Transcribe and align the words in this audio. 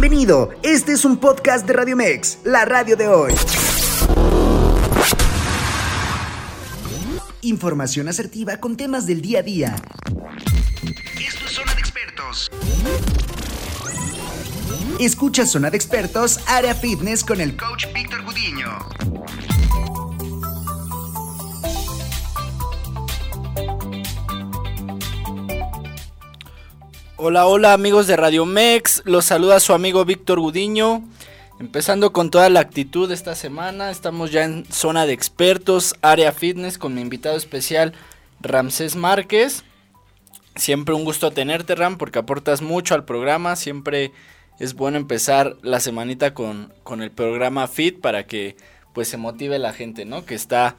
Bienvenido, 0.00 0.50
este 0.62 0.92
es 0.92 1.04
un 1.04 1.16
podcast 1.16 1.66
de 1.66 1.72
Radio 1.72 1.96
Mex, 1.96 2.38
la 2.44 2.64
radio 2.64 2.94
de 2.96 3.08
hoy. 3.08 3.34
Información 7.42 8.06
asertiva 8.06 8.58
con 8.58 8.76
temas 8.76 9.08
del 9.08 9.20
día 9.20 9.40
a 9.40 9.42
día. 9.42 9.74
Esto 11.18 11.44
es 11.44 11.50
Zona 11.50 11.74
de 11.74 11.80
Expertos. 11.80 12.48
Escucha 15.00 15.44
Zona 15.44 15.68
de 15.68 15.76
Expertos, 15.76 16.38
Área 16.46 16.76
Fitness 16.76 17.24
con 17.24 17.40
el 17.40 17.56
coach 17.56 17.86
Víctor 17.92 18.22
Gudiño. 18.22 19.17
Hola, 27.20 27.46
hola 27.46 27.72
amigos 27.72 28.06
de 28.06 28.16
Radio 28.16 28.46
Mex, 28.46 29.02
los 29.04 29.24
saluda 29.24 29.58
su 29.58 29.72
amigo 29.72 30.04
Víctor 30.04 30.38
Gudiño. 30.38 31.02
Empezando 31.58 32.12
con 32.12 32.30
toda 32.30 32.48
la 32.48 32.60
actitud 32.60 33.10
esta 33.10 33.34
semana, 33.34 33.90
estamos 33.90 34.30
ya 34.30 34.44
en 34.44 34.64
zona 34.70 35.04
de 35.04 35.14
expertos, 35.14 35.96
área 36.00 36.30
fitness 36.30 36.78
con 36.78 36.94
mi 36.94 37.00
invitado 37.00 37.36
especial 37.36 37.92
Ramsés 38.40 38.94
Márquez. 38.94 39.64
Siempre 40.54 40.94
un 40.94 41.04
gusto 41.04 41.32
tenerte 41.32 41.74
Ram 41.74 41.98
porque 41.98 42.20
aportas 42.20 42.62
mucho 42.62 42.94
al 42.94 43.04
programa, 43.04 43.56
siempre 43.56 44.12
es 44.60 44.74
bueno 44.74 44.96
empezar 44.96 45.56
la 45.62 45.80
semanita 45.80 46.34
con, 46.34 46.72
con 46.84 47.02
el 47.02 47.10
programa 47.10 47.66
Fit 47.66 48.00
para 48.00 48.28
que 48.28 48.56
pues 48.92 49.08
se 49.08 49.16
motive 49.16 49.58
la 49.58 49.72
gente, 49.72 50.04
¿no? 50.04 50.24
Que 50.24 50.36
está 50.36 50.76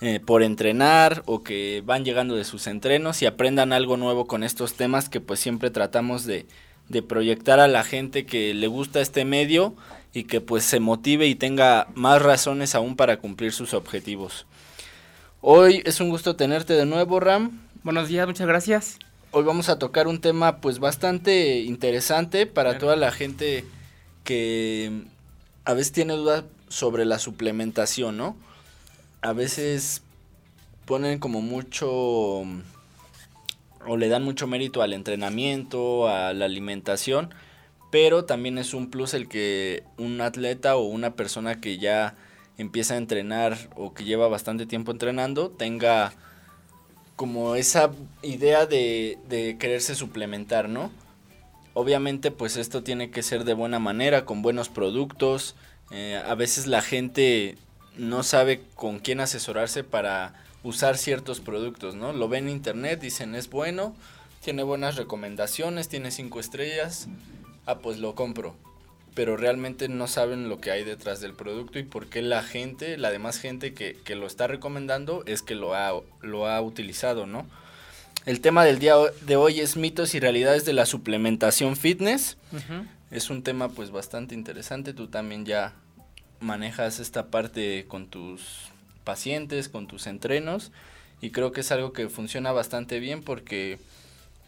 eh, 0.00 0.20
por 0.20 0.42
entrenar 0.42 1.22
o 1.26 1.42
que 1.42 1.82
van 1.84 2.04
llegando 2.04 2.34
de 2.34 2.44
sus 2.44 2.66
entrenos 2.66 3.20
y 3.20 3.26
aprendan 3.26 3.72
algo 3.72 3.96
nuevo 3.96 4.26
con 4.26 4.42
estos 4.42 4.74
temas 4.74 5.08
que 5.08 5.20
pues 5.20 5.40
siempre 5.40 5.70
tratamos 5.70 6.24
de, 6.24 6.46
de 6.88 7.02
proyectar 7.02 7.60
a 7.60 7.68
la 7.68 7.84
gente 7.84 8.24
que 8.24 8.54
le 8.54 8.66
gusta 8.66 9.00
este 9.00 9.24
medio 9.24 9.74
y 10.12 10.24
que 10.24 10.40
pues 10.40 10.64
se 10.64 10.80
motive 10.80 11.26
y 11.26 11.34
tenga 11.34 11.88
más 11.94 12.22
razones 12.22 12.74
aún 12.74 12.96
para 12.96 13.18
cumplir 13.18 13.52
sus 13.52 13.74
objetivos. 13.74 14.46
Hoy 15.40 15.82
es 15.84 16.00
un 16.00 16.10
gusto 16.10 16.36
tenerte 16.36 16.74
de 16.74 16.86
nuevo, 16.86 17.20
Ram. 17.20 17.60
Buenos 17.82 18.08
días, 18.08 18.26
muchas 18.26 18.46
gracias. 18.46 18.98
Hoy 19.32 19.44
vamos 19.44 19.68
a 19.68 19.78
tocar 19.78 20.08
un 20.08 20.20
tema 20.20 20.60
pues 20.60 20.80
bastante 20.80 21.60
interesante 21.60 22.46
para 22.46 22.78
toda 22.78 22.96
la 22.96 23.12
gente 23.12 23.64
que 24.24 25.04
a 25.64 25.74
veces 25.74 25.92
tiene 25.92 26.14
dudas 26.14 26.44
sobre 26.68 27.04
la 27.04 27.18
suplementación, 27.18 28.16
¿no? 28.16 28.36
A 29.22 29.32
veces 29.32 30.02
ponen 30.84 31.18
como 31.18 31.40
mucho 31.42 31.90
o 33.86 33.96
le 33.96 34.08
dan 34.08 34.24
mucho 34.24 34.46
mérito 34.46 34.82
al 34.82 34.92
entrenamiento, 34.92 36.08
a 36.08 36.32
la 36.32 36.44
alimentación, 36.44 37.30
pero 37.90 38.24
también 38.24 38.58
es 38.58 38.74
un 38.74 38.90
plus 38.90 39.14
el 39.14 39.28
que 39.28 39.84
un 39.96 40.20
atleta 40.20 40.76
o 40.76 40.82
una 40.82 41.14
persona 41.14 41.60
que 41.60 41.78
ya 41.78 42.14
empieza 42.58 42.94
a 42.94 42.98
entrenar 42.98 43.56
o 43.76 43.94
que 43.94 44.04
lleva 44.04 44.28
bastante 44.28 44.66
tiempo 44.66 44.92
entrenando 44.92 45.50
tenga 45.50 46.12
como 47.16 47.54
esa 47.54 47.90
idea 48.22 48.66
de, 48.66 49.18
de 49.28 49.56
quererse 49.58 49.94
suplementar, 49.94 50.68
¿no? 50.68 50.90
Obviamente 51.74 52.30
pues 52.30 52.56
esto 52.56 52.82
tiene 52.82 53.10
que 53.10 53.22
ser 53.22 53.44
de 53.44 53.54
buena 53.54 53.78
manera, 53.78 54.24
con 54.24 54.42
buenos 54.42 54.68
productos. 54.68 55.54
Eh, 55.90 56.20
a 56.24 56.34
veces 56.34 56.66
la 56.66 56.82
gente 56.82 57.56
no 57.96 58.22
sabe 58.22 58.62
con 58.74 58.98
quién 58.98 59.20
asesorarse 59.20 59.84
para 59.84 60.34
usar 60.62 60.98
ciertos 60.98 61.40
productos, 61.40 61.94
¿no? 61.94 62.12
Lo 62.12 62.28
ven 62.28 62.44
en 62.44 62.54
internet, 62.54 63.00
dicen 63.00 63.34
es 63.34 63.48
bueno, 63.48 63.94
tiene 64.42 64.62
buenas 64.62 64.96
recomendaciones, 64.96 65.88
tiene 65.88 66.10
cinco 66.10 66.40
estrellas, 66.40 67.08
ah, 67.66 67.78
pues 67.78 67.98
lo 67.98 68.14
compro. 68.14 68.54
Pero 69.14 69.36
realmente 69.36 69.88
no 69.88 70.06
saben 70.06 70.48
lo 70.48 70.60
que 70.60 70.70
hay 70.70 70.84
detrás 70.84 71.20
del 71.20 71.34
producto 71.34 71.78
y 71.78 71.82
por 71.82 72.06
qué 72.06 72.22
la 72.22 72.42
gente, 72.42 72.96
la 72.96 73.10
demás 73.10 73.38
gente 73.38 73.74
que, 73.74 73.96
lo 74.14 74.26
está 74.26 74.46
recomendando 74.46 75.24
es 75.26 75.42
que 75.42 75.54
lo 75.54 75.74
ha, 75.74 75.92
lo 76.20 76.46
ha 76.46 76.60
utilizado, 76.60 77.26
¿no? 77.26 77.46
El 78.26 78.40
tema 78.40 78.64
del 78.64 78.78
día 78.78 78.94
de 79.22 79.36
hoy 79.36 79.60
es 79.60 79.76
mitos 79.76 80.14
y 80.14 80.20
realidades 80.20 80.64
de 80.64 80.74
la 80.74 80.86
suplementación 80.86 81.74
fitness. 81.76 82.36
Es 83.10 83.30
un 83.30 83.42
tema 83.42 83.68
pues 83.70 83.90
bastante 83.90 84.34
interesante, 84.34 84.92
tú 84.92 85.08
también 85.08 85.44
ya 85.44 85.74
manejas 86.40 86.98
esta 87.00 87.26
parte 87.26 87.84
con 87.88 88.06
tus 88.06 88.70
pacientes, 89.04 89.68
con 89.68 89.86
tus 89.86 90.06
entrenos 90.06 90.72
y 91.20 91.30
creo 91.30 91.52
que 91.52 91.60
es 91.60 91.70
algo 91.72 91.92
que 91.92 92.08
funciona 92.08 92.52
bastante 92.52 92.98
bien 92.98 93.22
porque 93.22 93.78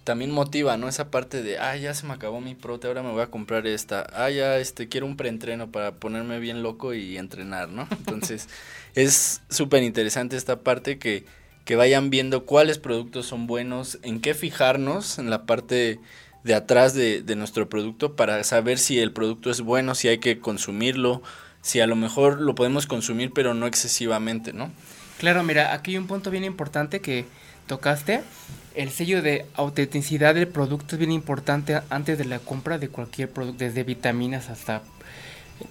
también 0.04 0.32
motiva, 0.32 0.76
¿no? 0.76 0.88
Esa 0.88 1.10
parte 1.10 1.42
de, 1.42 1.58
ah, 1.58 1.76
ya 1.76 1.94
se 1.94 2.06
me 2.06 2.14
acabó 2.14 2.40
mi 2.40 2.54
prote, 2.54 2.88
ahora 2.88 3.02
me 3.02 3.12
voy 3.12 3.22
a 3.22 3.28
comprar 3.28 3.66
esta. 3.66 4.06
Ah, 4.14 4.30
ya, 4.30 4.58
este, 4.58 4.88
quiero 4.88 5.06
un 5.06 5.16
preentreno 5.16 5.70
para 5.70 5.92
ponerme 5.92 6.40
bien 6.40 6.62
loco 6.62 6.92
y 6.94 7.18
entrenar, 7.18 7.68
¿no? 7.68 7.86
Entonces, 7.90 8.48
es 8.94 9.42
súper 9.48 9.82
interesante 9.82 10.36
esta 10.36 10.60
parte 10.60 10.98
que, 10.98 11.24
que 11.64 11.76
vayan 11.76 12.10
viendo 12.10 12.44
cuáles 12.46 12.78
productos 12.78 13.26
son 13.26 13.46
buenos, 13.46 13.98
en 14.02 14.20
qué 14.20 14.34
fijarnos 14.34 15.18
en 15.18 15.30
la 15.30 15.46
parte 15.46 16.00
de 16.42 16.54
atrás 16.54 16.94
de, 16.94 17.22
de 17.22 17.36
nuestro 17.36 17.68
producto 17.68 18.16
para 18.16 18.42
saber 18.42 18.78
si 18.78 18.98
el 18.98 19.12
producto 19.12 19.50
es 19.50 19.60
bueno, 19.60 19.94
si 19.94 20.08
hay 20.08 20.18
que 20.18 20.40
consumirlo, 20.40 21.22
si 21.62 21.80
a 21.80 21.86
lo 21.86 21.96
mejor 21.96 22.40
lo 22.40 22.54
podemos 22.54 22.86
consumir, 22.86 23.32
pero 23.32 23.54
no 23.54 23.66
excesivamente, 23.66 24.52
¿no? 24.52 24.70
Claro, 25.18 25.42
mira, 25.44 25.72
aquí 25.72 25.92
hay 25.92 25.98
un 25.98 26.08
punto 26.08 26.30
bien 26.30 26.44
importante 26.44 27.00
que 27.00 27.24
tocaste. 27.66 28.22
El 28.74 28.90
sello 28.90 29.22
de 29.22 29.46
autenticidad 29.54 30.34
del 30.34 30.48
producto 30.48 30.96
es 30.96 30.98
bien 30.98 31.12
importante 31.12 31.80
antes 31.90 32.18
de 32.18 32.24
la 32.24 32.40
compra 32.40 32.78
de 32.78 32.88
cualquier 32.88 33.30
producto, 33.30 33.64
desde 33.64 33.84
vitaminas 33.84 34.50
hasta 34.50 34.82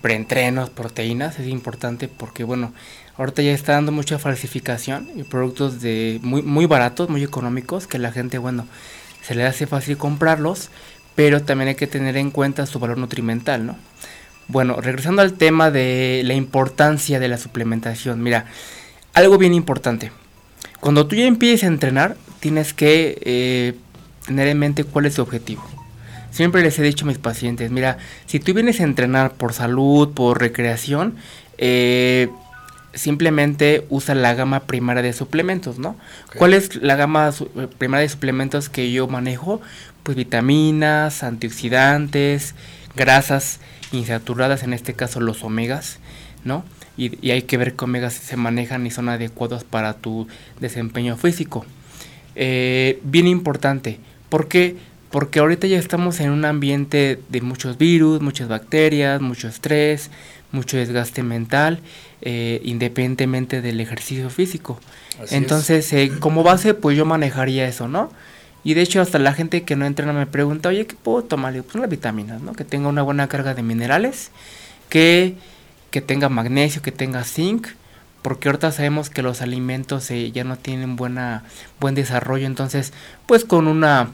preentrenos, 0.02 0.70
proteínas, 0.70 1.40
es 1.40 1.48
importante 1.48 2.08
porque, 2.08 2.44
bueno, 2.44 2.74
ahorita 3.18 3.42
ya 3.42 3.52
está 3.52 3.74
dando 3.74 3.92
mucha 3.92 4.20
falsificación 4.20 5.10
y 5.16 5.24
productos 5.24 5.82
de 5.82 6.20
muy, 6.24 6.42
muy 6.42 6.66
baratos, 6.66 7.10
muy 7.10 7.24
económicos, 7.24 7.88
que 7.88 8.00
la 8.00 8.12
gente, 8.12 8.38
bueno, 8.38 8.68
se 9.22 9.36
le 9.36 9.46
hace 9.46 9.68
fácil 9.68 9.98
comprarlos, 9.98 10.70
pero 11.16 11.42
también 11.42 11.70
hay 11.70 11.76
que 11.76 11.88
tener 11.88 12.16
en 12.16 12.32
cuenta 12.32 12.66
su 12.66 12.80
valor 12.80 12.98
nutrimental, 12.98 13.66
¿no? 13.66 13.76
Bueno, 14.48 14.82
regresando 14.82 15.22
al 15.22 15.34
tema 15.34 15.72
de 15.72 16.22
la 16.26 16.34
importancia 16.34 17.20
de 17.20 17.28
la 17.28 17.38
suplementación, 17.38 18.22
mira, 18.22 18.46
algo 19.14 19.38
bien 19.38 19.54
importante. 19.54 20.12
Cuando 20.80 21.08
tú 21.08 21.16
ya 21.16 21.26
empieces 21.26 21.64
a 21.64 21.68
entrenar, 21.68 22.18
tienes 22.40 22.74
que 22.74 23.18
eh, 23.22 23.76
tener 24.26 24.48
en 24.48 24.60
mente 24.60 24.84
cuál 24.84 25.06
es 25.06 25.16
tu 25.16 25.22
objetivo. 25.22 25.64
Siempre 26.32 26.62
les 26.64 26.80
he 26.80 26.84
dicho 26.84 27.06
a 27.06 27.08
mis 27.08 27.18
pacientes, 27.18 27.72
mira, 27.72 27.98
si 28.26 28.40
tú 28.40 28.54
vienes 28.54 28.80
a 28.80 28.84
entrenar 28.84 29.34
por 29.34 29.54
salud, 29.54 30.14
por 30.14 30.40
recreación, 30.40 31.16
eh, 31.58 32.30
simplemente 32.94 33.86
usa 33.90 34.16
la 34.16 34.34
gama 34.34 34.62
primaria 34.62 35.04
de 35.04 35.14
suplementos, 35.14 35.78
¿no? 35.78 35.98
¿Cuál 36.38 36.54
es 36.54 36.76
la 36.78 36.96
gama 36.96 37.30
eh, 37.30 37.68
primaria 37.78 38.04
de 38.04 38.10
suplementos 38.10 38.70
que 38.70 38.92
yo 38.92 39.08
manejo? 39.08 39.62
Pues 40.04 40.18
vitaminas, 40.18 41.24
antioxidantes, 41.24 42.56
grasas 42.96 43.60
insaturadas, 43.92 44.64
en 44.64 44.74
este 44.74 44.94
caso 44.94 45.20
los 45.20 45.44
omegas, 45.44 46.00
¿no? 46.44 46.64
Y, 46.98 47.32
hay 47.32 47.44
que 47.44 47.58
ver 47.58 47.74
qué 47.74 47.86
omegas 47.86 48.14
se 48.14 48.38
manejan 48.38 48.86
y 48.86 48.92
son 48.92 49.10
adecuados 49.10 49.64
para 49.64 49.94
tu 49.94 50.28
desempeño 50.60 51.18
físico. 51.18 51.66
Eh, 52.36 53.00
bien 53.04 53.28
importante, 53.28 54.00
¿por 54.30 54.48
qué? 54.48 54.76
Porque 55.10 55.40
ahorita 55.40 55.68
ya 55.68 55.78
estamos 55.78 56.20
en 56.20 56.30
un 56.30 56.46
ambiente 56.46 57.20
de 57.30 57.42
muchos 57.42 57.78
virus, 57.78 58.22
muchas 58.22 58.48
bacterias, 58.48 59.20
mucho 59.20 59.48
estrés, 59.48 60.10
mucho 60.52 60.78
desgaste 60.78 61.24
mental, 61.24 61.80
eh, 62.22 62.62
independientemente 62.64 63.62
del 63.62 63.80
ejercicio 63.80 64.30
físico. 64.30 64.80
Entonces, 65.30 65.92
eh, 65.94 66.12
como 66.20 66.44
base, 66.44 66.74
pues 66.74 66.98
yo 66.98 67.06
manejaría 67.06 67.68
eso, 67.68 67.88
¿no? 67.88 68.12
Y 68.64 68.74
de 68.76 68.82
hecho 68.82 69.02
hasta 69.02 69.18
la 69.20 69.34
gente 69.34 69.64
que 69.64 69.76
no 69.76 69.86
entrena 69.86 70.14
me 70.14 70.28
pregunta, 70.28 70.70
oye, 70.70 70.86
¿qué 70.86 70.96
puedo 70.96 71.24
tomar? 71.24 71.54
Pues 71.54 71.76
unas 71.76 71.90
vitaminas, 71.90 72.42
¿no? 72.42 72.54
Que 72.54 72.64
tenga 72.64 72.88
una 72.90 73.02
buena 73.02 73.28
carga 73.28 73.54
de 73.54 73.64
minerales, 73.64 74.32
que, 74.90 75.36
que 75.90 76.02
tenga 76.02 76.30
magnesio, 76.30 76.82
que 76.82 76.92
tenga 76.92 77.24
zinc, 77.24 77.68
porque 78.22 78.50
ahorita 78.50 78.72
sabemos 78.72 79.10
que 79.10 79.24
los 79.24 79.42
alimentos 79.42 80.10
eh, 80.12 80.32
ya 80.32 80.44
no 80.44 80.58
tienen 80.58 80.96
buena, 80.96 81.44
buen 81.80 81.96
desarrollo, 81.96 82.46
entonces 82.46 82.94
pues 83.26 83.46
con 83.46 83.68
una, 83.68 84.10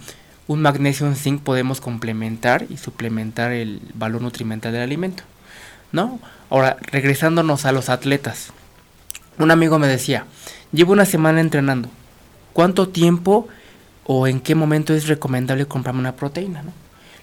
un 0.48 0.62
magnesio, 0.62 1.06
un 1.06 1.16
zinc 1.16 1.42
podemos 1.42 1.82
complementar 1.82 2.66
y 2.70 2.78
suplementar 2.78 3.52
el 3.52 3.82
valor 3.96 4.22
nutrimental 4.22 4.72
del 4.72 4.82
alimento, 4.82 5.24
¿no? 5.92 6.20
Ahora, 6.50 6.78
regresándonos 6.82 7.66
a 7.66 7.74
los 7.74 7.90
atletas, 7.90 8.54
un 9.38 9.52
amigo 9.52 9.78
me 9.78 9.88
decía, 9.88 10.26
llevo 10.72 10.94
una 10.94 11.06
semana 11.06 11.42
entrenando, 11.42 11.90
¿cuánto 12.54 12.88
tiempo 12.88 13.50
o 14.08 14.26
en 14.26 14.40
qué 14.40 14.56
momento 14.56 14.94
es 14.94 15.08
recomendable 15.08 15.66
comprarme 15.66 16.00
una 16.00 16.16
proteína, 16.16 16.64
¿no? 16.64 16.72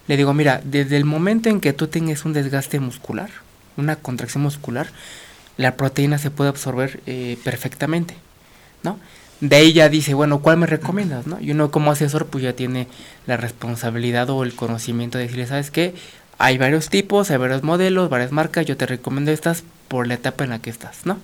Le 0.06 0.18
digo, 0.18 0.34
mira, 0.34 0.60
desde 0.62 0.98
el 0.98 1.06
momento 1.06 1.48
en 1.48 1.60
que 1.60 1.72
tú 1.72 1.88
tengas 1.88 2.26
un 2.26 2.34
desgaste 2.34 2.78
muscular, 2.78 3.30
una 3.78 3.96
contracción 3.96 4.42
muscular, 4.42 4.88
la 5.56 5.76
proteína 5.76 6.18
se 6.18 6.30
puede 6.30 6.50
absorber 6.50 7.00
eh, 7.06 7.38
perfectamente, 7.42 8.14
¿no? 8.82 8.98
De 9.40 9.56
ahí 9.56 9.72
ya 9.72 9.88
dice, 9.88 10.12
bueno, 10.12 10.40
¿cuál 10.40 10.58
me 10.58 10.66
recomiendas, 10.66 11.26
no? 11.26 11.40
Y 11.40 11.52
uno 11.52 11.70
como 11.70 11.90
asesor 11.90 12.26
pues 12.26 12.44
ya 12.44 12.52
tiene 12.52 12.86
la 13.26 13.38
responsabilidad 13.38 14.28
o 14.28 14.44
el 14.44 14.54
conocimiento 14.54 15.16
de 15.16 15.24
decirle, 15.24 15.46
¿sabes 15.46 15.70
qué? 15.70 15.94
Hay 16.36 16.58
varios 16.58 16.90
tipos, 16.90 17.30
hay 17.30 17.38
varios 17.38 17.62
modelos, 17.62 18.10
varias 18.10 18.30
marcas. 18.30 18.66
Yo 18.66 18.76
te 18.76 18.84
recomiendo 18.86 19.30
estas 19.30 19.64
por 19.88 20.06
la 20.06 20.14
etapa 20.14 20.44
en 20.44 20.50
la 20.50 20.58
que 20.58 20.70
estás, 20.70 21.06
¿no? 21.06 21.18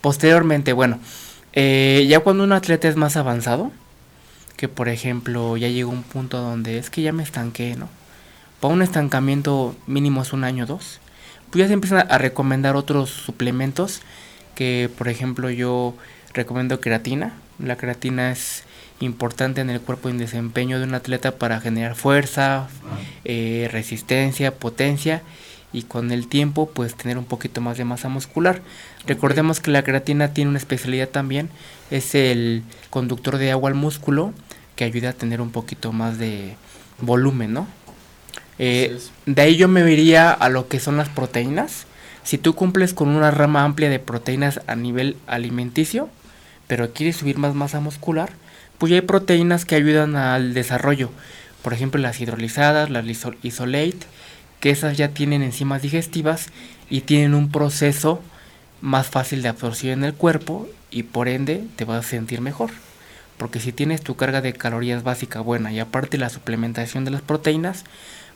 Posteriormente, 0.00 0.72
bueno, 0.72 0.98
eh, 1.52 2.06
ya 2.08 2.20
cuando 2.20 2.42
un 2.42 2.52
atleta 2.52 2.88
es 2.88 2.96
más 2.96 3.16
avanzado, 3.16 3.70
que 4.56 4.68
por 4.68 4.88
ejemplo 4.88 5.56
ya 5.56 5.68
llegó 5.68 5.90
un 5.90 6.02
punto 6.02 6.40
donde 6.40 6.78
es 6.78 6.90
que 6.90 7.02
ya 7.02 7.12
me 7.12 7.22
estanqué, 7.22 7.76
¿no? 7.76 7.88
Para 8.60 8.74
un 8.74 8.82
estancamiento 8.82 9.76
mínimo 9.86 10.22
es 10.22 10.32
un 10.32 10.44
año 10.44 10.64
o 10.64 10.66
dos, 10.66 11.00
pues 11.50 11.60
ya 11.60 11.66
se 11.68 11.74
empiezan 11.74 12.06
a 12.10 12.18
recomendar 12.18 12.74
otros 12.76 13.10
suplementos 13.10 14.00
que 14.54 14.90
por 14.96 15.08
ejemplo 15.08 15.50
yo 15.50 15.94
recomiendo 16.32 16.80
creatina. 16.80 17.34
La 17.58 17.76
creatina 17.76 18.32
es 18.32 18.64
importante 19.00 19.60
en 19.60 19.70
el 19.70 19.80
cuerpo 19.80 20.08
y 20.08 20.12
en 20.12 20.18
desempeño 20.18 20.78
de 20.78 20.84
un 20.84 20.94
atleta 20.94 21.38
para 21.38 21.60
generar 21.60 21.94
fuerza, 21.94 22.68
eh, 23.24 23.68
resistencia, 23.70 24.54
potencia 24.54 25.22
y 25.72 25.82
con 25.82 26.10
el 26.10 26.28
tiempo 26.28 26.70
pues 26.72 26.94
tener 26.94 27.18
un 27.18 27.24
poquito 27.24 27.60
más 27.60 27.76
de 27.76 27.84
masa 27.84 28.08
muscular. 28.08 28.62
Recordemos 29.06 29.60
que 29.60 29.70
la 29.70 29.82
creatina 29.82 30.32
tiene 30.32 30.50
una 30.50 30.58
especialidad 30.58 31.08
también, 31.08 31.50
es 31.90 32.14
el 32.14 32.62
conductor 32.90 33.36
de 33.36 33.50
agua 33.50 33.70
al 33.70 33.76
músculo 33.76 34.32
que 34.76 34.84
ayuda 34.84 35.10
a 35.10 35.12
tener 35.14 35.40
un 35.40 35.50
poquito 35.50 35.92
más 35.92 36.18
de 36.18 36.54
volumen, 37.00 37.52
¿no? 37.52 37.66
Eh, 38.58 38.98
de 39.26 39.42
ahí 39.42 39.56
yo 39.56 39.68
me 39.68 39.90
iría 39.90 40.30
a 40.30 40.48
lo 40.48 40.68
que 40.68 40.80
son 40.80 40.96
las 40.96 41.08
proteínas. 41.08 41.86
Si 42.22 42.38
tú 42.38 42.54
cumples 42.54 42.94
con 42.94 43.08
una 43.08 43.30
rama 43.30 43.64
amplia 43.64 43.90
de 43.90 43.98
proteínas 43.98 44.60
a 44.66 44.76
nivel 44.76 45.16
alimenticio, 45.26 46.08
pero 46.66 46.92
quieres 46.92 47.16
subir 47.16 47.38
más 47.38 47.54
masa 47.54 47.80
muscular, 47.80 48.30
pues 48.78 48.90
ya 48.90 48.96
hay 48.96 49.02
proteínas 49.02 49.64
que 49.64 49.74
ayudan 49.74 50.16
al 50.16 50.54
desarrollo. 50.54 51.10
Por 51.62 51.72
ejemplo, 51.72 52.00
las 52.00 52.20
hidrolizadas, 52.20 52.90
las 52.90 53.04
isolate, 53.42 53.98
que 54.60 54.70
esas 54.70 54.96
ya 54.96 55.08
tienen 55.08 55.42
enzimas 55.42 55.82
digestivas 55.82 56.48
y 56.90 57.02
tienen 57.02 57.34
un 57.34 57.50
proceso 57.50 58.20
más 58.80 59.08
fácil 59.08 59.42
de 59.42 59.48
absorción 59.48 60.00
en 60.00 60.04
el 60.04 60.14
cuerpo 60.14 60.68
y 60.90 61.04
por 61.04 61.28
ende 61.28 61.64
te 61.76 61.84
vas 61.84 62.04
a 62.04 62.08
sentir 62.08 62.40
mejor. 62.40 62.70
Porque 63.36 63.60
si 63.60 63.72
tienes 63.72 64.02
tu 64.02 64.16
carga 64.16 64.40
de 64.40 64.52
calorías 64.52 65.02
básica 65.02 65.40
buena 65.40 65.72
y 65.72 65.80
aparte 65.80 66.18
la 66.18 66.30
suplementación 66.30 67.04
de 67.04 67.10
las 67.10 67.22
proteínas, 67.22 67.84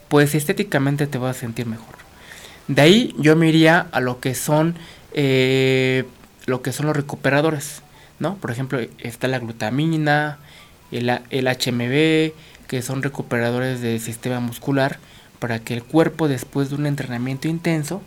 pues 0.09 0.35
estéticamente 0.35 1.07
te 1.07 1.19
vas 1.19 1.37
a 1.37 1.41
sentir 1.41 1.67
mejor. 1.67 1.95
De 2.69 2.83
ahí 2.83 3.15
yo 3.19 3.37
me 3.37 3.49
iría 3.49 3.87
a 3.93 4.01
lo 4.01 4.21
que 4.21 4.35
son 4.35 4.75
eh, 5.13 6.05
lo 6.47 6.63
que 6.63 6.73
son 6.73 6.87
los 6.87 6.97
recuperadores, 6.97 7.83
¿no? 8.19 8.37
Por 8.37 8.51
ejemplo, 8.51 8.81
está 8.99 9.29
la 9.29 9.39
glutamina, 9.39 10.39
el, 10.91 11.11
el 11.31 11.47
HMB, 11.47 12.33
que 12.69 12.83
son 12.83 13.03
recuperadores 13.03 13.81
del 13.81 14.01
sistema 14.01 14.41
muscular 14.41 14.99
para 15.39 15.59
que 15.61 15.75
el 15.75 15.83
cuerpo 15.83 16.29
después 16.29 16.69
de 16.69 16.77
un 16.77 16.87
entrenamiento 16.87 17.49
intenso 17.49 18.03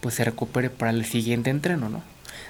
pues 0.00 0.14
se 0.14 0.24
recupere 0.24 0.70
para 0.70 0.90
el 0.90 1.04
siguiente 1.04 1.50
entreno, 1.50 1.88
¿no? 1.88 2.02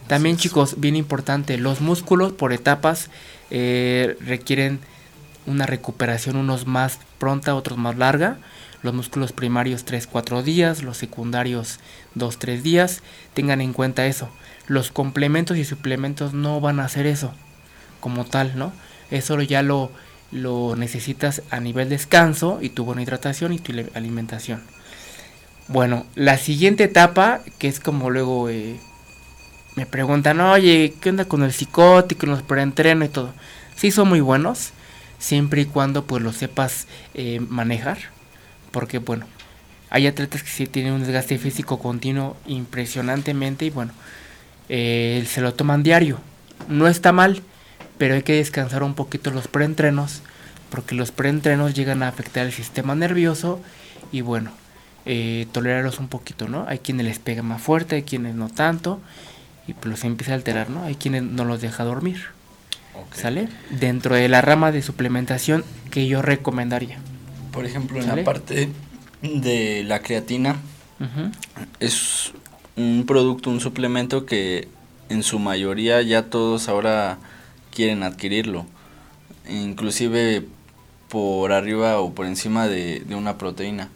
También 0.06 0.36
chicos, 0.36 0.76
bien 0.78 0.96
importante, 0.96 1.56
los 1.56 1.80
músculos 1.80 2.32
por 2.32 2.52
etapas 2.52 3.08
eh, 3.50 4.16
requieren 4.20 4.80
una 5.46 5.66
recuperación, 5.66 6.36
unos 6.36 6.66
más 6.66 6.98
pronta, 7.18 7.54
otros 7.54 7.78
más 7.78 7.96
larga. 7.96 8.38
Los 8.82 8.92
músculos 8.92 9.32
primarios 9.32 9.86
3-4 9.86 10.42
días, 10.42 10.82
los 10.82 10.98
secundarios 10.98 11.80
2-3 12.16 12.60
días. 12.60 13.02
Tengan 13.32 13.62
en 13.62 13.72
cuenta 13.72 14.06
eso. 14.06 14.28
Los 14.66 14.90
complementos 14.90 15.56
y 15.56 15.64
suplementos 15.64 16.34
no 16.34 16.60
van 16.60 16.80
a 16.80 16.84
hacer 16.84 17.06
eso 17.06 17.32
como 18.00 18.26
tal, 18.26 18.58
¿no? 18.58 18.72
Eso 19.10 19.40
ya 19.40 19.62
lo, 19.62 19.90
lo 20.30 20.76
necesitas 20.76 21.42
a 21.50 21.60
nivel 21.60 21.88
descanso 21.88 22.58
y 22.60 22.68
tu 22.68 22.84
buena 22.84 23.02
hidratación 23.02 23.54
y 23.54 23.58
tu 23.58 23.72
alimentación. 23.94 24.62
Bueno, 25.68 26.04
la 26.14 26.36
siguiente 26.36 26.84
etapa, 26.84 27.40
que 27.58 27.68
es 27.68 27.80
como 27.80 28.10
luego 28.10 28.50
eh, 28.50 28.78
me 29.76 29.86
preguntan, 29.86 30.40
oye, 30.40 30.94
¿qué 31.00 31.10
onda 31.10 31.24
con 31.24 31.42
el 31.42 31.52
psicótico, 31.52 32.26
los 32.26 32.42
preentreno 32.42 33.04
y 33.04 33.08
todo? 33.08 33.32
Sí 33.76 33.90
son 33.90 34.08
muy 34.08 34.20
buenos, 34.20 34.70
siempre 35.18 35.62
y 35.62 35.66
cuando 35.66 36.04
pues 36.04 36.22
lo 36.22 36.32
sepas 36.32 36.86
eh, 37.14 37.40
manejar, 37.40 37.98
porque 38.70 38.98
bueno, 38.98 39.26
hay 39.90 40.06
atletas 40.06 40.42
que 40.42 40.50
sí 40.50 40.66
tienen 40.66 40.92
un 40.92 41.02
desgaste 41.02 41.38
físico 41.38 41.78
continuo 41.78 42.36
impresionantemente 42.46 43.64
y 43.64 43.70
bueno, 43.70 43.92
eh, 44.68 45.24
se 45.28 45.40
lo 45.40 45.54
toman 45.54 45.82
diario. 45.82 46.18
No 46.68 46.86
está 46.88 47.12
mal, 47.12 47.42
pero 47.98 48.14
hay 48.14 48.22
que 48.22 48.34
descansar 48.34 48.82
un 48.82 48.94
poquito 48.94 49.30
los 49.30 49.48
preentrenos, 49.48 50.22
porque 50.70 50.94
los 50.94 51.12
preentrenos 51.12 51.74
llegan 51.74 52.02
a 52.02 52.08
afectar 52.08 52.46
el 52.46 52.52
sistema 52.52 52.94
nervioso 52.94 53.60
y 54.12 54.20
bueno, 54.20 54.52
eh, 55.06 55.46
tolerarlos 55.52 55.98
un 55.98 56.08
poquito, 56.08 56.48
¿no? 56.48 56.64
Hay 56.68 56.78
quienes 56.78 57.06
les 57.06 57.18
pega 57.18 57.42
más 57.42 57.60
fuerte, 57.60 57.96
hay 57.96 58.02
quienes 58.02 58.34
no 58.34 58.48
tanto, 58.48 59.00
y 59.66 59.74
pues 59.74 59.86
los 59.86 60.04
empieza 60.04 60.32
a 60.32 60.36
alterar, 60.36 60.70
¿no? 60.70 60.84
Hay 60.84 60.94
quienes 60.94 61.22
no 61.22 61.44
los 61.44 61.60
deja 61.60 61.84
dormir. 61.84 62.22
¿Sale? 63.12 63.48
Dentro 63.70 64.14
de 64.14 64.28
la 64.28 64.40
rama 64.40 64.70
de 64.70 64.82
suplementación 64.82 65.64
que 65.90 66.06
yo 66.06 66.22
recomendaría. 66.22 66.98
Por 67.52 67.66
ejemplo, 67.66 68.00
en 68.00 68.08
la 68.08 68.24
parte 68.24 68.68
de 69.22 69.84
la 69.84 70.00
creatina, 70.00 70.56
es 71.80 72.32
un 72.76 73.04
producto, 73.06 73.50
un 73.50 73.60
suplemento 73.60 74.26
que 74.26 74.68
en 75.08 75.22
su 75.22 75.38
mayoría 75.38 76.02
ya 76.02 76.24
todos 76.24 76.68
ahora 76.68 77.18
quieren 77.72 78.02
adquirirlo. 78.02 78.66
Inclusive 79.48 80.46
por 81.08 81.52
arriba 81.52 82.00
o 82.00 82.12
por 82.14 82.26
encima 82.26 82.68
de, 82.68 83.00
de 83.00 83.14
una 83.14 83.38
proteína. 83.38 83.88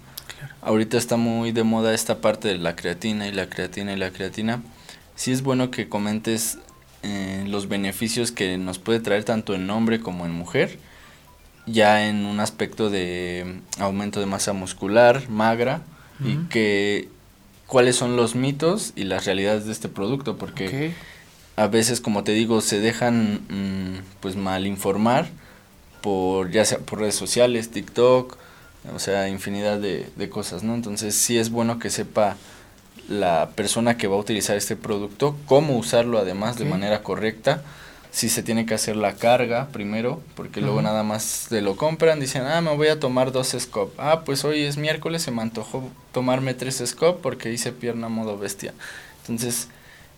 Ahorita 0.60 0.98
está 0.98 1.16
muy 1.16 1.52
de 1.52 1.62
moda 1.62 1.94
esta 1.94 2.20
parte 2.20 2.48
de 2.48 2.58
la 2.58 2.76
creatina 2.76 3.26
y 3.26 3.32
la 3.32 3.48
creatina 3.48 3.92
y 3.92 3.96
la 3.96 4.10
creatina. 4.10 4.60
Sí 5.18 5.32
es 5.32 5.42
bueno 5.42 5.72
que 5.72 5.88
comentes 5.88 6.58
eh, 7.02 7.44
los 7.48 7.68
beneficios 7.68 8.30
que 8.30 8.56
nos 8.56 8.78
puede 8.78 9.00
traer 9.00 9.24
tanto 9.24 9.52
en 9.52 9.68
hombre 9.68 9.98
como 9.98 10.26
en 10.26 10.30
mujer, 10.30 10.78
ya 11.66 12.06
en 12.06 12.24
un 12.24 12.38
aspecto 12.38 12.88
de 12.88 13.60
aumento 13.80 14.20
de 14.20 14.26
masa 14.26 14.52
muscular, 14.52 15.28
magra, 15.28 15.82
y 16.24 16.36
que 16.50 17.08
cuáles 17.66 17.96
son 17.96 18.14
los 18.16 18.36
mitos 18.36 18.92
y 18.94 19.04
las 19.04 19.24
realidades 19.24 19.66
de 19.66 19.72
este 19.72 19.88
producto, 19.88 20.36
porque 20.36 20.92
a 21.56 21.66
veces, 21.66 22.00
como 22.00 22.22
te 22.22 22.30
digo, 22.30 22.60
se 22.60 22.78
dejan 22.78 23.40
mm, 23.48 24.20
pues 24.20 24.36
mal 24.36 24.68
informar 24.68 25.30
por 26.00 26.52
ya 26.52 26.64
sea 26.64 26.78
por 26.78 27.00
redes 27.00 27.16
sociales, 27.16 27.72
TikTok, 27.72 28.36
o 28.94 28.98
sea, 29.00 29.28
infinidad 29.28 29.80
de, 29.80 30.08
de 30.14 30.28
cosas, 30.28 30.62
¿no? 30.62 30.76
Entonces 30.76 31.16
sí 31.16 31.38
es 31.38 31.50
bueno 31.50 31.80
que 31.80 31.90
sepa 31.90 32.36
la 33.08 33.50
persona 33.54 33.96
que 33.96 34.06
va 34.06 34.16
a 34.16 34.20
utilizar 34.20 34.56
este 34.56 34.76
producto, 34.76 35.36
cómo 35.46 35.76
usarlo 35.76 36.18
además 36.18 36.58
de 36.58 36.66
manera 36.66 37.02
correcta, 37.02 37.62
si 38.10 38.28
se 38.28 38.42
tiene 38.42 38.66
que 38.66 38.74
hacer 38.74 38.96
la 38.96 39.14
carga 39.14 39.68
primero, 39.68 40.22
porque 40.34 40.60
luego 40.60 40.82
nada 40.82 41.02
más 41.02 41.22
se 41.22 41.60
lo 41.60 41.76
compran, 41.76 42.20
dicen, 42.20 42.42
ah, 42.42 42.60
me 42.60 42.74
voy 42.74 42.88
a 42.88 43.00
tomar 43.00 43.32
dos 43.32 43.54
scope, 43.58 43.94
ah, 43.98 44.22
pues 44.24 44.44
hoy 44.44 44.62
es 44.62 44.76
miércoles, 44.76 45.22
se 45.22 45.30
me 45.30 45.42
antojó 45.42 45.88
tomarme 46.12 46.54
tres 46.54 46.82
scope 46.84 47.20
porque 47.22 47.52
hice 47.52 47.72
pierna 47.72 48.08
modo 48.08 48.38
bestia. 48.38 48.72
Entonces, 49.22 49.68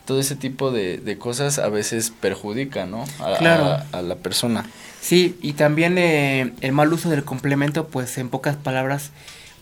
todo 0.06 0.20
ese 0.20 0.37
tipo 0.37 0.70
de, 0.70 0.99
de 0.99 1.18
cosas 1.18 1.59
a 1.59 1.68
veces 1.68 2.12
perjudica, 2.20 2.87
¿no? 2.87 3.04
A, 3.20 3.85
a, 3.92 4.02
la 4.02 4.16
persona. 4.16 4.66
Sí, 5.00 5.38
y 5.42 5.52
también 5.54 5.99
eh, 5.99 6.52
el 6.61 6.73
mal 6.73 6.92
uso 6.92 7.11
del 7.11 7.25
complemento, 7.25 7.88
pues 7.88 8.18
en 8.18 8.28
pocas 8.28 8.56
palabras, 8.56 9.11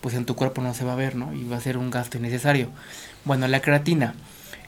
pues 0.01 0.15
en 0.15 0.25
tu 0.25 0.37
cuerpo 0.37 0.63
no 0.63 0.75
se 0.75 0.85
va 0.85 0.93
a 0.93 0.97
ver, 0.97 1.17
¿no? 1.17 1.33
Y 1.35 1.45
va 1.45 1.57
a 1.57 1.61
ser 1.61 1.77
un 1.77 1.91
gasto 1.91 2.19
innecesario. 2.19 2.69
Bueno, 3.25 3.49
la 3.49 3.61
creatina. 3.61 4.15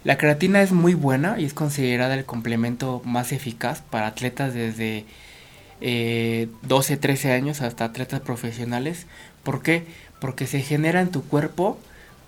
La 0.05 0.17
creatina 0.17 0.63
es 0.63 0.73
muy 0.73 0.95
buena 0.95 1.39
y 1.39 1.45
es 1.45 1.55
considerada 1.55 2.15
el 2.15 2.25
complemento 2.25 3.03
más 3.05 3.33
eficaz 3.33 3.83
para 3.83 4.07
atletas 4.07 4.55
desde 4.55 5.05
eh, 5.81 6.49
12, 6.63 6.97
13 6.97 7.33
años 7.33 7.61
hasta 7.61 7.85
atletas 7.85 8.21
profesionales. 8.21 9.07
¿Por 9.43 9.63
qué? 9.63 9.85
Porque 10.21 10.47
se 10.47 10.63
genera 10.63 11.01
en 11.01 11.11
tu 11.11 11.23
cuerpo 11.23 11.79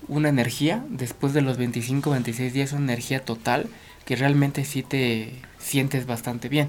una 0.09 0.29
energía 0.29 0.85
después 0.89 1.33
de 1.33 1.43
los 1.43 1.57
25, 1.57 2.11
26 2.11 2.53
días, 2.53 2.73
una 2.73 2.85
energía 2.93 3.25
total 3.25 3.67
que 4.05 4.17
realmente 4.17 4.65
sí 4.65 4.83
te 4.83 5.33
sientes 5.59 6.07
bastante 6.07 6.49
bien. 6.49 6.69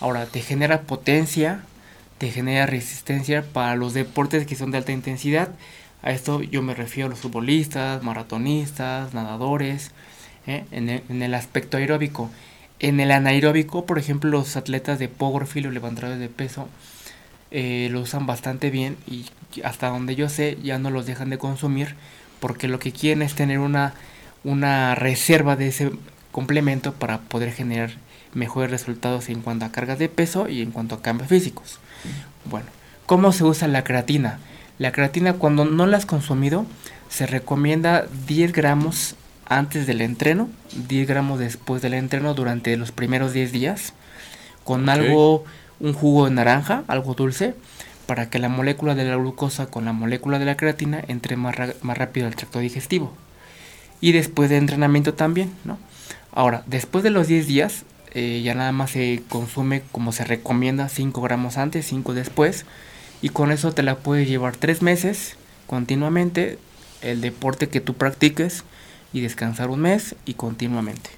Ahora, 0.00 0.26
te 0.26 0.40
genera 0.40 0.82
potencia, 0.82 1.60
te 2.18 2.30
genera 2.30 2.66
resistencia 2.66 3.42
para 3.42 3.76
los 3.76 3.94
deportes 3.94 4.46
que 4.46 4.56
son 4.56 4.70
de 4.70 4.78
alta 4.78 4.92
intensidad 4.92 5.48
a 6.02 6.10
esto 6.10 6.42
yo 6.42 6.62
me 6.62 6.74
refiero 6.74 7.06
a 7.06 7.10
los 7.10 7.20
futbolistas, 7.20 8.02
maratonistas, 8.02 9.14
nadadores, 9.14 9.92
¿eh? 10.46 10.64
en, 10.70 11.22
el, 11.22 11.34
aspecto 11.34 11.76
aeróbico. 11.76 12.30
En 12.80 12.98
el 13.00 13.12
anaeróbico, 13.12 13.86
por 13.86 13.98
ejemplo, 13.98 14.30
los 14.30 14.56
atletas 14.56 14.98
de 14.98 15.08
powerfield 15.08 15.68
o 15.68 15.70
levantadores 15.70 16.18
de 16.18 16.28
peso 16.28 16.68
eh, 17.50 17.88
lo 17.90 18.00
usan 18.00 18.26
bastante 18.26 18.70
bien 18.70 18.96
y 19.06 19.26
hasta 19.62 19.88
donde 19.88 20.16
yo 20.16 20.28
sé 20.28 20.58
ya 20.62 20.78
no 20.78 20.90
los 20.90 21.06
dejan 21.06 21.30
de 21.30 21.38
consumir 21.38 21.94
porque 22.40 22.66
lo 22.66 22.78
que 22.78 22.92
quieren 22.92 23.22
es 23.22 23.34
tener 23.34 23.58
una, 23.58 23.94
una 24.42 24.94
reserva 24.94 25.54
de 25.54 25.68
ese 25.68 25.92
complemento 26.32 26.94
para 26.94 27.18
poder 27.18 27.52
generar 27.52 27.90
mejores 28.34 28.70
resultados 28.70 29.28
en 29.28 29.42
cuanto 29.42 29.66
a 29.66 29.70
cargas 29.70 29.98
de 29.98 30.08
peso 30.08 30.48
y 30.48 30.62
en 30.62 30.72
cuanto 30.72 30.96
a 30.96 31.02
cambios 31.02 31.28
físicos. 31.28 31.78
Bueno, 32.46 32.66
¿cómo 33.06 33.32
se 33.32 33.44
usa 33.44 33.68
la 33.68 33.84
creatina? 33.84 34.40
La 34.82 34.90
creatina 34.90 35.34
cuando 35.34 35.64
no 35.64 35.86
la 35.86 35.96
has 35.96 36.06
consumido 36.06 36.66
se 37.08 37.28
recomienda 37.28 38.04
10 38.26 38.52
gramos 38.52 39.14
antes 39.46 39.86
del 39.86 40.00
entreno, 40.00 40.48
10 40.88 41.06
gramos 41.06 41.38
después 41.38 41.82
del 41.82 41.94
entreno 41.94 42.34
durante 42.34 42.76
los 42.76 42.90
primeros 42.90 43.32
10 43.32 43.52
días, 43.52 43.92
con 44.64 44.88
algo, 44.88 45.44
un 45.78 45.92
jugo 45.92 46.24
de 46.24 46.32
naranja, 46.32 46.82
algo 46.88 47.14
dulce, 47.14 47.54
para 48.06 48.28
que 48.28 48.40
la 48.40 48.48
molécula 48.48 48.96
de 48.96 49.04
la 49.04 49.14
glucosa 49.14 49.66
con 49.66 49.84
la 49.84 49.92
molécula 49.92 50.40
de 50.40 50.46
la 50.46 50.56
creatina 50.56 51.00
entre 51.06 51.36
más, 51.36 51.54
más 51.82 51.96
rápido 51.96 52.26
al 52.26 52.34
tracto 52.34 52.58
digestivo. 52.58 53.12
Y 54.00 54.10
después 54.10 54.50
de 54.50 54.56
entrenamiento 54.56 55.14
también, 55.14 55.52
¿no? 55.62 55.78
Ahora, 56.32 56.64
después 56.66 57.04
de 57.04 57.10
los 57.10 57.28
10 57.28 57.46
días, 57.46 57.84
eh, 58.14 58.42
ya 58.44 58.56
nada 58.56 58.72
más 58.72 58.90
se 58.90 59.22
consume 59.28 59.84
como 59.92 60.10
se 60.10 60.24
recomienda, 60.24 60.88
5 60.88 61.22
gramos 61.22 61.56
antes, 61.56 61.86
5 61.86 62.14
después, 62.14 62.66
y 63.22 63.30
con 63.30 63.50
eso 63.52 63.72
te 63.72 63.82
la 63.82 63.96
puedes 63.96 64.28
llevar 64.28 64.56
3 64.56 64.82
meses 64.82 65.36
continuamente, 65.66 66.58
el 67.00 67.22
deporte 67.22 67.68
que 67.68 67.80
tú 67.80 67.94
practiques, 67.94 68.64
y 69.12 69.20
descansar 69.20 69.70
un 69.70 69.80
mes 69.80 70.14
y 70.24 70.34
continuamente. 70.34 71.10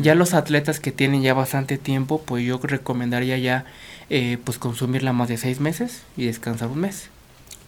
Ya 0.00 0.14
los 0.14 0.34
atletas 0.34 0.78
que 0.78 0.92
tienen 0.92 1.22
ya 1.22 1.32
bastante 1.32 1.78
tiempo, 1.78 2.20
pues 2.20 2.44
yo 2.44 2.58
recomendaría 2.62 3.38
ya 3.38 3.64
eh, 4.10 4.36
pues 4.44 4.58
consumirla 4.58 5.12
más 5.12 5.28
de 5.28 5.38
seis 5.38 5.60
meses 5.60 6.02
y 6.16 6.26
descansar 6.26 6.68
un 6.68 6.80
mes. 6.80 7.08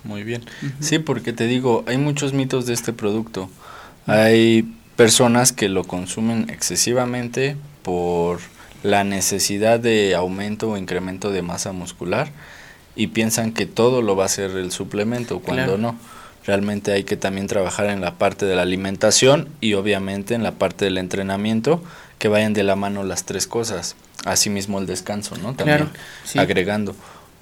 Muy 0.05 0.25
bien. 0.25 0.43
Sí, 0.81 0.99
porque 0.99 1.33
te 1.33 1.47
digo, 1.47 1.85
hay 1.87 1.97
muchos 1.97 2.33
mitos 2.33 2.67
de 2.67 2.75
este 2.75 2.93
producto. 2.93 3.49
Hay 4.07 4.75
personas 4.97 5.53
que 5.53 5.69
lo 5.69 5.85
consumen 5.85 6.51
excesivamente 6.51 7.57
por 7.83 8.41
la 8.83 9.05
necesidad 9.05 9.79
de 9.79 10.15
aumento 10.15 10.71
o 10.71 10.77
incremento 10.77 11.31
de 11.31 11.41
masa 11.43 11.73
muscular 11.73 12.31
y 12.95 13.09
piensan 13.09 13.53
que 13.53 13.67
todo 13.67 14.03
lo 14.03 14.17
va 14.17 14.25
a 14.25 14.27
hacer 14.27 14.51
el 14.53 14.71
suplemento 14.73 15.41
cuando 15.41 15.79
no. 15.79 15.97
Realmente 16.45 16.93
hay 16.93 17.05
que 17.05 17.17
también 17.17 17.47
trabajar 17.47 17.87
en 17.87 18.01
la 18.01 18.19
parte 18.19 18.47
de 18.47 18.57
la 18.57 18.63
alimentación 18.63 19.49
y 19.61 19.75
obviamente 19.75 20.35
en 20.35 20.43
la 20.43 20.53
parte 20.53 20.85
del 20.87 20.99
entrenamiento, 20.99 21.83
que 22.19 22.29
vayan 22.29 22.53
de 22.53 22.65
la 22.65 22.77
mano 22.77 23.05
las 23.05 23.25
tres 23.25 23.47
cosas. 23.47 23.97
Asimismo 24.25 24.79
el 24.79 24.87
descanso, 24.87 25.37
¿no? 25.37 25.55
También 25.55 25.89
agregando. 26.37 26.95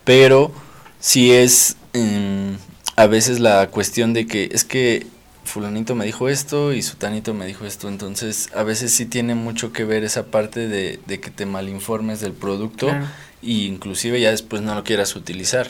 Pero 0.04 0.52
si 0.98 1.32
es 1.32 1.76
mm, 1.94 2.52
a 2.96 3.06
veces 3.06 3.40
la 3.40 3.68
cuestión 3.68 4.12
de 4.12 4.26
que 4.26 4.50
es 4.52 4.64
que 4.64 5.06
fulanito 5.44 5.94
me 5.94 6.04
dijo 6.04 6.28
esto 6.28 6.72
y 6.72 6.82
sutanito 6.82 7.34
me 7.34 7.46
dijo 7.46 7.64
esto, 7.66 7.88
entonces 7.88 8.50
a 8.54 8.62
veces 8.62 8.92
sí 8.92 9.06
tiene 9.06 9.34
mucho 9.34 9.72
que 9.72 9.84
ver 9.84 10.04
esa 10.04 10.26
parte 10.26 10.68
de, 10.68 11.00
que 11.06 11.30
te 11.30 11.46
malinformes 11.46 12.20
del 12.20 12.32
producto 12.32 12.88
e 12.90 13.50
inclusive 13.50 14.20
ya 14.20 14.30
después 14.30 14.62
no 14.62 14.74
lo 14.74 14.84
quieras 14.84 15.16
utilizar 15.16 15.68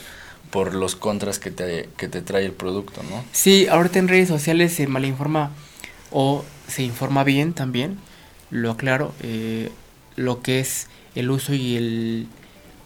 por 0.51 0.75
los 0.75 0.97
contras 0.97 1.39
que 1.39 1.51
te, 1.51 1.89
que 1.97 2.09
te 2.09 2.23
trae 2.23 2.45
el 2.45 2.53
producto, 2.53 3.03
¿no? 3.05 3.25
Sí, 3.33 3.69
ahorita 3.69 4.01
en 4.01 4.09
redes 4.09 4.29
sociales 4.29 4.75
se 4.75 4.87
malinforma 4.87 5.51
o 6.11 6.45
se 6.67 6.83
informa 6.83 7.23
bien 7.25 7.53
también, 7.53 7.99
lo 8.51 8.73
aclaro, 8.73 9.15
eh, 9.23 9.71
lo 10.17 10.43
que 10.43 10.61
es 10.61 10.89
el 11.15 11.31
uso 11.31 11.55
y 11.55 11.77
el 11.77 12.27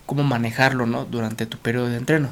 cómo 0.07 0.23
manejarlo, 0.23 0.87
¿no? 0.87 1.07
Durante 1.07 1.47
tu 1.47 1.57
periodo 1.59 1.89
de 1.89 1.97
entreno, 1.97 2.29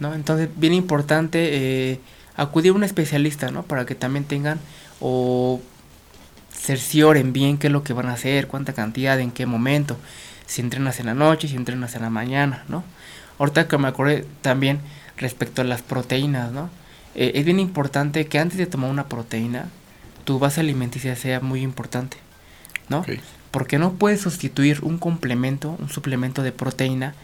¿no? 0.00 0.14
Entonces, 0.14 0.48
bien 0.56 0.72
importante 0.72 1.90
eh, 1.92 2.00
acudir 2.36 2.72
a 2.72 2.74
un 2.74 2.84
especialista, 2.84 3.50
¿no? 3.50 3.62
Para 3.62 3.86
que 3.86 3.94
también 3.94 4.24
tengan 4.24 4.58
o 5.00 5.60
cercioren 6.52 7.32
bien 7.32 7.58
qué 7.58 7.66
es 7.66 7.72
lo 7.72 7.82
que 7.82 7.92
van 7.92 8.06
a 8.06 8.12
hacer, 8.12 8.46
cuánta 8.46 8.72
cantidad, 8.72 9.18
en 9.20 9.32
qué 9.32 9.46
momento, 9.46 9.96
si 10.46 10.60
entrenas 10.60 11.00
en 11.00 11.06
la 11.06 11.14
noche, 11.14 11.48
si 11.48 11.56
entrenas 11.56 11.94
en 11.94 12.02
la 12.02 12.10
mañana, 12.10 12.64
¿no? 12.68 12.84
Ahorita 13.38 13.66
que 13.66 13.78
me 13.78 13.88
acordé 13.88 14.26
también 14.42 14.80
respecto 15.16 15.62
a 15.62 15.64
las 15.64 15.82
proteínas, 15.82 16.52
¿no? 16.52 16.70
Eh, 17.14 17.32
es 17.34 17.44
bien 17.44 17.60
importante 17.60 18.26
que 18.26 18.38
antes 18.38 18.58
de 18.58 18.66
tomar 18.66 18.90
una 18.90 19.08
proteína, 19.08 19.66
tu 20.24 20.38
base 20.38 20.60
alimenticia 20.60 21.16
sea 21.16 21.40
muy 21.40 21.62
importante, 21.62 22.16
¿no? 22.88 23.04
Porque 23.50 23.78
no 23.78 23.94
puedes 23.94 24.20
sustituir 24.20 24.80
un 24.82 24.98
complemento, 24.98 25.76
un 25.78 25.88
suplemento 25.88 26.42
de 26.42 26.52
proteína 26.52 27.14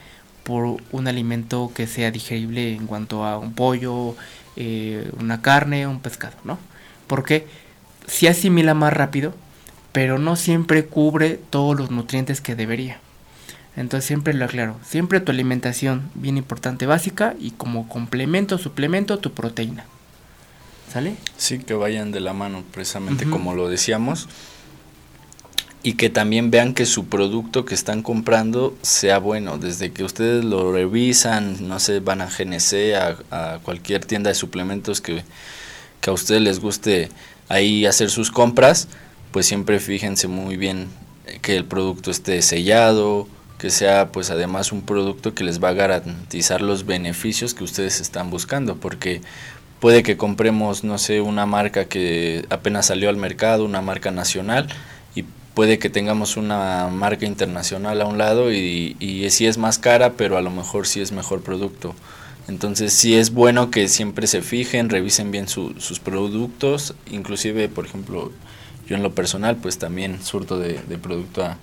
por 0.42 0.78
un 0.92 1.08
alimento 1.08 1.70
que 1.74 1.86
sea 1.86 2.10
digerible 2.10 2.74
en 2.74 2.86
cuanto 2.86 3.24
a 3.24 3.38
un 3.38 3.52
pollo, 3.54 4.16
eh, 4.60 5.08
una 5.20 5.40
carne, 5.40 5.86
un 5.86 6.00
pescado, 6.00 6.36
¿no? 6.42 6.58
Porque 7.06 7.46
sí 8.08 8.26
asimila 8.26 8.74
más 8.74 8.92
rápido, 8.92 9.32
pero 9.92 10.18
no 10.18 10.34
siempre 10.34 10.84
cubre 10.84 11.38
todos 11.50 11.78
los 11.78 11.92
nutrientes 11.92 12.40
que 12.40 12.56
debería. 12.56 12.98
Entonces 13.76 14.06
siempre 14.06 14.34
lo 14.34 14.44
aclaro, 14.44 14.74
siempre 14.84 15.20
tu 15.20 15.30
alimentación 15.30 16.10
bien 16.14 16.36
importante 16.36 16.86
básica 16.86 17.36
y 17.38 17.52
como 17.52 17.88
complemento, 17.88 18.58
suplemento 18.58 19.20
tu 19.20 19.32
proteína. 19.32 19.84
¿Sale? 20.92 21.14
Sí, 21.36 21.60
que 21.60 21.74
vayan 21.74 22.10
de 22.10 22.18
la 22.18 22.32
mano, 22.32 22.64
precisamente 22.72 23.30
como 23.30 23.54
lo 23.54 23.68
decíamos. 23.68 24.28
Y 25.82 25.94
que 25.94 26.11
también 26.11 26.50
vean 26.50 26.75
que 26.75 26.87
su 26.87 27.06
producto 27.06 27.64
que 27.64 27.75
están 27.75 28.02
comprando 28.02 28.76
sea 28.82 29.18
bueno. 29.18 29.58
Desde 29.58 29.92
que 29.92 30.04
ustedes 30.04 30.44
lo 30.44 30.73
revisan, 30.73 31.68
no 31.68 31.78
sé, 31.78 32.00
van 32.00 32.20
a 32.20 32.26
GNC, 32.26 32.94
a, 32.97 33.54
a 33.54 33.58
cualquier 33.61 34.04
tienda 34.04 34.28
de 34.28 34.35
suplementos 34.35 35.00
que, 35.00 35.23
que 36.00 36.11
a 36.11 36.12
ustedes 36.12 36.42
les 36.42 36.61
guste 36.61 37.11
ahí 37.49 37.87
hacer 37.87 38.11
sus 38.11 38.30
compras, 38.30 38.88
pues 39.32 39.47
siempre 39.47 39.80
fíjense 39.80 40.28
muy 40.28 40.56
bien 40.56 40.88
que 41.42 41.56
el 41.56 41.64
producto 41.64 42.11
esté 42.11 42.42
sellado, 42.42 43.28
que 43.58 43.70
sea 43.70 44.08
pues 44.12 44.30
además 44.30 44.73
un 44.73 44.82
producto 44.82 45.35
que 45.35 45.44
les 45.44 45.62
va 45.62 45.70
a 45.70 45.75
garantizar 45.75 46.62
los 46.62 46.87
beneficios 46.87 47.54
que 47.54 47.64
ustedes 47.64 48.00
están 48.00 48.30
buscando, 48.30 48.76
porque 48.76 49.20
puede 49.80 50.02
que 50.02 50.16
compremos, 50.16 50.85
no 50.85 50.99
sé, 50.99 51.20
una 51.20 51.47
marca 51.47 51.87
que 51.87 52.44
apenas 52.50 52.87
salió 52.87 53.08
al 53.08 53.16
mercado, 53.16 53.64
una 53.64 53.82
marca 53.82 54.11
nacional, 54.11 54.68
puede 55.58 55.80
que 55.80 55.90
tengamos 55.90 56.36
una 56.36 56.86
marca 56.86 57.26
internacional 57.26 58.00
a 58.00 58.06
un 58.06 58.16
lado 58.16 58.52
y, 58.52 58.96
y 59.00 59.28
sí 59.30 59.44
es 59.44 59.58
más 59.58 59.80
cara, 59.80 60.12
pero 60.12 60.36
a 60.36 60.40
lo 60.40 60.52
mejor 60.52 60.86
sí 60.86 61.00
es 61.00 61.10
mejor 61.10 61.40
producto. 61.40 61.96
Entonces 62.46 62.92
sí 62.92 63.16
es 63.16 63.32
bueno 63.32 63.68
que 63.72 63.88
siempre 63.88 64.28
se 64.28 64.40
fijen, 64.40 64.88
revisen 64.88 65.32
bien 65.32 65.48
sus 65.48 65.98
productos, 65.98 66.94
inclusive 67.10 67.68
por 67.68 67.86
ejemplo 67.86 68.30
yo 68.88 68.94
en 68.94 69.02
lo 69.02 69.16
personal 69.16 69.56
pues 69.56 69.78
también 69.78 70.22
surto 70.22 70.60
de, 70.60 70.74
de 70.74 70.96
producto 70.96 71.42
a, 71.42 71.56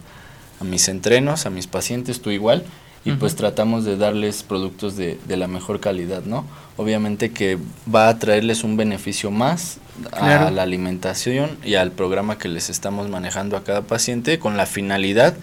a 0.59 0.63
mis 0.65 0.89
entrenos, 0.89 1.45
a 1.45 1.49
mis 1.49 1.67
pacientes, 1.67 2.21
tú 2.21 2.31
igual, 2.31 2.65
y 3.05 3.13
pues 3.13 3.37
tratamos 3.37 3.85
de 3.85 3.95
darles 3.95 4.43
productos 4.43 4.97
de, 4.97 5.17
de, 5.25 5.37
la 5.37 5.47
mejor 5.47 5.79
calidad, 5.79 6.25
¿no? 6.25 6.43
Obviamente 6.75 7.31
que 7.31 7.57
va 7.87 8.09
a 8.09 8.19
traerles 8.19 8.65
un 8.65 8.75
beneficio 8.75 9.31
más 9.31 9.77
a 10.11 10.51
la 10.51 10.63
alimentación 10.63 11.57
y 11.63 11.75
al 11.75 11.91
programa 11.91 12.37
que 12.37 12.47
les 12.47 12.69
estamos 12.69 13.09
manejando 13.09 13.57
a 13.57 13.63
cada 13.63 13.81
paciente 13.81 14.39
con 14.39 14.57
la 14.57 14.65
finalidad 14.65 15.35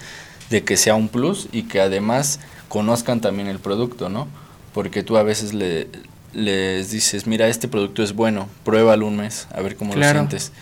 de 0.50 0.62
que 0.64 0.76
sea 0.76 0.94
un 0.94 1.08
plus 1.08 1.48
y 1.52 1.64
que 1.64 1.80
además 1.80 2.40
conozcan 2.68 3.20
también 3.20 3.48
el 3.48 3.58
producto, 3.58 4.08
¿no? 4.08 4.28
Porque 4.74 5.02
tú 5.02 5.16
a 5.16 5.22
veces 5.22 5.54
le, 5.54 5.88
les 6.32 6.90
dices, 6.90 7.26
mira, 7.26 7.48
este 7.48 7.68
producto 7.68 8.02
es 8.02 8.14
bueno, 8.14 8.48
pruébalo 8.64 9.06
un 9.06 9.16
mes, 9.16 9.46
a 9.54 9.60
ver 9.60 9.76
cómo 9.76 9.94
lo 9.94 10.02
sientes. 10.02 10.52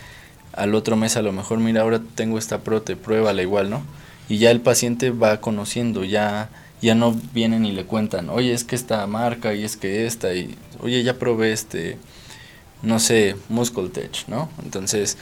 Al 0.52 0.75
otro 0.75 0.97
mes 0.97 1.16
a 1.16 1.23
lo 1.23 1.32
mejor, 1.32 1.59
mira, 1.59 1.82
ahora 1.82 2.00
tengo 2.14 2.38
esta 2.38 2.59
prote, 2.59 2.97
pruébala 2.97 3.42
igual, 3.42 3.70
¿no? 3.70 3.82
y 4.30 4.38
ya 4.38 4.52
el 4.52 4.61
paciente 4.61 5.11
va 5.11 5.40
conociendo, 5.40 6.04
ya, 6.04 6.49
ya 6.80 6.94
no 6.94 7.20
vienen 7.35 7.66
y 7.66 7.73
le 7.73 7.85
cuentan, 7.85 8.30
oye, 8.30 8.54
es 8.54 8.62
que 8.62 8.76
esta 8.76 9.04
marca 9.09 9.54
y 9.54 9.64
es 9.64 9.76
que 9.76 10.06
esta, 10.06 10.32
y 10.32 10.56
oye, 10.78 11.02
ya 11.02 11.18
probé 11.18 11.52
este, 11.52 11.99
no 12.82 12.99
sé, 12.99 13.37
Muscle 13.49 13.88
Tech, 13.88 14.26
¿no? 14.28 14.49
Entonces, 14.62 15.16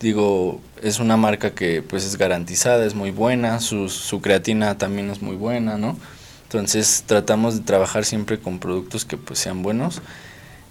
digo, 0.00 0.60
es 0.82 0.98
una 0.98 1.16
marca 1.16 1.54
que 1.54 1.82
pues 1.82 2.04
es 2.04 2.16
garantizada, 2.16 2.84
es 2.84 2.94
muy 2.94 3.10
buena, 3.10 3.60
su, 3.60 3.88
su 3.88 4.20
creatina 4.20 4.78
también 4.78 5.10
es 5.10 5.22
muy 5.22 5.36
buena, 5.36 5.78
¿no? 5.78 5.96
Entonces 6.44 7.04
tratamos 7.06 7.56
de 7.56 7.60
trabajar 7.62 8.04
siempre 8.04 8.38
con 8.38 8.58
productos 8.58 9.04
que 9.04 9.16
pues 9.16 9.38
sean 9.38 9.62
buenos. 9.62 10.02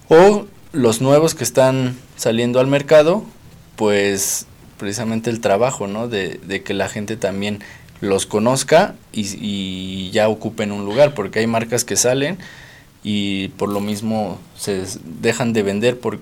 O 0.09 0.45
los 0.71 1.01
nuevos 1.01 1.35
que 1.35 1.43
están 1.43 1.97
saliendo 2.15 2.59
al 2.59 2.67
mercado, 2.67 3.23
pues 3.75 4.45
precisamente 4.77 5.29
el 5.29 5.41
trabajo, 5.41 5.88
¿no? 5.88 6.07
De, 6.07 6.39
de 6.45 6.63
que 6.63 6.73
la 6.73 6.89
gente 6.89 7.17
también 7.17 7.59
los 8.03 8.25
conozca 8.25 8.95
y, 9.13 10.12
ya 10.12 10.27
ocupen 10.27 10.71
un 10.71 10.85
lugar, 10.85 11.13
porque 11.13 11.39
hay 11.39 11.47
marcas 11.47 11.85
que 11.85 11.95
salen 11.95 12.38
y 13.03 13.50
por 13.50 13.69
lo 13.69 13.79
mismo 13.79 14.39
se 14.57 14.83
dejan 15.22 15.53
de 15.53 15.63
vender 15.63 16.00
por 16.00 16.19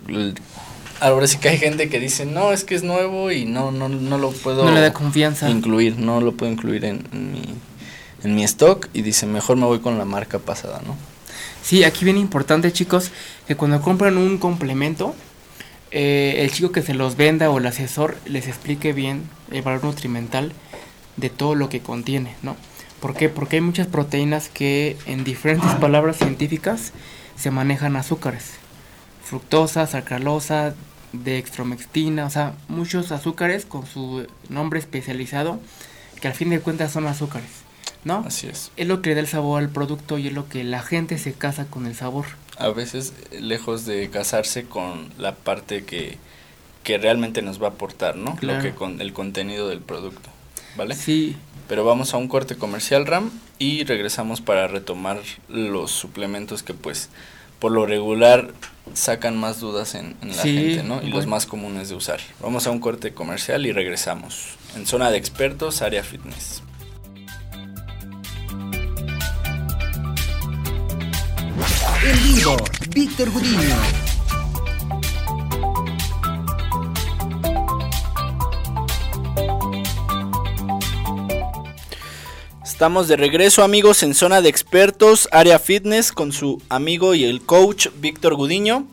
ahora 0.99 1.27
sí 1.27 1.37
que 1.37 1.49
hay 1.49 1.57
gente 1.57 1.89
que 1.89 1.99
dice 1.99 2.25
no 2.25 2.51
es 2.51 2.63
que 2.63 2.75
es 2.75 2.83
nuevo 2.83 3.31
y 3.31 3.45
no 3.45 3.71
no 3.71 3.87
no 3.89 4.17
lo 4.17 4.31
puedo 4.31 4.65
no 4.65 4.71
le 4.71 4.81
da 4.81 4.93
confianza 4.93 5.49
incluir 5.49 5.97
no 5.97 6.21
lo 6.21 6.33
puedo 6.33 6.51
incluir 6.51 6.85
en, 6.85 7.03
mi 7.11 7.43
en 8.23 8.35
mi 8.35 8.43
stock 8.43 8.89
y 8.93 9.01
dice 9.01 9.25
mejor 9.25 9.57
me 9.57 9.65
voy 9.65 9.79
con 9.79 9.97
la 9.97 10.05
marca 10.05 10.39
pasada 10.39 10.81
no 10.85 10.95
sí 11.63 11.83
aquí 11.83 12.05
viene 12.05 12.19
importante 12.19 12.71
chicos 12.71 13.11
que 13.47 13.55
cuando 13.55 13.81
compran 13.81 14.17
un 14.17 14.37
complemento 14.37 15.15
eh, 15.91 16.35
el 16.37 16.51
chico 16.51 16.71
que 16.71 16.81
se 16.81 16.93
los 16.93 17.17
venda 17.17 17.49
o 17.49 17.57
el 17.57 17.65
asesor 17.65 18.17
les 18.25 18.47
explique 18.47 18.93
bien 18.93 19.23
el 19.51 19.61
valor 19.61 19.83
nutrimental 19.83 20.53
de 21.17 21.29
todo 21.29 21.53
lo 21.55 21.67
que 21.67 21.81
contiene, 21.81 22.35
¿no? 22.41 22.55
¿Por 23.01 23.15
qué? 23.15 23.29
Porque 23.29 23.57
hay 23.57 23.61
muchas 23.61 23.87
proteínas 23.87 24.47
que 24.47 24.95
en 25.07 25.23
diferentes 25.23 25.71
palabras 25.75 26.17
científicas 26.17 26.93
se 27.35 27.49
manejan 27.49 27.95
azúcares, 27.95 28.51
fructosa, 29.23 29.87
sacarosa, 29.87 30.75
dextromextina, 31.11 32.25
o 32.25 32.29
sea, 32.29 32.53
muchos 32.67 33.11
azúcares 33.11 33.65
con 33.65 33.85
su 33.87 34.27
nombre 34.49 34.79
especializado 34.79 35.59
que 36.21 36.27
al 36.27 36.35
fin 36.35 36.51
de 36.51 36.59
cuentas 36.59 36.91
son 36.91 37.07
azúcares, 37.07 37.49
¿no? 38.05 38.23
Así 38.25 38.47
es. 38.47 38.71
Es 38.77 38.87
lo 38.87 39.01
que 39.01 39.09
le 39.09 39.15
da 39.15 39.21
el 39.21 39.27
sabor 39.27 39.61
al 39.61 39.69
producto 39.69 40.19
y 40.19 40.27
es 40.27 40.33
lo 40.33 40.47
que 40.47 40.63
la 40.63 40.83
gente 40.83 41.17
se 41.17 41.33
casa 41.33 41.65
con 41.65 41.87
el 41.87 41.95
sabor. 41.95 42.25
A 42.57 42.69
veces, 42.69 43.13
lejos 43.31 43.85
de 43.85 44.09
casarse 44.11 44.65
con 44.65 45.09
la 45.17 45.33
parte 45.33 45.83
que, 45.83 46.19
que 46.83 46.99
realmente 46.99 47.41
nos 47.41 47.59
va 47.59 47.67
a 47.67 47.71
aportar, 47.71 48.15
¿no? 48.15 48.35
Claro. 48.35 48.59
Lo 48.59 48.63
que 48.63 48.75
con 48.75 49.01
el 49.01 49.13
contenido 49.13 49.67
del 49.67 49.79
producto, 49.79 50.29
¿vale? 50.77 50.93
Sí, 50.93 51.35
Pero 51.71 51.85
vamos 51.85 52.13
a 52.13 52.17
un 52.17 52.27
corte 52.27 52.57
comercial, 52.57 53.05
Ram, 53.05 53.31
y 53.57 53.85
regresamos 53.85 54.41
para 54.41 54.67
retomar 54.67 55.21
los 55.47 55.89
suplementos 55.91 56.63
que 56.63 56.73
pues 56.73 57.07
por 57.59 57.71
lo 57.71 57.85
regular 57.85 58.51
sacan 58.93 59.37
más 59.37 59.61
dudas 59.61 59.95
en, 59.95 60.17
en 60.21 60.35
la 60.35 60.43
Sí, 60.43 60.53
gente, 60.53 60.83
¿no? 60.83 60.95
Y 61.01 61.05
los 61.05 61.13
bueno. 61.13 61.29
más 61.29 61.45
comunes 61.45 61.87
de 61.87 61.95
usar. 61.95 62.19
Vamos 62.41 62.67
a 62.67 62.71
un 62.71 62.81
corte 62.81 63.13
comercial 63.13 63.65
y 63.65 63.71
regresamos. 63.71 64.55
En 64.75 64.85
zona 64.85 65.11
de 65.11 65.17
expertos, 65.17 65.81
área 65.81 66.03
fitness. 66.03 66.61
En 72.03 72.35
vivo, 72.35 72.57
Víctor 72.93 73.31
Gudiño. 73.31 74.10
Estamos 82.81 83.07
de 83.07 83.15
regreso 83.15 83.63
amigos 83.63 84.01
en 84.01 84.15
zona 84.15 84.41
de 84.41 84.49
expertos, 84.49 85.29
área 85.31 85.59
fitness 85.59 86.11
con 86.11 86.31
su 86.31 86.59
amigo 86.67 87.13
y 87.13 87.25
el 87.25 87.43
coach 87.43 87.89
Víctor 87.99 88.33
Gudiño, 88.33 88.87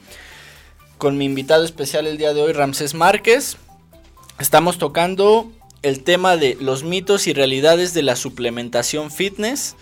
con 0.99 1.17
mi 1.17 1.25
invitado 1.25 1.65
especial 1.65 2.07
el 2.07 2.19
día 2.19 2.35
de 2.35 2.43
hoy 2.43 2.53
Ramsés 2.53 2.93
Márquez. 2.93 3.57
Estamos 4.39 4.77
tocando 4.77 5.51
el 5.81 6.05
tema 6.05 6.37
de 6.37 6.59
los 6.61 6.85
mitos 6.85 7.27
y 7.29 7.33
realidades 7.33 7.95
de 7.95 8.03
la 8.03 8.15
suplementación 8.15 9.11
fitness. 9.11 9.75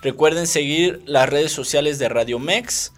Recuerden 0.00 0.46
seguir 0.46 1.02
las 1.04 1.28
redes 1.28 1.52
sociales 1.52 1.98
de 1.98 2.08
Radio 2.08 2.38
Mex, 2.38 2.92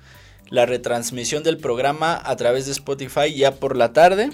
la 0.49 0.65
retransmisión 0.65 1.43
del 1.43 1.59
programa 1.59 2.23
a 2.25 2.37
través 2.37 2.67
de 2.67 2.71
Spotify 2.71 3.35
ya 3.35 3.57
por 3.57 3.77
la 3.77 3.93
tarde. 3.93 4.31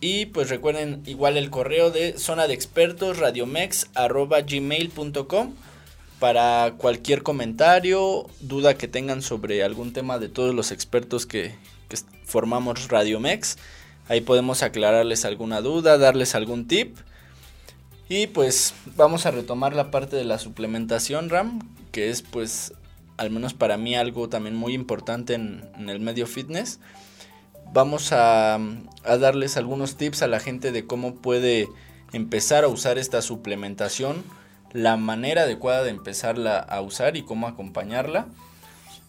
Y 0.00 0.26
pues 0.26 0.48
recuerden 0.48 1.02
igual 1.06 1.36
el 1.36 1.50
correo 1.50 1.90
de 1.90 2.18
zona 2.18 2.46
de 2.46 2.54
expertos 2.54 3.18
radiomex 3.18 3.88
arroba 3.94 4.40
gmail.com 4.40 5.54
para 6.18 6.74
cualquier 6.76 7.22
comentario, 7.22 8.26
duda 8.40 8.74
que 8.74 8.88
tengan 8.88 9.22
sobre 9.22 9.62
algún 9.62 9.92
tema 9.92 10.18
de 10.18 10.28
todos 10.28 10.54
los 10.54 10.70
expertos 10.70 11.26
que, 11.26 11.54
que 11.88 11.96
formamos 12.24 12.88
Radiomex. 12.88 13.56
Ahí 14.06 14.20
podemos 14.20 14.62
aclararles 14.62 15.24
alguna 15.24 15.62
duda, 15.62 15.96
darles 15.96 16.34
algún 16.34 16.68
tip. 16.68 16.96
Y 18.08 18.26
pues 18.26 18.74
vamos 18.96 19.24
a 19.24 19.30
retomar 19.30 19.74
la 19.74 19.90
parte 19.90 20.16
de 20.16 20.24
la 20.24 20.38
suplementación 20.38 21.30
RAM, 21.30 21.60
que 21.90 22.10
es 22.10 22.20
pues 22.20 22.74
al 23.16 23.30
menos 23.30 23.54
para 23.54 23.78
mí 23.78 23.96
algo 23.96 24.28
también 24.28 24.56
muy 24.56 24.74
importante 24.74 25.34
en, 25.34 25.64
en 25.78 25.88
el 25.88 26.00
medio 26.00 26.26
fitness 26.26 26.80
vamos 27.72 28.12
a, 28.12 28.54
a 28.54 29.16
darles 29.18 29.56
algunos 29.56 29.96
tips 29.96 30.22
a 30.22 30.26
la 30.26 30.40
gente 30.40 30.72
de 30.72 30.86
cómo 30.86 31.14
puede 31.14 31.68
empezar 32.12 32.64
a 32.64 32.68
usar 32.68 32.98
esta 32.98 33.22
suplementación, 33.22 34.24
la 34.72 34.96
manera 34.96 35.42
adecuada 35.42 35.82
de 35.82 35.90
empezarla 35.90 36.58
a 36.58 36.80
usar 36.80 37.16
y 37.16 37.22
cómo 37.22 37.46
acompañarla. 37.46 38.26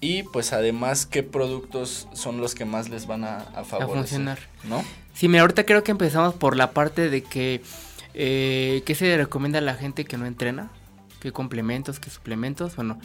Y 0.03 0.23
pues 0.23 0.51
además 0.51 1.05
qué 1.05 1.21
productos 1.21 2.07
son 2.13 2.41
los 2.41 2.55
que 2.55 2.65
más 2.65 2.89
les 2.89 3.05
van 3.05 3.23
a, 3.23 3.37
a 3.37 3.63
favorecer. 3.63 3.97
funcionar. 3.97 4.39
¿No? 4.63 4.83
Sí, 5.13 5.27
mira, 5.27 5.41
ahorita 5.41 5.63
creo 5.65 5.83
que 5.83 5.91
empezamos 5.91 6.33
por 6.33 6.55
la 6.57 6.71
parte 6.71 7.09
de 7.09 7.21
que, 7.21 7.61
eh, 8.15 8.81
¿qué 8.85 8.95
se 8.95 9.05
le 9.05 9.17
recomienda 9.17 9.59
a 9.59 9.61
la 9.61 9.75
gente 9.75 10.05
que 10.05 10.17
no 10.17 10.25
entrena? 10.25 10.71
¿Qué 11.19 11.31
complementos, 11.31 11.99
qué 11.99 12.09
suplementos? 12.09 12.75
Bueno, 12.75 12.99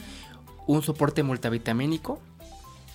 un 0.65 0.81
soporte 0.81 1.21
multivitamínico 1.21 2.19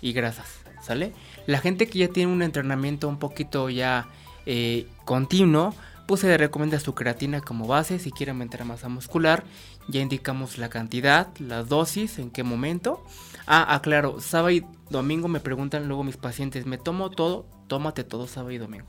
y 0.01 0.13
grasas, 0.13 0.49
¿sale? 0.83 1.13
La 1.47 1.59
gente 1.59 1.87
que 1.87 2.01
ya 2.01 2.09
tiene 2.09 2.33
un 2.33 2.43
entrenamiento 2.43 3.09
un 3.09 3.19
poquito 3.19 3.71
ya 3.71 4.09
eh, 4.47 4.87
continuo, 5.05 5.75
pues 6.07 6.21
se 6.21 6.37
recomienda 6.37 6.81
su 6.81 6.95
creatina 6.95 7.41
como 7.41 7.67
base 7.67 7.99
si 7.99 8.11
quiere 8.11 8.33
aumentar 8.33 8.65
masa 8.65 8.89
muscular. 8.89 9.45
Ya 9.89 10.01
indicamos 10.01 10.59
la 10.59 10.69
cantidad, 10.69 11.29
la 11.39 11.63
dosis, 11.63 12.19
en 12.19 12.31
qué 12.31 12.43
momento. 12.43 13.05
Ah, 13.47 13.75
aclaro, 13.75 14.21
sábado 14.21 14.51
y 14.51 14.65
domingo 14.91 15.29
me 15.29 15.41
preguntan 15.41 15.89
luego 15.89 16.05
mis 16.05 16.17
pacientes, 16.17 16.67
¿me 16.67 16.79
tomo 16.79 17.11
todo? 17.11 17.47
Tómate 17.67 18.05
todo 18.05 18.27
sábado 18.27 18.53
y 18.53 18.59
domingo. 18.59 18.87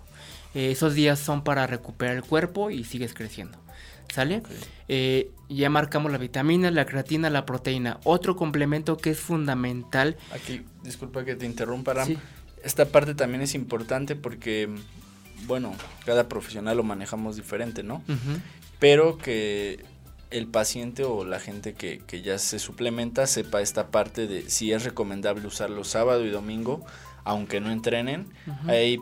Eh, 0.53 0.71
esos 0.71 0.93
días 0.93 1.19
son 1.19 1.43
para 1.43 1.65
recuperar 1.65 2.15
el 2.15 2.23
cuerpo 2.23 2.69
y 2.69 2.83
sigues 2.83 3.13
creciendo. 3.13 3.62
¿Sale? 4.11 4.43
Eh, 4.87 5.31
ya 5.49 5.69
marcamos 5.69 6.11
la 6.11 6.17
vitamina, 6.17 6.71
la 6.71 6.85
creatina, 6.85 7.29
la 7.29 7.45
proteína. 7.45 7.99
Otro 8.03 8.35
complemento 8.35 8.97
que 8.97 9.11
es 9.11 9.19
fundamental. 9.19 10.17
Aquí, 10.31 10.61
disculpa 10.83 11.23
que 11.25 11.35
te 11.35 11.45
interrumpa, 11.45 11.93
Ram. 11.93 12.07
Sí. 12.07 12.17
Esta 12.63 12.85
parte 12.85 13.13
también 13.13 13.41
es 13.41 13.55
importante 13.55 14.15
porque, 14.15 14.69
bueno, 15.47 15.73
cada 16.05 16.29
profesional 16.29 16.77
lo 16.77 16.83
manejamos 16.83 17.35
diferente, 17.35 17.83
¿no? 17.83 18.01
Pero 18.79 19.17
que 19.17 19.83
el 20.31 20.47
paciente 20.47 21.03
o 21.03 21.25
la 21.25 21.39
gente 21.39 21.73
que, 21.73 21.99
que 21.99 22.21
ya 22.21 22.39
se 22.39 22.59
suplementa 22.59 23.27
sepa 23.27 23.61
esta 23.61 23.87
parte 23.87 24.27
de 24.27 24.49
si 24.49 24.71
es 24.71 24.83
recomendable 24.83 25.45
usarlo 25.45 25.83
sábado 25.83 26.25
y 26.25 26.29
domingo, 26.29 26.85
aunque 27.23 27.61
no 27.61 27.71
entrenen. 27.71 28.27
Hay 28.67 28.99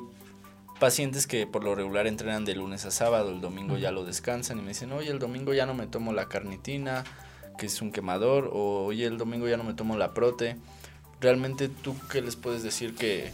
pacientes 0.82 1.28
que 1.28 1.46
por 1.46 1.64
lo 1.64 1.76
regular 1.76 2.08
entrenan 2.08 2.44
de 2.44 2.56
lunes 2.56 2.86
a 2.86 2.92
sábado, 2.92 3.30
el 3.30 3.40
domingo 3.40 3.78
ya 3.78 3.92
lo 3.92 4.04
descansan 4.04 4.58
y 4.58 4.62
me 4.64 4.70
dicen, 4.70 4.92
oye, 4.92 5.12
el 5.12 5.20
domingo 5.20 5.54
ya 5.54 5.68
no 5.68 5.76
me 5.76 5.86
tomo 5.86 6.12
la 6.12 6.28
carnitina, 6.28 7.04
que 7.60 7.68
es 7.68 7.84
un 7.84 7.92
quemador, 7.92 8.50
o 8.52 8.86
oye, 8.86 9.06
el 9.06 9.20
domingo 9.20 9.48
ya 9.48 9.58
no 9.58 9.64
me 9.64 9.76
tomo 9.76 9.96
la 9.96 10.16
prote. 10.16 10.58
Realmente 11.20 11.70
tú 11.70 11.96
qué 12.12 12.24
les 12.24 12.36
puedes 12.36 12.64
decir 12.64 12.96
que 12.96 13.32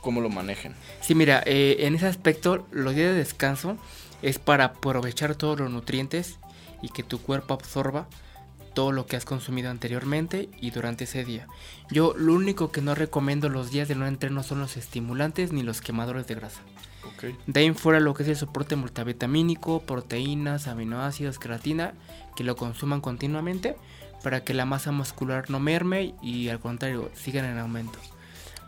cómo 0.00 0.22
lo 0.22 0.30
manejen. 0.30 0.74
Sí, 1.02 1.14
mira, 1.14 1.42
eh, 1.44 1.76
en 1.80 1.94
ese 1.94 2.06
aspecto, 2.06 2.66
los 2.70 2.94
días 2.94 3.12
de 3.12 3.18
descanso 3.18 3.76
es 4.22 4.38
para 4.38 4.64
aprovechar 4.64 5.34
todos 5.34 5.60
los 5.60 5.70
nutrientes 5.70 6.38
y 6.80 6.88
que 6.88 7.02
tu 7.02 7.20
cuerpo 7.20 7.52
absorba 7.52 8.08
todo 8.76 8.92
lo 8.92 9.06
que 9.06 9.16
has 9.16 9.24
consumido 9.24 9.70
anteriormente 9.70 10.50
y 10.60 10.70
durante 10.70 11.04
ese 11.04 11.24
día. 11.24 11.48
Yo 11.90 12.12
lo 12.14 12.34
único 12.34 12.70
que 12.70 12.82
no 12.82 12.94
recomiendo 12.94 13.48
los 13.48 13.70
días 13.70 13.88
de 13.88 13.94
no 13.94 14.06
entreno 14.06 14.42
son 14.42 14.60
los 14.60 14.76
estimulantes 14.76 15.50
ni 15.50 15.62
los 15.62 15.80
quemadores 15.80 16.26
de 16.26 16.34
grasa. 16.34 16.60
Ok. 17.14 17.24
De 17.46 17.60
ahí 17.60 17.66
en 17.66 17.74
fuera 17.74 18.00
lo 18.00 18.12
que 18.12 18.22
es 18.24 18.28
el 18.28 18.36
soporte 18.36 18.76
multivitamínico, 18.76 19.80
proteínas, 19.80 20.66
aminoácidos, 20.68 21.38
creatina, 21.38 21.94
que 22.36 22.44
lo 22.44 22.54
consuman 22.54 23.00
continuamente 23.00 23.76
para 24.22 24.44
que 24.44 24.52
la 24.52 24.66
masa 24.66 24.92
muscular 24.92 25.48
no 25.48 25.58
merme 25.58 26.14
y 26.22 26.50
al 26.50 26.60
contrario 26.60 27.10
sigan 27.14 27.46
en 27.46 27.56
aumento. 27.56 27.98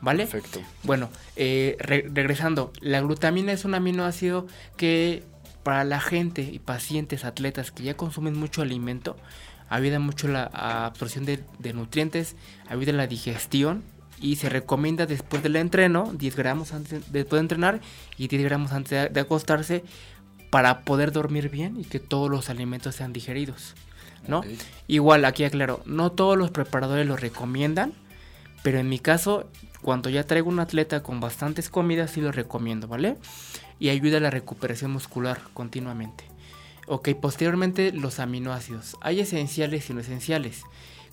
¿Vale? 0.00 0.26
Perfecto. 0.26 0.62
Bueno, 0.84 1.10
eh, 1.36 1.76
re- 1.80 2.06
regresando, 2.10 2.72
la 2.80 3.02
glutamina 3.02 3.52
es 3.52 3.66
un 3.66 3.74
aminoácido 3.74 4.46
que 4.78 5.22
para 5.64 5.84
la 5.84 6.00
gente 6.00 6.40
y 6.40 6.60
pacientes, 6.60 7.26
atletas 7.26 7.72
que 7.72 7.82
ya 7.82 7.94
consumen 7.94 8.38
mucho 8.38 8.62
alimento, 8.62 9.18
ayuda 9.68 9.98
mucho 9.98 10.28
la 10.28 10.44
absorción 10.44 11.24
de, 11.24 11.44
de 11.58 11.72
nutrientes, 11.72 12.36
ayuda 12.68 12.92
la 12.92 13.06
digestión 13.06 13.82
y 14.20 14.36
se 14.36 14.48
recomienda 14.48 15.06
después 15.06 15.42
del 15.42 15.56
entreno, 15.56 16.12
10 16.14 16.36
gramos 16.36 16.72
antes 16.72 17.12
después 17.12 17.38
de 17.38 17.40
entrenar 17.40 17.80
y 18.16 18.28
10 18.28 18.42
gramos 18.44 18.72
antes 18.72 18.90
de, 18.90 19.08
de 19.08 19.20
acostarse 19.20 19.84
para 20.50 20.80
poder 20.80 21.12
dormir 21.12 21.50
bien 21.50 21.78
y 21.78 21.84
que 21.84 22.00
todos 22.00 22.30
los 22.30 22.50
alimentos 22.50 22.94
sean 22.94 23.12
digeridos, 23.12 23.74
¿no? 24.26 24.42
Igual, 24.86 25.24
aquí 25.24 25.44
aclaro, 25.44 25.82
no 25.84 26.10
todos 26.12 26.36
los 26.38 26.50
preparadores 26.50 27.06
lo 27.06 27.16
recomiendan, 27.16 27.92
pero 28.62 28.78
en 28.78 28.88
mi 28.88 28.98
caso, 28.98 29.48
cuando 29.82 30.10
ya 30.10 30.24
traigo 30.24 30.48
un 30.48 30.60
atleta 30.60 31.02
con 31.02 31.20
bastantes 31.20 31.68
comidas, 31.68 32.12
sí 32.12 32.20
lo 32.20 32.32
recomiendo, 32.32 32.88
¿vale? 32.88 33.16
Y 33.78 33.90
ayuda 33.90 34.16
a 34.16 34.20
la 34.20 34.30
recuperación 34.30 34.90
muscular 34.90 35.40
continuamente. 35.54 36.24
Ok, 36.88 37.10
posteriormente 37.20 37.92
los 37.92 38.18
aminoácidos. 38.18 38.96
Hay 39.00 39.20
esenciales 39.20 39.90
y 39.90 39.94
no 39.94 40.00
esenciales. 40.00 40.62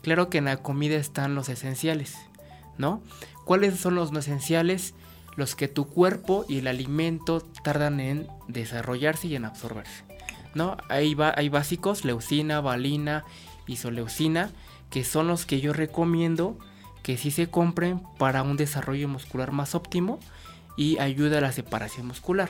Claro 0.02 0.30
que 0.30 0.38
en 0.38 0.46
la 0.46 0.58
comida 0.58 0.96
están 0.96 1.36
los 1.36 1.50
esenciales, 1.50 2.16
¿no? 2.78 3.02
¿Cuáles 3.44 3.80
son 3.80 3.96
los 3.96 4.12
no 4.12 4.20
esenciales? 4.20 4.94
Los 5.36 5.56
que 5.56 5.68
tu 5.68 5.88
cuerpo 5.88 6.46
y 6.48 6.60
el 6.60 6.68
alimento 6.68 7.42
tardan 7.64 8.00
en 8.00 8.28
desarrollarse 8.48 9.28
y 9.28 9.36
en 9.36 9.46
absorberse. 9.46 10.04
¿No? 10.54 10.78
Hay, 10.88 11.14
ba- 11.16 11.34
hay 11.36 11.50
básicos, 11.50 12.06
leucina, 12.06 12.62
valina, 12.62 13.26
isoleucina, 13.68 14.52
que 14.90 15.04
son 15.04 15.28
los 15.28 15.46
que 15.46 15.60
yo 15.60 15.74
recomiendo 15.74 16.58
que 17.04 17.18
sí 17.18 17.30
se 17.32 17.48
compren 17.50 18.02
para 18.18 18.42
un 18.44 18.56
desarrollo 18.56 19.10
muscular 19.10 19.52
más 19.52 19.76
óptimo 19.76 20.20
y 20.78 20.98
ayuda 21.00 21.40
a 21.40 21.42
la 21.42 21.52
separación 21.52 22.08
muscular. 22.08 22.50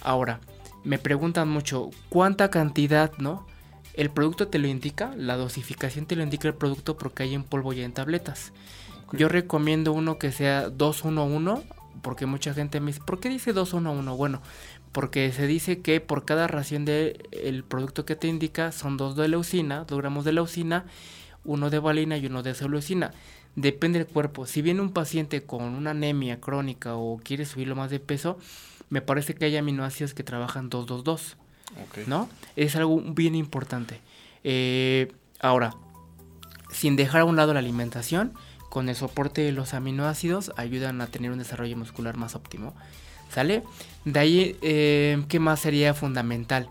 Ahora, 0.00 0.40
me 0.84 0.98
preguntan 0.98 1.48
mucho, 1.48 1.90
¿cuánta 2.10 2.50
cantidad, 2.50 3.12
no? 3.18 3.46
El 3.94 4.10
producto 4.10 4.48
te 4.48 4.58
lo 4.58 4.66
indica, 4.66 5.14
la 5.16 5.36
dosificación 5.36 6.06
te 6.06 6.16
lo 6.16 6.22
indica 6.22 6.48
el 6.48 6.54
producto 6.54 6.96
porque 6.96 7.22
hay 7.22 7.34
en 7.34 7.44
polvo 7.44 7.72
y 7.72 7.80
en 7.80 7.92
tabletas. 7.92 8.52
Yo 9.12 9.28
recomiendo 9.28 9.92
uno 9.92 10.18
que 10.18 10.32
sea 10.32 10.68
211, 10.68 11.66
porque 12.02 12.26
mucha 12.26 12.52
gente 12.52 12.80
me 12.80 12.88
dice, 12.88 13.00
¿por 13.06 13.20
qué 13.20 13.28
dice 13.28 13.52
211? 13.52 14.10
Bueno, 14.10 14.42
porque 14.92 15.32
se 15.32 15.46
dice 15.46 15.80
que 15.80 16.00
por 16.00 16.24
cada 16.24 16.46
ración 16.48 16.84
del 16.84 17.22
el 17.32 17.64
producto 17.64 18.04
que 18.04 18.16
te 18.16 18.28
indica 18.28 18.72
son 18.72 18.96
dos 18.96 19.16
de 19.16 19.28
leucina, 19.28 19.84
2 19.84 19.98
gramos 19.98 20.24
de 20.24 20.32
leucina, 20.32 20.84
uno 21.44 21.70
de 21.70 21.78
valina 21.78 22.16
y 22.16 22.26
uno 22.26 22.42
de 22.42 22.54
leucina. 22.68 23.12
Depende 23.56 24.00
del 24.00 24.08
cuerpo. 24.08 24.46
Si 24.46 24.60
viene 24.62 24.80
un 24.80 24.92
paciente 24.92 25.44
con 25.44 25.62
una 25.62 25.90
anemia 25.90 26.40
crónica 26.40 26.96
o 26.96 27.18
quiere 27.18 27.44
subirlo 27.44 27.76
más 27.76 27.90
de 27.90 28.00
peso, 28.00 28.38
me 28.90 29.00
parece 29.00 29.34
que 29.34 29.44
hay 29.46 29.56
aminoácidos 29.56 30.14
que 30.14 30.22
trabajan 30.22 30.70
222. 30.70 31.36
Okay. 31.88 32.04
¿No? 32.06 32.28
Es 32.56 32.76
algo 32.76 33.00
bien 33.00 33.34
importante. 33.34 34.00
Eh, 34.44 35.12
ahora, 35.40 35.74
sin 36.70 36.96
dejar 36.96 37.22
a 37.22 37.24
un 37.24 37.36
lado 37.36 37.54
la 37.54 37.60
alimentación, 37.60 38.34
con 38.68 38.88
el 38.88 38.96
soporte 38.96 39.40
de 39.40 39.52
los 39.52 39.72
aminoácidos 39.72 40.52
ayudan 40.56 41.00
a 41.00 41.06
tener 41.06 41.30
un 41.30 41.38
desarrollo 41.38 41.76
muscular 41.76 42.16
más 42.16 42.34
óptimo. 42.34 42.74
¿Sale? 43.30 43.62
De 44.04 44.20
ahí, 44.20 44.56
eh, 44.62 45.24
¿qué 45.28 45.40
más 45.40 45.60
sería 45.60 45.94
fundamental? 45.94 46.68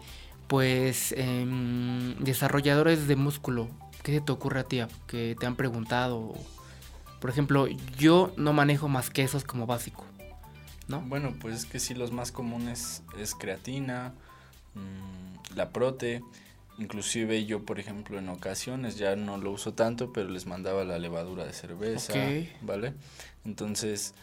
Pues 0.48 1.14
em, 1.18 2.16
desarrolladores 2.20 3.08
de 3.08 3.16
músculo. 3.16 3.68
¿Qué 4.04 4.14
se 4.14 4.22
te 4.22 4.32
ocurre 4.32 4.60
a 4.60 4.64
ti? 4.64 4.82
Que 5.08 5.36
te 5.40 5.46
han 5.46 5.56
preguntado. 5.56 6.34
Por 7.20 7.30
ejemplo, 7.30 7.68
yo 7.98 8.34
no 8.38 8.52
manejo 8.52 8.90
más 8.90 9.10
quesos 9.10 9.46
como 9.46 9.66
básico. 9.66 10.06
¿No? 10.94 11.02
Bueno, 11.02 11.34
pues 11.40 11.56
es 11.56 11.66
que 11.66 11.80
sí, 11.80 11.94
los 11.94 12.12
más 12.12 12.32
comunes 12.32 13.04
es 13.18 13.36
creatina, 13.36 14.14
mm, 14.76 15.56
la 15.56 15.70
prote, 15.70 16.22
Inclusive 16.80 17.46
yo, 17.46 17.64
por 17.64 17.80
ejemplo, 17.80 18.18
en 18.18 18.30
ocasiones 18.30 18.98
ya 18.98 19.16
no 19.16 19.38
lo 19.38 19.52
uso 19.52 19.74
tanto, 19.74 20.12
pero 20.12 20.30
les 20.30 20.48
mandaba 20.48 20.84
la 20.84 20.98
levadura 20.98 21.46
de 21.46 21.54
cerveza, 21.54 22.14
¿vale? 22.62 22.94
Entonces, 23.46 24.16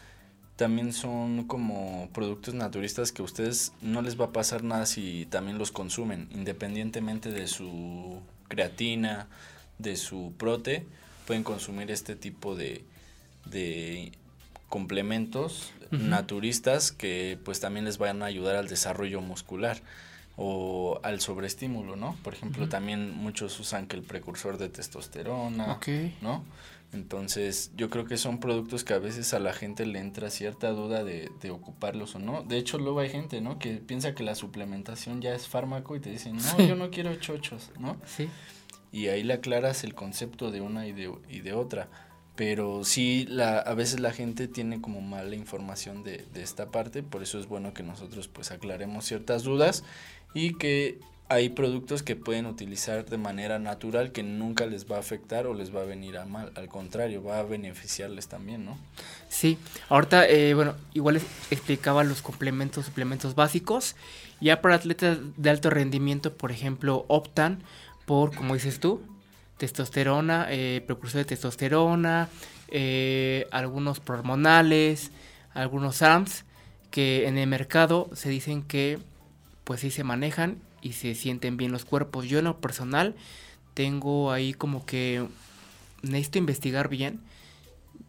también 0.57 0.91
son 0.91 1.45
como 1.45 2.09
productos 2.13 2.53
naturistas 2.53 3.13
que 3.13 3.21
a 3.21 3.25
ustedes 3.25 3.71
no 3.81 4.01
les 4.01 4.19
va 4.19 4.25
a 4.25 4.31
pasar 4.33 4.63
nada 4.63 4.85
si 4.85 5.27
también 5.29 5.57
los 5.57 5.71
consumen, 5.71 6.27
independientemente 6.31 7.31
de 7.31 7.47
su 7.47 8.19
creatina, 8.49 9.27
de 9.79 9.95
su 9.95 10.33
prote, 10.37 10.85
pueden 11.27 11.43
consumir 11.43 11.89
este 11.89 12.17
tipo 12.17 12.55
de, 12.55 12.83
de 13.45 14.11
complementos 14.67 15.71
naturistas 15.91 16.91
que 16.91 17.37
pues 17.43 17.59
también 17.59 17.85
les 17.85 17.97
van 17.97 18.23
a 18.23 18.25
ayudar 18.25 18.55
al 18.55 18.67
desarrollo 18.67 19.21
muscular 19.21 19.81
o 20.37 20.99
al 21.03 21.19
sobreestímulo, 21.19 21.95
¿no? 21.95 22.15
Por 22.23 22.33
ejemplo, 22.33 22.69
también 22.69 23.15
muchos 23.15 23.59
usan 23.59 23.87
que 23.87 23.95
el 23.95 24.03
precursor 24.03 24.57
de 24.57 24.69
testosterona, 24.69 25.79
¿no? 26.21 26.43
Entonces, 26.93 27.71
yo 27.77 27.89
creo 27.89 28.05
que 28.05 28.17
son 28.17 28.39
productos 28.39 28.83
que 28.83 28.93
a 28.93 28.99
veces 28.99 29.33
a 29.33 29.39
la 29.39 29.53
gente 29.53 29.85
le 29.85 29.99
entra 29.99 30.29
cierta 30.29 30.71
duda 30.71 31.05
de, 31.05 31.31
de, 31.39 31.49
ocuparlos 31.49 32.15
o 32.15 32.19
no. 32.19 32.43
De 32.43 32.57
hecho, 32.57 32.77
luego 32.79 32.99
hay 32.99 33.09
gente, 33.09 33.39
¿no? 33.39 33.59
Que 33.59 33.75
piensa 33.75 34.13
que 34.13 34.23
la 34.23 34.35
suplementación 34.35 35.21
ya 35.21 35.33
es 35.33 35.47
fármaco 35.47 35.95
y 35.95 36.01
te 36.01 36.09
dicen, 36.09 36.35
no, 36.37 36.67
yo 36.67 36.75
no 36.75 36.89
quiero 36.89 37.15
chochos, 37.15 37.71
¿no? 37.79 37.95
Sí. 38.05 38.27
Y 38.91 39.07
ahí 39.07 39.23
le 39.23 39.33
aclaras 39.33 39.85
el 39.85 39.95
concepto 39.95 40.51
de 40.51 40.59
una 40.59 40.85
y 40.85 40.91
de, 40.91 41.13
y 41.29 41.39
de 41.39 41.53
otra. 41.53 41.87
Pero 42.35 42.83
sí, 42.83 43.25
la, 43.27 43.59
a 43.59 43.73
veces 43.73 43.99
la 43.99 44.13
gente 44.13 44.47
tiene 44.47 44.81
como 44.81 45.01
mala 45.01 45.35
información 45.35 46.03
de, 46.03 46.25
de 46.33 46.41
esta 46.41 46.67
parte, 46.67 47.03
por 47.03 47.21
eso 47.21 47.39
es 47.39 47.47
bueno 47.47 47.73
que 47.73 47.83
nosotros 47.83 48.27
pues 48.27 48.51
aclaremos 48.51 49.05
ciertas 49.05 49.43
dudas 49.43 49.83
y 50.33 50.53
que 50.53 50.99
hay 51.31 51.47
productos 51.47 52.03
que 52.03 52.17
pueden 52.17 52.45
utilizar 52.45 53.05
de 53.05 53.17
manera 53.17 53.57
natural 53.57 54.11
que 54.11 54.21
nunca 54.21 54.65
les 54.65 54.91
va 54.91 54.97
a 54.97 54.99
afectar 54.99 55.47
o 55.47 55.53
les 55.53 55.73
va 55.73 55.79
a 55.79 55.85
venir 55.85 56.17
a 56.17 56.25
mal, 56.25 56.51
al 56.55 56.67
contrario, 56.67 57.23
va 57.23 57.39
a 57.39 57.43
beneficiarles 57.43 58.27
también, 58.27 58.65
¿no? 58.65 58.77
Sí, 59.29 59.57
ahorita, 59.87 60.27
eh, 60.27 60.53
bueno, 60.53 60.75
igual 60.93 61.21
explicaba 61.49 62.03
los 62.03 62.21
complementos, 62.21 62.85
suplementos 62.85 63.33
básicos, 63.33 63.95
ya 64.41 64.61
para 64.61 64.75
atletas 64.75 65.19
de 65.37 65.49
alto 65.49 65.69
rendimiento, 65.69 66.35
por 66.35 66.51
ejemplo, 66.51 67.05
optan 67.07 67.63
por, 68.05 68.35
como 68.35 68.55
dices 68.55 68.81
tú, 68.81 69.01
testosterona, 69.61 70.47
eh, 70.49 70.81
precursor 70.87 71.19
de 71.19 71.25
testosterona, 71.25 72.29
eh, 72.69 73.47
algunos 73.51 74.01
hormonales, 74.07 75.11
algunos 75.53 76.01
ARMS, 76.01 76.45
que 76.89 77.27
en 77.27 77.37
el 77.37 77.47
mercado 77.47 78.09
se 78.13 78.29
dicen 78.29 78.63
que 78.63 78.97
pues 79.63 79.81
sí 79.81 79.91
se 79.91 80.03
manejan 80.03 80.57
y 80.81 80.93
se 80.93 81.13
sienten 81.13 81.57
bien 81.57 81.71
los 81.71 81.85
cuerpos. 81.85 82.25
Yo 82.25 82.39
en 82.39 82.45
lo 82.45 82.59
personal 82.59 83.13
tengo 83.75 84.31
ahí 84.31 84.53
como 84.53 84.83
que 84.83 85.27
necesito 86.01 86.39
investigar 86.39 86.89
bien. 86.89 87.19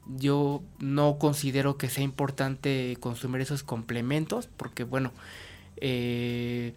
Yo 0.07 0.63
no 0.79 1.19
considero 1.19 1.77
que 1.77 1.91
sea 1.91 2.03
importante 2.03 2.97
consumir 2.99 3.43
esos 3.43 3.63
complementos 3.63 4.49
porque 4.57 4.85
bueno, 4.85 5.13
eh, 5.77 6.73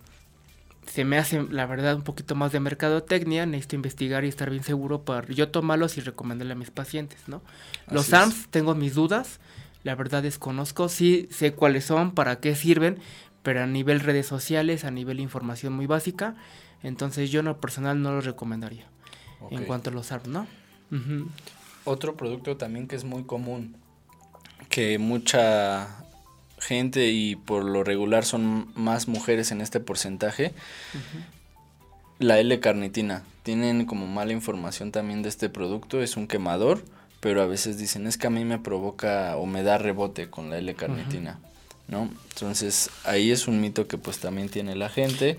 se 0.87 1.03
me 1.03 1.17
hace 1.17 1.43
la 1.49 1.65
verdad 1.65 1.95
un 1.95 2.03
poquito 2.03 2.35
más 2.35 2.51
de 2.51 2.59
mercadotecnia, 2.59 3.45
necesito 3.45 3.75
investigar 3.75 4.23
y 4.25 4.27
estar 4.27 4.49
bien 4.49 4.63
seguro 4.63 5.03
para 5.03 5.27
yo 5.27 5.49
tomarlos 5.49 5.97
y 5.97 6.01
recomendarle 6.01 6.53
a 6.53 6.55
mis 6.55 6.71
pacientes, 6.71 7.19
¿no? 7.27 7.41
Los 7.89 8.13
ARMS 8.13 8.47
tengo 8.49 8.75
mis 8.75 8.93
dudas, 8.93 9.39
la 9.83 9.95
verdad 9.95 10.23
desconozco, 10.23 10.89
sí 10.89 11.27
sé 11.31 11.53
cuáles 11.53 11.85
son, 11.85 12.11
para 12.11 12.39
qué 12.39 12.55
sirven, 12.55 12.99
pero 13.43 13.63
a 13.63 13.67
nivel 13.67 13.99
redes 13.99 14.25
sociales, 14.25 14.85
a 14.85 14.91
nivel 14.91 15.19
información 15.19 15.73
muy 15.73 15.85
básica, 15.85 16.35
entonces 16.83 17.31
yo 17.31 17.41
en 17.41 17.47
lo 17.47 17.59
personal 17.59 18.01
no 18.01 18.11
lo 18.11 18.21
recomendaría 18.21 18.85
en 19.51 19.65
cuanto 19.65 19.89
a 19.89 19.93
los 19.93 20.11
ARP, 20.11 20.27
¿no? 20.27 20.47
Otro 21.83 22.15
producto 22.15 22.57
también 22.57 22.87
que 22.87 22.95
es 22.95 23.03
muy 23.03 23.23
común, 23.23 23.77
que 24.69 24.97
mucha 24.97 26.04
gente 26.59 27.09
y 27.09 27.35
por 27.35 27.63
lo 27.63 27.83
regular 27.83 28.25
son 28.25 28.69
más 28.75 29.07
mujeres 29.07 29.51
en 29.51 29.61
este 29.61 29.79
porcentaje, 29.79 30.53
la 32.19 32.39
L-carnitina. 32.39 33.23
Tienen 33.43 33.85
como 33.85 34.07
mala 34.07 34.31
información 34.31 34.91
también 34.91 35.21
de 35.21 35.29
este 35.29 35.49
producto, 35.49 36.01
es 36.01 36.17
un 36.17 36.27
quemador, 36.27 36.83
pero 37.19 37.41
a 37.41 37.45
veces 37.45 37.77
dicen 37.77 38.07
es 38.07 38.17
que 38.17 38.27
a 38.27 38.31
mí 38.31 38.45
me 38.45 38.59
provoca 38.59 39.35
o 39.37 39.45
me 39.45 39.63
da 39.63 39.77
rebote 39.77 40.29
con 40.29 40.49
la 40.49 40.57
L-carnitina. 40.57 41.39
¿no? 41.87 42.09
Entonces 42.31 42.89
ahí 43.03 43.31
es 43.31 43.47
un 43.47 43.61
mito 43.61 43.87
que 43.87 43.97
pues 43.97 44.17
también 44.17 44.49
tiene 44.49 44.75
la 44.75 44.89
gente, 44.89 45.37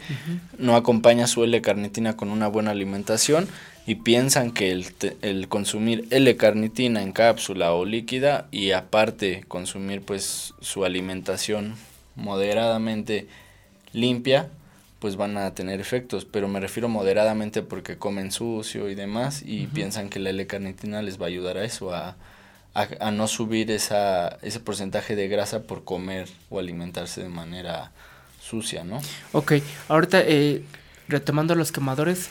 no 0.59 0.76
acompaña 0.76 1.26
su 1.26 1.42
L-carnitina 1.42 2.16
con 2.16 2.31
una 2.31 2.46
buena 2.46 2.70
alimentación 2.70 3.48
y 3.87 3.94
piensan 3.96 4.51
que 4.51 4.72
el, 4.72 4.87
el 5.22 5.49
consumir 5.49 6.07
L-carnitina 6.11 7.03
en 7.03 7.12
cápsula 7.12 7.72
o 7.72 7.85
líquida 7.85 8.46
y 8.51 8.72
aparte 8.72 9.44
consumir 9.46 10.03
pues 10.03 10.55
su 10.61 10.85
alimentación 10.85 11.77
moderadamente 12.16 13.29
limpia, 13.92 14.49
pues 14.99 15.16
van 15.16 15.37
a 15.37 15.55
tener 15.55 15.81
efectos, 15.81 16.25
pero 16.25 16.49
me 16.49 16.59
refiero 16.59 16.88
moderadamente 16.88 17.62
porque 17.62 17.96
comen 17.96 18.33
sucio 18.33 18.88
y 18.88 18.94
demás 18.94 19.42
y 19.44 19.66
piensan 19.68 20.09
que 20.09 20.18
la 20.18 20.31
L-carnitina 20.31 21.03
les 21.03 21.20
va 21.20 21.27
a 21.27 21.29
ayudar 21.29 21.59
a 21.59 21.64
eso, 21.64 21.94
a, 21.94 22.16
a, 22.75 23.11
no 23.11 23.29
subir 23.29 23.70
esa, 23.70 24.38
ese 24.42 24.59
porcentaje 24.59 25.14
de 25.14 25.29
grasa 25.29 25.62
por 25.62 25.85
comer 25.85 26.29
o 26.51 26.59
alimentarse 26.59 27.22
de 27.22 27.29
manera 27.29 27.92
sucia, 28.42 28.85
¿no? 28.85 29.01
Ok, 29.33 29.55
ahorita 29.88 30.22
eh, 30.22 30.62
retomando 31.09 31.55
los 31.55 31.72
quemadores, 31.72 32.31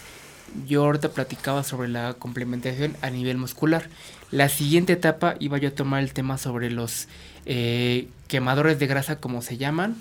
yo 0.67 0.85
ahorita 0.85 1.09
platicaba 1.09 1.63
sobre 1.63 1.89
la 1.89 2.13
complementación 2.13 2.95
a 3.01 3.09
nivel 3.09 3.37
muscular. 3.37 3.89
La 4.31 4.49
siguiente 4.49 4.93
etapa 4.93 5.35
iba 5.39 5.57
yo 5.57 5.69
a 5.69 5.71
tomar 5.71 6.01
el 6.03 6.13
tema 6.13 6.37
sobre 6.37 6.71
los 6.71 7.07
eh, 7.45 8.07
quemadores 8.27 8.79
de 8.79 8.87
grasa, 8.87 9.17
como 9.17 9.41
se 9.41 9.57
llaman, 9.57 9.95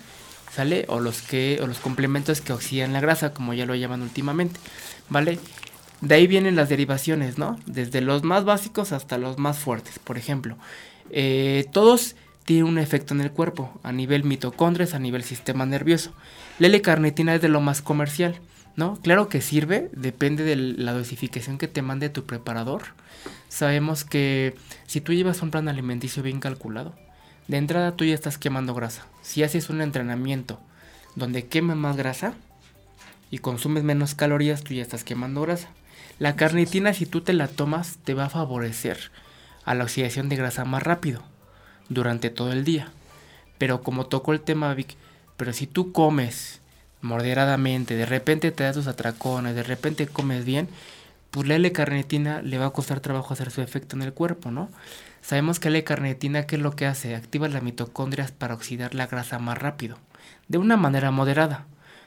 ¿sale? 0.52 0.84
O 0.88 1.00
los 1.00 1.22
que, 1.22 1.58
o 1.62 1.66
los 1.66 1.78
complementos 1.78 2.40
que 2.40 2.52
oxidan 2.52 2.92
la 2.92 3.00
grasa, 3.00 3.32
como 3.32 3.54
ya 3.54 3.66
lo 3.66 3.74
llaman 3.74 4.02
últimamente, 4.02 4.58
¿vale? 5.08 5.38
De 6.00 6.14
ahí 6.14 6.26
vienen 6.26 6.56
las 6.56 6.68
derivaciones, 6.68 7.38
¿no? 7.38 7.58
Desde 7.66 8.00
los 8.00 8.22
más 8.22 8.44
básicos 8.44 8.92
hasta 8.92 9.18
los 9.18 9.38
más 9.38 9.58
fuertes. 9.58 9.98
Por 9.98 10.18
ejemplo, 10.18 10.56
eh, 11.10 11.66
todos 11.72 12.16
tienen 12.44 12.66
un 12.66 12.78
efecto 12.78 13.14
en 13.14 13.20
el 13.20 13.30
cuerpo, 13.30 13.72
a 13.82 13.92
nivel 13.92 14.24
mitocondrias, 14.24 14.94
a 14.94 14.98
nivel 14.98 15.24
sistema 15.24 15.64
nervioso. 15.66 16.12
La 16.58 16.66
L-carnitina 16.66 17.34
es 17.34 17.42
de 17.42 17.48
lo 17.48 17.60
más 17.60 17.82
comercial, 17.82 18.38
¿no? 18.76 18.96
Claro 19.02 19.28
que 19.28 19.40
sirve, 19.40 19.90
depende 19.92 20.44
de 20.44 20.56
la 20.56 20.92
dosificación 20.92 21.58
que 21.58 21.68
te 21.68 21.82
mande 21.82 22.08
tu 22.08 22.24
preparador. 22.24 22.82
Sabemos 23.48 24.04
que 24.04 24.56
si 24.86 25.00
tú 25.00 25.12
llevas 25.12 25.42
un 25.42 25.50
plan 25.50 25.68
alimenticio 25.68 26.22
bien 26.22 26.40
calculado, 26.40 26.94
de 27.46 27.58
entrada 27.58 27.96
tú 27.96 28.04
ya 28.04 28.14
estás 28.14 28.38
quemando 28.38 28.74
grasa. 28.74 29.06
Si 29.22 29.42
haces 29.42 29.70
un 29.70 29.80
entrenamiento 29.80 30.60
donde 31.14 31.46
quemes 31.46 31.76
más 31.76 31.96
grasa 31.96 32.34
y 33.30 33.38
consumes 33.38 33.84
menos 33.84 34.14
calorías, 34.14 34.64
tú 34.64 34.74
ya 34.74 34.82
estás 34.82 35.04
quemando 35.04 35.42
grasa. 35.42 35.68
La 36.18 36.36
carnitina, 36.36 36.94
si 36.94 37.06
tú 37.06 37.20
te 37.20 37.32
la 37.32 37.48
tomas, 37.48 37.98
te 38.04 38.14
va 38.14 38.26
a 38.26 38.30
favorecer 38.30 39.10
a 39.64 39.74
la 39.74 39.84
oxidación 39.84 40.28
de 40.28 40.36
grasa 40.36 40.64
más 40.64 40.82
rápido 40.82 41.22
durante 41.88 42.30
todo 42.30 42.52
el 42.52 42.64
día. 42.64 42.88
Pero 43.58 43.82
como 43.82 44.06
tocó 44.06 44.32
el 44.32 44.40
tema, 44.40 44.74
Vic, 44.74 44.96
pero 45.36 45.52
si 45.52 45.66
tú 45.66 45.92
comes 45.92 46.60
moderadamente, 47.04 47.96
de 47.96 48.06
repente 48.06 48.50
te 48.50 48.64
das 48.64 48.74
tus 48.74 48.86
atracones, 48.86 49.54
de 49.54 49.62
repente 49.62 50.06
comes 50.06 50.46
bien, 50.46 50.68
pues 51.30 51.46
la 51.46 51.56
L-carnitina 51.56 52.40
le 52.40 52.56
va 52.56 52.66
a 52.66 52.70
costar 52.70 53.00
trabajo 53.00 53.34
hacer 53.34 53.50
su 53.50 53.60
efecto 53.60 53.94
en 53.94 54.02
el 54.02 54.14
cuerpo, 54.14 54.50
¿no? 54.50 54.70
Sabemos 55.20 55.60
que 55.60 55.68
la 55.68 55.78
L-carnitina, 55.78 56.46
¿qué 56.46 56.56
es 56.56 56.62
lo 56.62 56.74
que 56.74 56.86
hace? 56.86 57.14
Activa 57.14 57.46
las 57.48 57.62
mitocondrias 57.62 58.32
para 58.32 58.54
oxidar 58.54 58.94
la 58.94 59.06
grasa 59.06 59.38
más 59.38 59.58
rápido, 59.58 59.98
de 60.48 60.56
una 60.56 60.78
manera 60.78 61.10
moderada, 61.10 61.66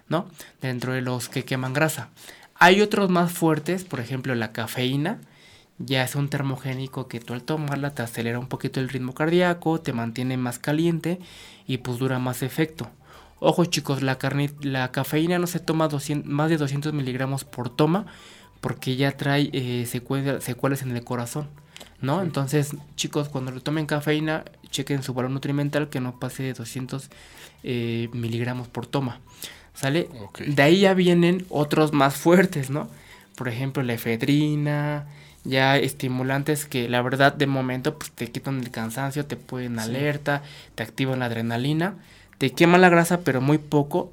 ¿no? 0.10 0.28
Dentro 0.62 0.94
de 0.94 1.02
los 1.02 1.30
que 1.30 1.46
queman 1.46 1.74
grasa. 1.74 2.10
Hay 2.56 2.82
otros 2.82 3.12
más 3.12 3.32
fuertes, 3.32 3.84
por 3.84 4.00
ejemplo 4.00 4.34
la 4.34 4.52
cafeína, 4.52 5.20
ya 5.78 6.04
es 6.04 6.16
un 6.16 6.28
termogénico 6.28 7.08
que 7.08 7.20
tú 7.20 7.34
al 7.34 7.44
tomarla 7.44 7.94
te 7.94 8.02
acelera 8.02 8.40
un 8.40 8.48
poquito 8.48 8.80
el 8.80 8.90
ritmo 8.90 9.14
cardíaco, 9.14 9.80
te 9.80 9.94
mantiene 9.94 10.38
más 10.38 10.58
caliente 10.58 11.20
y 11.68 11.78
pues 11.78 12.00
dura 12.00 12.18
más 12.18 12.42
efecto. 12.42 12.90
Ojo 13.40 13.66
chicos, 13.66 14.02
la, 14.02 14.18
la 14.62 14.92
cafeína 14.92 15.38
no 15.38 15.48
se 15.48 15.60
toma 15.60 15.90
más 16.24 16.50
de 16.50 16.58
200 16.58 16.94
miligramos 16.94 17.44
por 17.44 17.70
toma 17.70 18.06
porque 18.62 18.96
ya 18.96 19.12
trae 19.12 19.50
eh, 19.54 19.86
secuelas, 19.86 20.82
en 20.82 20.96
el 20.96 21.04
corazón, 21.04 21.48
¿no? 22.02 22.22
Entonces 22.22 22.76
chicos, 22.96 23.30
cuando 23.30 23.52
lo 23.52 23.62
tomen 23.62 23.86
cafeína, 23.86 24.44
chequen 24.70 25.04
su 25.04 25.14
valor 25.14 25.32
nutrimental 25.32 25.90
que 25.90 26.00
no 26.00 26.20
pase 26.20 26.44
de 26.44 26.54
200 26.54 27.10
eh, 27.64 28.10
miligramos 28.14 28.68
por 28.68 28.88
toma, 28.88 29.20
¿sale? 29.76 30.10
De 30.46 30.62
ahí 30.64 30.80
ya 30.82 30.96
vienen 30.96 31.46
otros 31.50 31.94
más 31.94 32.16
fuertes, 32.16 32.72
¿no? 32.72 32.90
Por 33.36 33.48
ejemplo, 33.50 33.84
la 33.84 33.94
efedrina, 33.94 35.06
ya 35.44 35.78
estimulantes 35.78 36.66
que 36.66 36.90
la 36.90 37.02
verdad 37.02 37.34
de 37.34 37.48
momento 37.48 37.98
pues, 37.98 38.12
te 38.12 38.32
quitan 38.32 38.60
el 38.60 38.72
cansancio, 38.72 39.26
te 39.26 39.36
pueden 39.36 39.78
alerta, 39.80 40.42
te 40.76 40.84
activan 40.84 41.20
la 41.20 41.26
adrenalina, 41.26 41.96
te 42.38 42.52
queman 42.52 42.82
la 42.82 42.90
grasa 42.90 43.22
pero 43.22 43.42
muy 43.42 43.58
poco, 43.58 44.12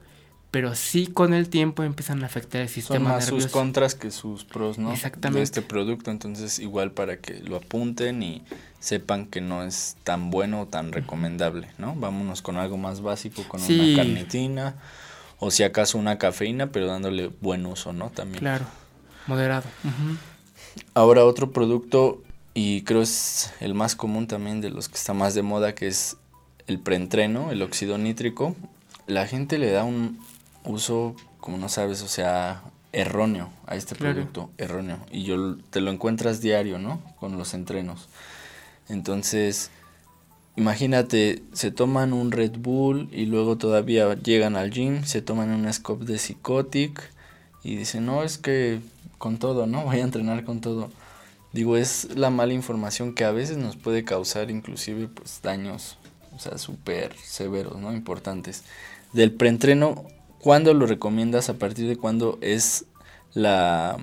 pero 0.50 0.74
sí 0.74 1.06
con 1.08 1.34
el 1.34 1.48
tiempo 1.48 1.82
empiezan 1.82 2.22
a 2.22 2.26
afectar 2.26 2.60
el 2.60 2.68
sistema 2.68 2.98
Son 2.98 3.08
más 3.08 3.24
sus 3.26 3.46
contras 3.48 3.94
que 3.94 4.10
sus 4.10 4.44
pros, 4.44 4.78
¿no? 4.78 4.92
Exactamente. 4.92 5.38
De 5.38 5.42
este 5.44 5.62
producto, 5.62 6.10
entonces 6.10 6.58
igual 6.58 6.92
para 6.92 7.16
que 7.16 7.40
lo 7.40 7.56
apunten 7.56 8.22
y 8.22 8.42
sepan 8.78 9.26
que 9.26 9.40
no 9.40 9.64
es 9.64 9.96
tan 10.04 10.30
bueno 10.30 10.62
o 10.62 10.66
tan 10.66 10.92
recomendable, 10.92 11.68
¿no? 11.78 11.94
Vámonos 11.96 12.40
con 12.40 12.56
algo 12.56 12.76
más 12.76 13.00
básico, 13.00 13.42
con 13.48 13.60
una 13.62 13.96
carnitina 13.96 14.76
o 15.38 15.50
si 15.50 15.62
acaso 15.62 15.98
una 15.98 16.18
cafeína, 16.18 16.68
pero 16.68 16.86
dándole 16.86 17.30
buen 17.40 17.66
uso, 17.66 17.92
¿no? 17.92 18.10
También. 18.10 18.38
Claro, 18.38 18.66
moderado. 19.26 19.64
Ahora 20.94 21.24
otro 21.24 21.50
producto, 21.50 22.22
y 22.54 22.82
creo 22.82 23.02
es 23.02 23.52
el 23.60 23.74
más 23.74 23.96
común 23.96 24.26
también 24.26 24.60
de 24.60 24.70
los 24.70 24.88
que 24.88 24.94
está 24.94 25.12
más 25.12 25.34
de 25.34 25.42
moda, 25.42 25.74
que 25.74 25.88
es 25.88 26.16
el 26.66 26.78
preentreno, 26.78 27.50
el 27.50 27.62
óxido 27.62 27.98
nítrico. 27.98 28.56
La 29.06 29.26
gente 29.26 29.58
le 29.58 29.70
da 29.70 29.84
un 29.84 30.18
uso, 30.64 31.14
como 31.40 31.58
no 31.58 31.68
sabes, 31.68 32.02
o 32.02 32.08
sea, 32.08 32.62
erróneo 32.92 33.50
a 33.66 33.76
este 33.76 33.94
producto, 33.94 34.50
erróneo. 34.56 34.98
Y 35.10 35.24
yo 35.24 35.56
te 35.70 35.80
lo 35.80 35.90
encuentras 35.90 36.40
diario, 36.40 36.78
¿no? 36.78 37.00
Con 37.18 37.36
los 37.36 37.52
entrenos. 37.54 38.08
Entonces, 38.88 39.70
imagínate, 40.56 41.42
se 41.52 41.70
toman 41.70 42.12
un 42.12 42.30
Red 42.30 42.58
Bull 42.58 43.08
y 43.12 43.26
luego 43.26 43.58
todavía 43.58 44.14
llegan 44.14 44.56
al 44.56 44.70
gym, 44.70 45.04
se 45.04 45.22
toman 45.22 45.50
un 45.50 45.70
scope 45.72 46.04
de 46.04 46.18
Psychotic 46.18 47.10
y 47.62 47.76
dicen, 47.76 48.06
no, 48.06 48.22
es 48.22 48.38
que 48.38 48.80
con 49.18 49.38
todo, 49.38 49.66
¿no? 49.66 49.82
Voy 49.84 49.98
a 49.98 50.04
entrenar 50.04 50.44
con 50.44 50.60
todo. 50.60 50.90
Digo, 51.52 51.76
es 51.76 52.16
la 52.16 52.30
mala 52.30 52.52
información 52.52 53.14
que 53.14 53.24
a 53.24 53.30
veces 53.30 53.56
nos 53.56 53.76
puede 53.76 54.04
causar 54.04 54.50
inclusive 54.50 55.08
pues 55.08 55.40
daños, 55.40 55.98
o 56.34 56.38
sea, 56.38 56.58
súper 56.58 57.14
severos, 57.16 57.76
¿no? 57.76 57.92
Importantes. 57.92 58.64
Del 59.12 59.32
preentreno, 59.32 60.04
¿cuándo 60.40 60.74
lo 60.74 60.86
recomiendas? 60.86 61.48
¿A 61.48 61.54
partir 61.54 61.88
de 61.88 61.96
cuándo 61.96 62.38
es 62.40 62.84
la, 63.32 63.96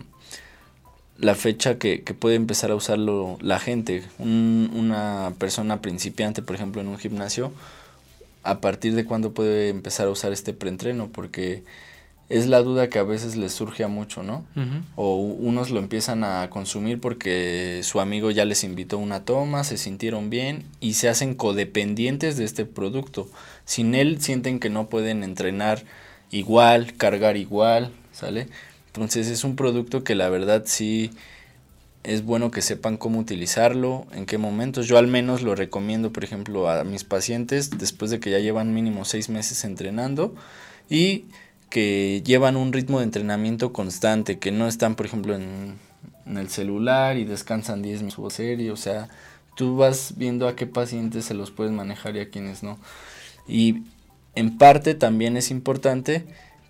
la 1.17 1.35
fecha 1.35 1.77
que, 1.77 1.99
puede 2.19 2.35
empezar 2.35 2.71
a 2.71 2.75
usarlo 2.75 3.37
la 3.41 3.59
gente? 3.59 4.03
una 4.19 5.33
persona 5.37 5.81
principiante, 5.81 6.41
por 6.41 6.55
ejemplo, 6.55 6.81
en 6.81 6.87
un 6.87 6.97
gimnasio, 6.97 7.51
¿a 8.43 8.59
partir 8.59 8.95
de 8.95 9.05
cuándo 9.05 9.33
puede 9.33 9.69
empezar 9.69 10.07
a 10.07 10.11
usar 10.11 10.31
este 10.31 10.53
preentreno? 10.53 11.09
Porque 11.09 11.63
es 12.31 12.47
la 12.47 12.63
duda 12.63 12.89
que 12.89 12.97
a 12.97 13.03
veces 13.03 13.35
les 13.35 13.51
surge 13.51 13.83
a 13.83 13.89
mucho, 13.89 14.23
¿no? 14.23 14.45
O 14.95 15.17
unos 15.17 15.69
lo 15.69 15.79
empiezan 15.79 16.23
a 16.23 16.49
consumir 16.49 17.01
porque 17.01 17.81
su 17.83 17.99
amigo 17.99 18.31
ya 18.31 18.45
les 18.45 18.63
invitó 18.63 18.97
una 18.97 19.25
toma, 19.25 19.65
se 19.65 19.77
sintieron 19.77 20.29
bien 20.29 20.63
y 20.79 20.93
se 20.93 21.09
hacen 21.09 21.35
codependientes 21.35 22.37
de 22.37 22.45
este 22.45 22.63
producto. 22.63 23.29
Sin 23.65 23.95
él 23.95 24.21
sienten 24.21 24.61
que 24.61 24.69
no 24.69 24.87
pueden 24.87 25.23
entrenar 25.23 25.83
igual, 26.31 26.93
cargar 26.93 27.35
igual, 27.35 27.91
¿sale? 28.13 28.47
Entonces 28.87 29.27
es 29.27 29.43
un 29.43 29.57
producto 29.57 30.05
que 30.05 30.15
la 30.15 30.29
verdad 30.29 30.63
sí 30.65 31.11
es 32.03 32.23
bueno 32.23 32.49
que 32.49 32.61
sepan 32.61 32.95
cómo 32.95 33.19
utilizarlo, 33.19 34.07
en 34.13 34.25
qué 34.25 34.37
momentos. 34.37 34.87
Yo 34.87 34.97
al 34.97 35.07
menos 35.07 35.41
lo 35.41 35.53
recomiendo, 35.53 36.13
por 36.13 36.23
ejemplo, 36.23 36.69
a 36.69 36.85
mis 36.85 37.03
pacientes 37.03 37.71
después 37.71 38.09
de 38.09 38.21
que 38.21 38.31
ya 38.31 38.39
llevan 38.39 38.73
mínimo 38.73 39.03
seis 39.03 39.27
meses 39.27 39.65
entrenando 39.65 40.33
y 40.89 41.25
que 41.71 42.21
llevan 42.23 42.57
un 42.57 42.73
ritmo 42.73 42.99
de 42.99 43.05
entrenamiento 43.05 43.73
constante, 43.73 44.37
que 44.37 44.51
no 44.51 44.67
están, 44.67 44.93
por 44.93 45.07
ejemplo, 45.07 45.33
en, 45.33 45.79
el 46.27 46.49
celular 46.49 47.17
y 47.17 47.25
descansan 47.25 47.81
10 47.81 48.03
minutos 48.03 48.33
serie, 48.33 48.71
o 48.71 48.77
sea, 48.77 49.09
tú 49.55 49.75
vas 49.77 50.13
viendo 50.17 50.47
a 50.47 50.55
qué 50.55 50.67
pacientes 50.67 51.25
se 51.25 51.33
los 51.33 51.49
puedes 51.49 51.73
manejar 51.73 52.15
y 52.15 52.19
a 52.19 52.29
quienes 52.29 52.61
no. 52.61 52.77
Y 53.47 53.83
en 54.35 54.57
parte 54.57 54.93
también 54.93 55.35
es 55.35 55.49
importante 55.49 56.25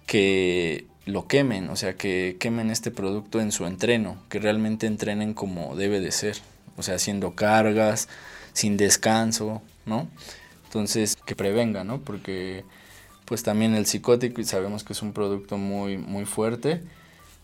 que 0.08 0.86
lo 1.06 1.28
quemen, 1.28 1.70
o 1.70 1.76
sea, 1.76 1.96
que 1.96 2.38
quemen 2.40 2.70
este 2.70 2.92
producto 2.92 3.42
en 3.42 3.52
su 3.52 3.66
entreno, 3.66 4.18
que 4.30 4.40
realmente 4.40 4.88
entrenen 4.88 5.34
como 5.34 5.76
debe 5.76 6.00
de 6.00 6.12
ser, 6.12 6.38
o 6.78 6.84
sea, 6.84 6.96
haciendo 6.96 7.36
cargas, 7.36 8.08
sin 8.54 8.78
descanso, 8.78 9.62
¿no? 9.86 10.08
Entonces, 10.66 11.18
que 11.26 11.36
prevenga, 11.36 11.84
¿no? 11.84 12.00
Porque 12.02 12.64
pues 13.32 13.44
también 13.44 13.76
el 13.76 13.86
psicótico 13.86 14.42
y 14.42 14.44
sabemos 14.44 14.84
que 14.84 14.92
es 14.92 15.02
un 15.02 15.14
producto 15.14 15.58
muy, 15.58 15.98
muy 15.98 16.26
fuerte 16.26 16.82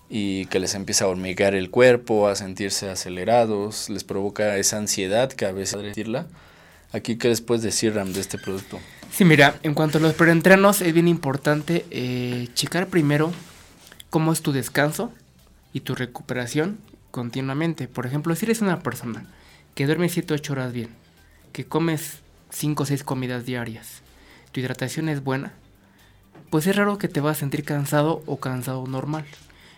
y 0.09 0.45
que 0.47 0.59
les 0.59 0.75
empieza 0.75 1.05
a 1.05 1.07
hormiguear 1.07 1.55
el 1.55 1.69
cuerpo, 1.69 2.27
a 2.27 2.35
sentirse 2.35 2.89
acelerados, 2.89 3.89
les 3.89 4.03
provoca 4.03 4.57
esa 4.57 4.79
ansiedad 4.79 5.31
que 5.31 5.45
a 5.45 5.53
veces 5.53 5.81
decirla. 5.81 6.27
Aquí, 6.91 7.15
¿qué 7.15 7.29
les 7.29 7.39
puedes 7.39 7.63
decir, 7.63 7.93
de 7.93 8.19
este 8.19 8.37
producto? 8.37 8.81
Sí, 9.13 9.23
mira, 9.23 9.55
en 9.63 9.73
cuanto 9.75 9.99
a 9.99 10.01
los 10.01 10.13
preentrenos, 10.13 10.81
es 10.81 10.93
bien 10.93 11.07
importante 11.07 11.85
eh, 11.89 12.49
checar 12.53 12.87
primero 12.87 13.31
cómo 14.09 14.33
es 14.33 14.41
tu 14.41 14.51
descanso 14.51 15.13
y 15.71 15.79
tu 15.79 15.95
recuperación 15.95 16.79
continuamente. 17.11 17.87
Por 17.87 18.05
ejemplo, 18.05 18.35
si 18.35 18.43
eres 18.43 18.59
una 18.59 18.81
persona 18.81 19.25
que 19.73 19.85
duerme 19.85 20.09
7 20.09 20.33
8 20.33 20.51
horas 20.51 20.73
bien, 20.73 20.89
que 21.53 21.65
comes 21.65 22.17
5 22.49 22.83
o 22.83 22.85
6 22.85 23.05
comidas 23.05 23.45
diarias, 23.45 24.01
tu 24.51 24.59
hidratación 24.59 25.07
es 25.07 25.23
buena, 25.23 25.53
pues 26.49 26.67
es 26.67 26.75
raro 26.75 26.97
que 26.97 27.07
te 27.07 27.21
vas 27.21 27.37
a 27.37 27.39
sentir 27.39 27.63
cansado 27.63 28.21
o 28.25 28.37
cansado 28.37 28.85
normal. 28.87 29.25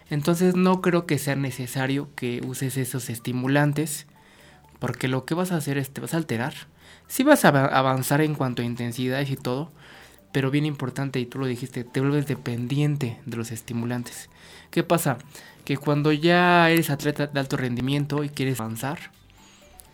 Entonces 0.10 0.55
no 0.55 0.82
creo 0.82 1.05
que 1.05 1.17
sea 1.17 1.36
necesario 1.36 2.10
que 2.15 2.41
uses 2.45 2.77
esos 2.77 3.10
estimulantes, 3.10 4.08
porque 4.79 5.08
lo 5.08 5.25
que 5.25 5.36
vas 5.36 5.51
a 5.51 5.58
hacer 5.58 5.77
es 5.77 5.91
te 5.91 6.01
vas 6.01 6.13
a 6.13 6.17
alterar. 6.17 6.53
Sí 7.08 7.23
vas 7.23 7.45
a 7.45 7.49
avanzar 7.49 8.21
en 8.21 8.36
cuanto 8.36 8.62
a 8.62 8.65
intensidades 8.65 9.29
y 9.29 9.36
todo, 9.36 9.71
pero 10.32 10.51
bien 10.51 10.65
importante, 10.65 11.19
y 11.19 11.25
tú 11.25 11.39
lo 11.39 11.45
dijiste, 11.45 11.84
te 11.84 11.99
vuelves 12.01 12.27
dependiente 12.27 13.19
de 13.25 13.38
los 13.38 13.51
estimulantes. 13.51 14.29
¿Qué 14.69 14.84
pasa? 14.84 15.17
Que 15.65 15.77
cuando 15.77 16.12
ya 16.12 16.69
eres 16.69 16.89
atleta 16.89 17.27
de 17.27 17.39
alto 17.39 17.58
rendimiento 17.58 18.23
y 18.23 18.29
quieres 18.29 18.60
avanzar, 18.60 19.12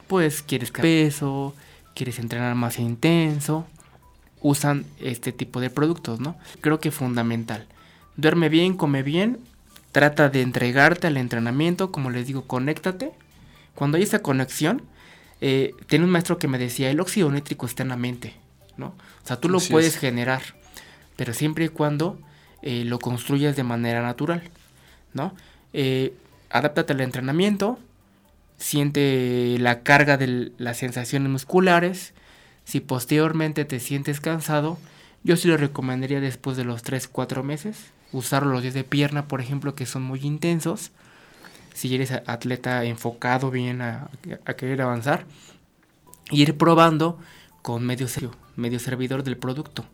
pues 0.07 0.41
quieres 0.41 0.71
peso, 0.71 1.53
quieres 1.93 2.19
entrenar 2.19 2.55
más 2.55 2.79
intenso, 2.79 3.65
usan 4.45 4.85
este 4.99 5.31
tipo 5.31 5.59
de 5.59 5.71
productos, 5.71 6.19
¿no? 6.19 6.37
Creo 6.61 6.79
que 6.79 6.89
es 6.89 6.95
fundamental. 6.95 7.65
Duerme 8.15 8.47
bien, 8.47 8.77
come 8.77 9.01
bien, 9.01 9.39
trata 9.91 10.29
de 10.29 10.43
entregarte 10.43 11.07
al 11.07 11.17
entrenamiento, 11.17 11.91
como 11.91 12.11
les 12.11 12.27
digo, 12.27 12.43
conéctate. 12.43 13.11
Cuando 13.73 13.97
hay 13.97 14.03
esa 14.03 14.19
conexión, 14.19 14.83
eh, 15.41 15.73
tiene 15.87 16.05
un 16.05 16.11
maestro 16.11 16.37
que 16.37 16.47
me 16.47 16.59
decía, 16.59 16.91
el 16.91 16.99
óxido 16.99 17.31
nítrico 17.31 17.65
está 17.65 17.81
en 17.81 17.89
la 17.89 17.97
mente, 17.97 18.35
¿no? 18.77 18.87
O 19.23 19.27
sea, 19.27 19.37
tú 19.37 19.49
lo 19.49 19.59
puedes 19.59 19.97
generar, 19.97 20.43
pero 21.15 21.33
siempre 21.33 21.65
y 21.65 21.69
cuando 21.69 22.19
eh, 22.61 22.83
lo 22.85 22.99
construyas 22.99 23.55
de 23.55 23.63
manera 23.63 24.03
natural, 24.03 24.43
¿no? 25.13 25.33
Eh, 25.73 26.13
adáptate 26.51 26.93
al 26.93 27.01
entrenamiento, 27.01 27.79
siente 28.59 29.57
la 29.59 29.81
carga 29.81 30.17
de 30.17 30.51
las 30.59 30.77
sensaciones 30.77 31.31
musculares, 31.31 32.13
si 32.65 32.79
posteriormente 32.79 33.63
te 33.63 33.79
sientes 33.79 34.19
cansado, 34.19 34.77
yo 35.23 35.37
sí 35.37 35.47
lo 35.47 35.55
recomendaría 35.55 36.19
después 36.19 36.57
de 36.57 36.65
los 36.65 36.83
3-4 36.83 37.43
meses. 37.43 37.91
Usar 38.11 38.45
los 38.45 38.61
días 38.61 38.73
de 38.73 38.83
pierna, 38.83 39.27
por 39.27 39.39
ejemplo, 39.39 39.75
que 39.75 39.85
son 39.85 40.01
muy 40.01 40.19
intensos. 40.21 40.91
Si 41.73 41.93
eres 41.93 42.11
atleta 42.11 42.83
enfocado 42.83 43.51
bien 43.51 43.81
a, 43.81 44.09
querer 44.57 44.81
avanzar. 44.81 45.25
Ir 46.31 46.57
probando 46.57 47.19
con 47.61 47.85
medio 47.85 48.07
servidor 48.07 49.23
del 49.23 49.37
producto. 49.37 49.85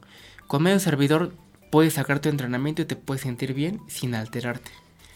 Con 0.47 0.63
medio 0.63 0.79
servidor 0.79 1.33
puedes 1.71 1.93
sacar 1.93 2.19
tu 2.19 2.29
entrenamiento 2.29 2.81
y 2.81 2.85
te 2.85 2.95
puedes 2.95 3.21
sentir 3.21 3.53
bien 3.53 3.81
sin 3.87 4.15
alterarte. 4.15 4.71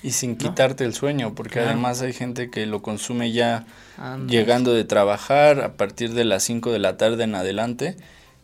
Y 0.06 0.12
sin 0.12 0.32
¿no? 0.34 0.38
quitarte 0.38 0.86
el 0.86 0.94
sueño, 0.94 1.34
porque 1.36 1.54
Claro. 1.54 1.70
además 1.70 2.02
hay 2.02 2.14
gente 2.14 2.50
que 2.50 2.66
lo 2.66 2.82
consume 2.82 3.32
ya 3.32 3.66
llegando 4.28 4.74
de 4.74 4.84
trabajar 4.84 5.62
a 5.62 5.74
partir 5.74 6.14
de 6.14 6.26
las 6.26 6.44
5 6.44 6.72
de 6.72 6.80
la 6.80 6.98
tarde 6.98 7.24
en 7.24 7.34
adelante 7.36 7.96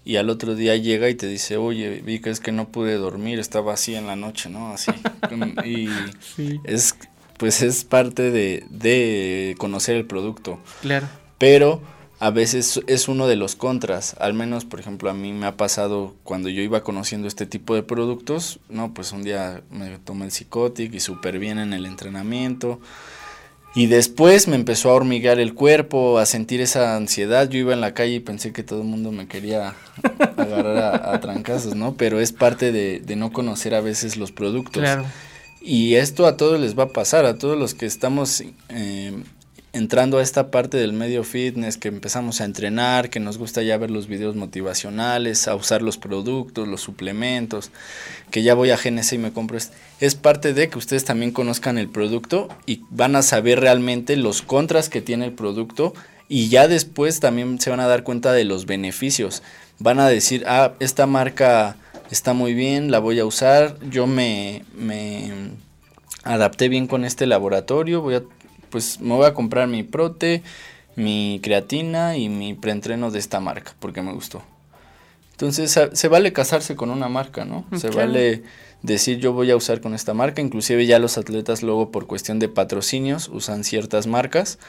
y 0.04 0.16
al 0.16 0.30
otro 0.30 0.56
día 0.56 0.76
llega 0.78 1.10
y 1.10 1.16
te 1.16 1.28
dice, 1.28 1.58
oye, 1.58 2.02
vi 2.04 2.20
que 2.20 2.30
es 2.32 2.40
que 2.40 2.52
no 2.52 2.70
pude 2.70 2.96
dormir, 2.96 3.38
estaba 3.40 3.74
así 3.74 3.94
en 3.96 4.08
la 4.08 4.16
noche, 4.16 4.50
¿no? 4.50 4.74
Así. 4.74 4.92
Y 5.66 5.88
Sí, 6.36 6.60
es, 6.64 6.96
pues 7.38 7.62
es 7.62 7.84
parte 7.84 8.32
de, 8.32 8.66
de 8.70 9.56
conocer 9.60 9.96
el 9.98 10.06
producto, 10.06 10.60
claro. 10.82 11.08
pero 11.38 11.82
a 12.22 12.30
veces 12.30 12.80
es 12.86 13.08
uno 13.08 13.26
de 13.26 13.36
los 13.36 13.56
contras, 13.56 14.16
al 14.20 14.36
menos, 14.36 14.64
por 14.64 14.80
ejemplo, 14.80 15.10
a 15.10 15.14
mí 15.14 15.34
me 15.34 15.48
ha 15.48 15.58
pasado 15.58 16.14
cuando 16.24 16.50
yo 16.50 16.62
iba 16.62 16.84
conociendo 16.84 17.28
este 17.28 17.48
tipo 17.48 17.74
de 17.74 17.82
productos, 17.82 18.60
no, 18.70 18.94
pues 18.94 19.12
un 19.12 19.24
día 19.24 19.64
me 19.72 19.98
tomé 19.98 20.26
el 20.26 20.32
Psicotic 20.32 20.94
y 20.94 21.00
súper 21.00 21.40
bien 21.40 21.58
en 21.58 21.74
el 21.74 21.88
entrenamiento, 21.88 22.80
y 23.74 23.88
después 23.88 24.48
me 24.48 24.56
empezó 24.56 24.92
a 24.92 24.94
hormiguear 24.94 25.40
el 25.40 25.56
cuerpo, 25.56 26.20
a 26.20 26.26
sentir 26.26 26.62
esa 26.62 26.96
ansiedad. 26.96 27.50
Yo 27.50 27.58
iba 27.58 27.74
en 27.74 27.80
la 27.80 27.94
calle 27.94 28.16
y 28.16 28.20
pensé 28.20 28.52
que 28.52 28.64
todo 28.64 28.82
el 28.82 28.88
mundo 28.88 29.12
me 29.12 29.28
quería 29.28 29.76
agarrar 30.38 30.78
a, 30.78 31.14
a 31.14 31.20
trancazos, 31.22 31.74
¿no? 31.74 31.96
Pero 31.96 32.20
es 32.20 32.34
parte 32.34 32.74
de, 32.74 33.00
de 33.00 33.16
no 33.16 33.32
conocer 33.32 33.74
a 33.74 33.80
veces 33.80 34.18
los 34.18 34.34
productos. 34.34 34.84
Claro. 34.84 35.06
Y 35.62 35.96
esto 35.96 36.28
a 36.28 36.36
todos 36.36 36.60
les 36.60 36.78
va 36.78 36.84
a 36.84 36.90
pasar, 36.90 37.26
a 37.26 37.38
todos 37.38 37.58
los 37.58 37.74
que 37.74 37.86
estamos 37.86 38.44
eh, 38.70 39.14
entrando 39.74 40.18
a 40.18 40.22
esta 40.22 40.52
parte 40.52 40.78
del 40.78 40.92
medio 40.92 41.24
fitness, 41.24 41.78
que 41.78 41.88
empezamos 41.88 42.42
a 42.42 42.46
entrenar, 42.46 43.10
que 43.10 43.20
nos 43.20 43.38
gusta 43.38 43.62
ya 43.62 43.78
ver 43.78 43.90
los 43.90 44.08
videos 44.08 44.36
motivacionales, 44.36 45.48
a 45.48 45.56
usar 45.56 45.82
los 45.82 45.98
productos, 45.98 46.68
los 46.68 46.82
suplementos, 46.82 47.72
que 48.32 48.44
ya 48.44 48.54
voy 48.54 48.72
a 48.72 48.78
GNC 48.78 49.14
y 49.14 49.18
me 49.18 49.32
compro. 49.32 49.58
este. 49.58 49.76
Es 50.00 50.16
parte 50.16 50.54
de 50.54 50.70
que 50.70 50.78
ustedes 50.78 51.06
también 51.06 51.32
conozcan 51.32 51.78
el 51.78 51.90
producto 51.90 52.50
y 52.66 52.82
van 52.90 53.16
a 53.16 53.22
saber 53.22 53.60
realmente 53.60 54.18
los 54.18 54.42
contras 54.42 54.90
que 54.90 55.02
tiene 55.02 55.26
el 55.26 55.34
producto 55.34 55.94
y 56.28 56.50
ya 56.50 56.68
después 56.68 57.20
también 57.20 57.60
se 57.60 57.70
van 57.70 57.80
a 57.80 57.88
dar 57.88 58.04
cuenta 58.04 58.34
de 58.34 58.44
los 58.44 58.66
beneficios. 58.66 59.42
Van 59.80 60.00
a 60.00 60.08
decir, 60.08 60.44
ah, 60.48 60.74
esta 60.80 61.06
marca 61.06 61.78
está 62.10 62.34
muy 62.34 62.54
bien, 62.54 62.92
la 62.92 63.00
voy 63.00 63.20
a 63.20 63.26
usar, 63.26 63.78
yo 63.90 64.06
me, 64.06 64.64
me 64.76 65.32
adapté 66.24 66.68
bien 66.68 66.88
con 66.88 67.06
este 67.06 67.26
laboratorio, 67.26 68.02
voy 68.02 68.16
a, 68.16 68.24
pues 68.72 69.00
me 69.00 69.14
voy 69.14 69.26
a 69.28 69.34
comprar 69.34 69.68
mi 69.68 69.84
prote, 69.84 70.42
mi 70.96 71.40
creatina 71.44 72.18
y 72.18 72.30
mi 72.30 72.54
preentreno 72.54 73.12
de 73.12 73.20
esta 73.20 73.40
marca, 73.40 73.76
porque 73.80 74.02
me 74.02 74.14
gustó. 74.14 74.42
Entonces 75.32 75.78
se 75.94 76.08
vale 76.08 76.34
casarse 76.34 76.76
con 76.76 76.90
una 76.92 77.10
marca, 77.10 77.46
¿no? 77.46 77.66
Se 77.74 77.90
Claro. 77.90 78.08
vale 78.08 78.44
decir 78.84 79.18
yo 79.20 79.34
voy 79.34 79.50
a 79.52 79.56
usar 79.56 79.82
con 79.82 79.94
esta 79.96 80.14
marca, 80.14 80.42
inclusive 80.42 80.86
ya 80.86 81.00
los 81.00 81.18
atletas 81.18 81.64
luego 81.64 81.92
por 81.92 82.06
cuestión 82.08 82.40
de 82.40 82.48
patrocinios 82.48 83.28
usan 83.30 83.64
ciertas 83.64 84.06
marcas, 84.08 84.60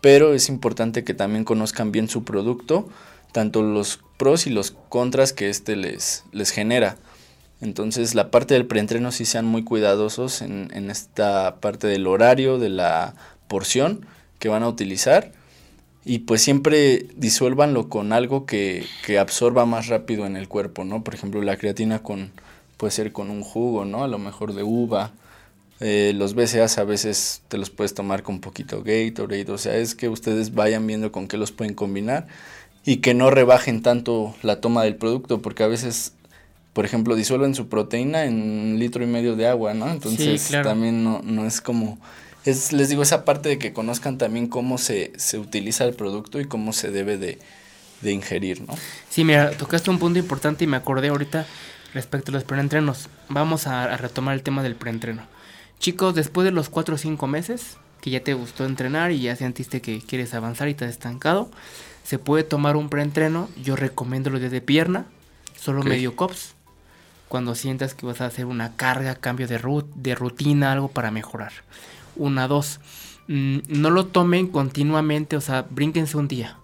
pero 0.00 0.34
es 0.34 0.48
importante 0.48 1.04
que 1.04 1.14
también 1.14 1.44
conozcan 1.44 1.92
bien 1.92 2.08
su 2.08 2.24
producto, 2.24 2.88
tanto 3.32 3.62
los 3.62 4.00
pros 4.16 4.46
y 4.46 4.50
los 4.50 4.70
contras 4.88 5.32
que 5.32 5.50
este 5.50 5.76
les, 5.76 6.24
les 6.32 6.50
genera. 6.50 6.96
Entonces 7.60 8.14
la 8.14 8.30
parte 8.30 8.54
del 8.54 8.66
preentreno 8.66 9.12
sí 9.12 9.24
sean 9.24 9.44
muy 9.46 9.62
cuidadosos 9.64 10.40
en, 10.42 10.70
en 10.74 10.90
esta 10.90 11.56
parte 11.60 11.86
del 11.86 12.06
horario, 12.06 12.58
de 12.58 12.68
la 12.68 13.14
porción 13.48 14.06
que 14.38 14.48
van 14.48 14.62
a 14.62 14.68
utilizar. 14.68 15.32
Y 16.06 16.20
pues 16.20 16.42
siempre 16.42 17.06
disuélvanlo 17.16 17.88
con 17.88 18.12
algo 18.12 18.44
que, 18.44 18.84
que 19.06 19.18
absorba 19.18 19.64
más 19.64 19.86
rápido 19.86 20.26
en 20.26 20.36
el 20.36 20.48
cuerpo, 20.48 20.84
¿no? 20.84 21.02
Por 21.02 21.14
ejemplo, 21.14 21.40
la 21.40 21.56
creatina 21.56 22.02
con, 22.02 22.30
puede 22.76 22.90
ser 22.90 23.12
con 23.12 23.30
un 23.30 23.42
jugo, 23.42 23.84
¿no? 23.84 24.04
A 24.04 24.08
lo 24.08 24.18
mejor 24.18 24.54
de 24.54 24.62
uva. 24.62 25.12
Eh, 25.80 26.12
los 26.14 26.34
BCAAs 26.34 26.78
a 26.78 26.84
veces 26.84 27.42
te 27.48 27.58
los 27.58 27.70
puedes 27.70 27.94
tomar 27.94 28.22
con 28.22 28.40
poquito 28.40 28.82
Gatorade. 28.84 29.50
O 29.50 29.58
sea, 29.58 29.76
es 29.76 29.94
que 29.94 30.08
ustedes 30.08 30.54
vayan 30.54 30.86
viendo 30.86 31.10
con 31.10 31.26
qué 31.26 31.36
los 31.36 31.52
pueden 31.52 31.74
combinar 31.74 32.26
y 32.84 32.98
que 32.98 33.14
no 33.14 33.30
rebajen 33.30 33.82
tanto 33.82 34.34
la 34.42 34.60
toma 34.60 34.84
del 34.84 34.96
producto, 34.96 35.40
porque 35.40 35.62
a 35.62 35.68
veces, 35.68 36.12
por 36.74 36.84
ejemplo, 36.84 37.16
disuelven 37.16 37.54
su 37.54 37.68
proteína 37.68 38.24
en 38.24 38.42
un 38.42 38.78
litro 38.78 39.02
y 39.02 39.06
medio 39.06 39.36
de 39.36 39.46
agua, 39.48 39.74
¿no? 39.74 39.90
Entonces 39.90 40.48
claro. 40.48 40.68
también 40.68 41.02
no, 41.02 41.22
no 41.22 41.46
es 41.46 41.60
como... 41.60 41.98
Es, 42.44 42.72
les 42.72 42.88
digo, 42.90 43.02
esa 43.02 43.24
parte 43.24 43.48
de 43.48 43.58
que 43.58 43.72
conozcan 43.72 44.18
también 44.18 44.48
cómo 44.48 44.76
se, 44.78 45.12
se 45.16 45.38
utiliza 45.38 45.84
el 45.84 45.94
producto 45.94 46.40
y 46.40 46.44
cómo 46.44 46.72
se 46.72 46.90
debe 46.90 47.16
de, 47.16 47.38
de 48.02 48.12
ingerir, 48.12 48.60
¿no? 48.62 48.74
Sí, 49.08 49.24
mira, 49.24 49.50
tocaste 49.52 49.90
un 49.90 49.98
punto 49.98 50.18
importante 50.18 50.64
y 50.64 50.66
me 50.66 50.76
acordé 50.76 51.08
ahorita 51.08 51.46
respecto 51.94 52.30
a 52.30 52.34
los 52.34 52.44
preentrenos. 52.44 53.08
Vamos 53.28 53.66
a, 53.66 53.84
a 53.84 53.96
retomar 53.96 54.34
el 54.34 54.42
tema 54.42 54.62
del 54.62 54.74
preentreno. 54.76 55.22
Chicos, 55.78 56.14
después 56.14 56.44
de 56.44 56.50
los 56.50 56.68
4 56.68 56.96
o 56.96 56.98
5 56.98 57.26
meses 57.26 57.76
que 58.00 58.10
ya 58.10 58.20
te 58.22 58.34
gustó 58.34 58.66
entrenar 58.66 59.12
y 59.12 59.20
ya 59.22 59.34
sentiste 59.36 59.80
que 59.80 60.02
quieres 60.02 60.34
avanzar 60.34 60.68
y 60.68 60.74
te 60.74 60.84
has 60.84 60.90
estancado, 60.90 61.50
se 62.04 62.18
puede 62.18 62.44
tomar 62.44 62.76
un 62.76 62.90
preentreno. 62.90 63.48
Yo 63.62 63.76
recomiendo 63.76 64.28
los 64.28 64.40
días 64.40 64.52
de 64.52 64.60
pierna, 64.60 65.06
solo 65.58 65.80
Ok. 65.80 65.86
medio 65.86 66.14
cops. 66.14 66.54
Cuando 67.28 67.54
sientas 67.54 67.94
que 67.94 68.04
vas 68.04 68.20
a 68.20 68.26
hacer 68.26 68.44
una 68.44 68.76
carga, 68.76 69.14
cambio 69.14 69.48
de, 69.48 69.58
rut- 69.58 69.90
de 69.94 70.14
rutina, 70.14 70.72
algo 70.72 70.88
para 70.88 71.10
mejorar. 71.10 71.52
Una, 72.16 72.48
dos. 72.48 72.80
Mm, 73.28 73.58
no 73.68 73.90
lo 73.90 74.06
tomen 74.06 74.46
continuamente, 74.48 75.36
o 75.36 75.40
sea, 75.40 75.62
brínquense 75.70 76.16
un 76.16 76.28
día 76.28 76.56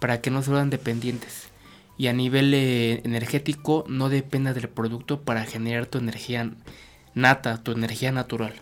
para 0.00 0.20
que 0.20 0.30
no 0.30 0.42
se 0.42 0.50
vuelvan 0.50 0.70
dependientes. 0.70 1.48
Y 1.96 2.08
a 2.08 2.12
nivel 2.12 2.52
eh, 2.54 3.00
energético, 3.04 3.84
no 3.88 4.08
dependas 4.08 4.54
del 4.54 4.68
producto 4.68 5.20
para 5.20 5.44
generar 5.44 5.86
tu 5.86 5.98
energía 5.98 6.50
nata, 7.14 7.62
tu 7.62 7.72
energía 7.72 8.10
natural. 8.12 8.52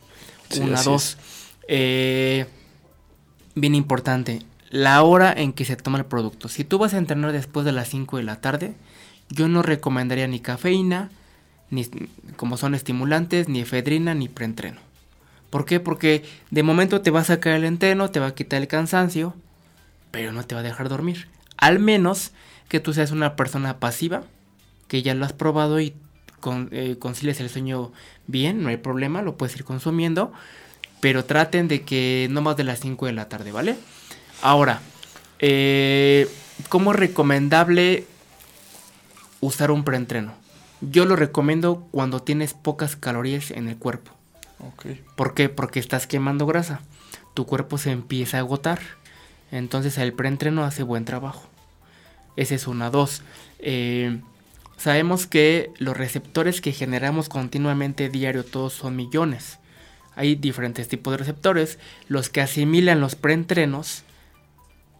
Sí, 0.50 0.60
Una, 0.60 0.82
dos. 0.82 1.16
eh, 1.68 2.46
bien 3.54 3.74
importante, 3.74 4.42
la 4.70 5.02
hora 5.02 5.32
en 5.32 5.52
que 5.52 5.64
se 5.64 5.76
toma 5.76 5.98
el 5.98 6.04
producto. 6.04 6.48
Si 6.48 6.64
tú 6.64 6.78
vas 6.78 6.94
a 6.94 6.98
entrenar 6.98 7.32
después 7.32 7.64
de 7.64 7.72
las 7.72 7.88
5 7.88 8.18
de 8.18 8.22
la 8.22 8.40
tarde, 8.40 8.74
yo 9.30 9.48
no 9.48 9.62
recomendaría 9.62 10.26
ni 10.28 10.40
cafeína, 10.40 11.10
ni 11.70 11.86
como 12.36 12.56
son 12.58 12.74
estimulantes, 12.74 13.48
ni 13.48 13.60
efedrina, 13.60 14.14
ni 14.14 14.28
preentreno. 14.28 14.80
¿Por 15.52 15.66
qué? 15.66 15.80
Porque 15.80 16.24
de 16.50 16.62
momento 16.62 17.02
te 17.02 17.10
va 17.10 17.20
a 17.20 17.24
sacar 17.24 17.52
el 17.52 17.66
entreno, 17.66 18.10
te 18.10 18.20
va 18.20 18.28
a 18.28 18.34
quitar 18.34 18.62
el 18.62 18.68
cansancio, 18.68 19.34
pero 20.10 20.32
no 20.32 20.46
te 20.46 20.54
va 20.54 20.62
a 20.62 20.64
dejar 20.64 20.88
dormir. 20.88 21.28
Al 21.58 21.78
menos 21.78 22.30
que 22.70 22.80
tú 22.80 22.94
seas 22.94 23.10
una 23.10 23.36
persona 23.36 23.78
pasiva, 23.78 24.22
que 24.88 25.02
ya 25.02 25.12
lo 25.12 25.26
has 25.26 25.34
probado 25.34 25.78
y 25.78 25.92
con, 26.40 26.70
eh, 26.72 26.96
el 26.98 27.50
sueño 27.50 27.92
bien, 28.26 28.62
no 28.62 28.70
hay 28.70 28.78
problema, 28.78 29.20
lo 29.20 29.36
puedes 29.36 29.54
ir 29.54 29.64
consumiendo, 29.64 30.32
pero 31.00 31.26
traten 31.26 31.68
de 31.68 31.82
que 31.82 32.28
no 32.30 32.40
más 32.40 32.56
de 32.56 32.64
las 32.64 32.80
5 32.80 33.04
de 33.04 33.12
la 33.12 33.28
tarde, 33.28 33.52
¿vale? 33.52 33.76
Ahora, 34.40 34.80
eh, 35.38 36.30
¿cómo 36.70 36.92
es 36.92 36.98
recomendable 36.98 38.06
usar 39.42 39.70
un 39.70 39.84
preentreno? 39.84 40.32
Yo 40.80 41.04
lo 41.04 41.14
recomiendo 41.14 41.86
cuando 41.90 42.22
tienes 42.22 42.54
pocas 42.54 42.96
calorías 42.96 43.50
en 43.50 43.68
el 43.68 43.76
cuerpo. 43.76 44.21
¿Por 45.16 45.34
qué? 45.34 45.48
Porque 45.48 45.80
estás 45.80 46.06
quemando 46.06 46.46
grasa. 46.46 46.80
Tu 47.34 47.46
cuerpo 47.46 47.78
se 47.78 47.90
empieza 47.90 48.36
a 48.36 48.40
agotar. 48.40 48.80
Entonces 49.50 49.98
el 49.98 50.12
preentreno 50.12 50.64
hace 50.64 50.82
buen 50.82 51.04
trabajo. 51.04 51.48
Esa 52.36 52.54
es 52.54 52.66
una. 52.66 52.90
Dos. 52.90 53.22
eh, 53.58 54.20
sabemos 54.76 55.26
que 55.26 55.70
los 55.78 55.96
receptores 55.96 56.60
que 56.60 56.72
generamos 56.72 57.28
continuamente 57.28 58.08
diario 58.08 58.44
todos 58.44 58.72
son 58.72 58.96
millones. 58.96 59.58
Hay 60.14 60.34
diferentes 60.34 60.88
tipos 60.88 61.12
de 61.12 61.18
receptores. 61.18 61.78
Los 62.08 62.28
que 62.28 62.40
asimilan 62.40 63.00
los 63.00 63.14
preentrenos 63.14 64.04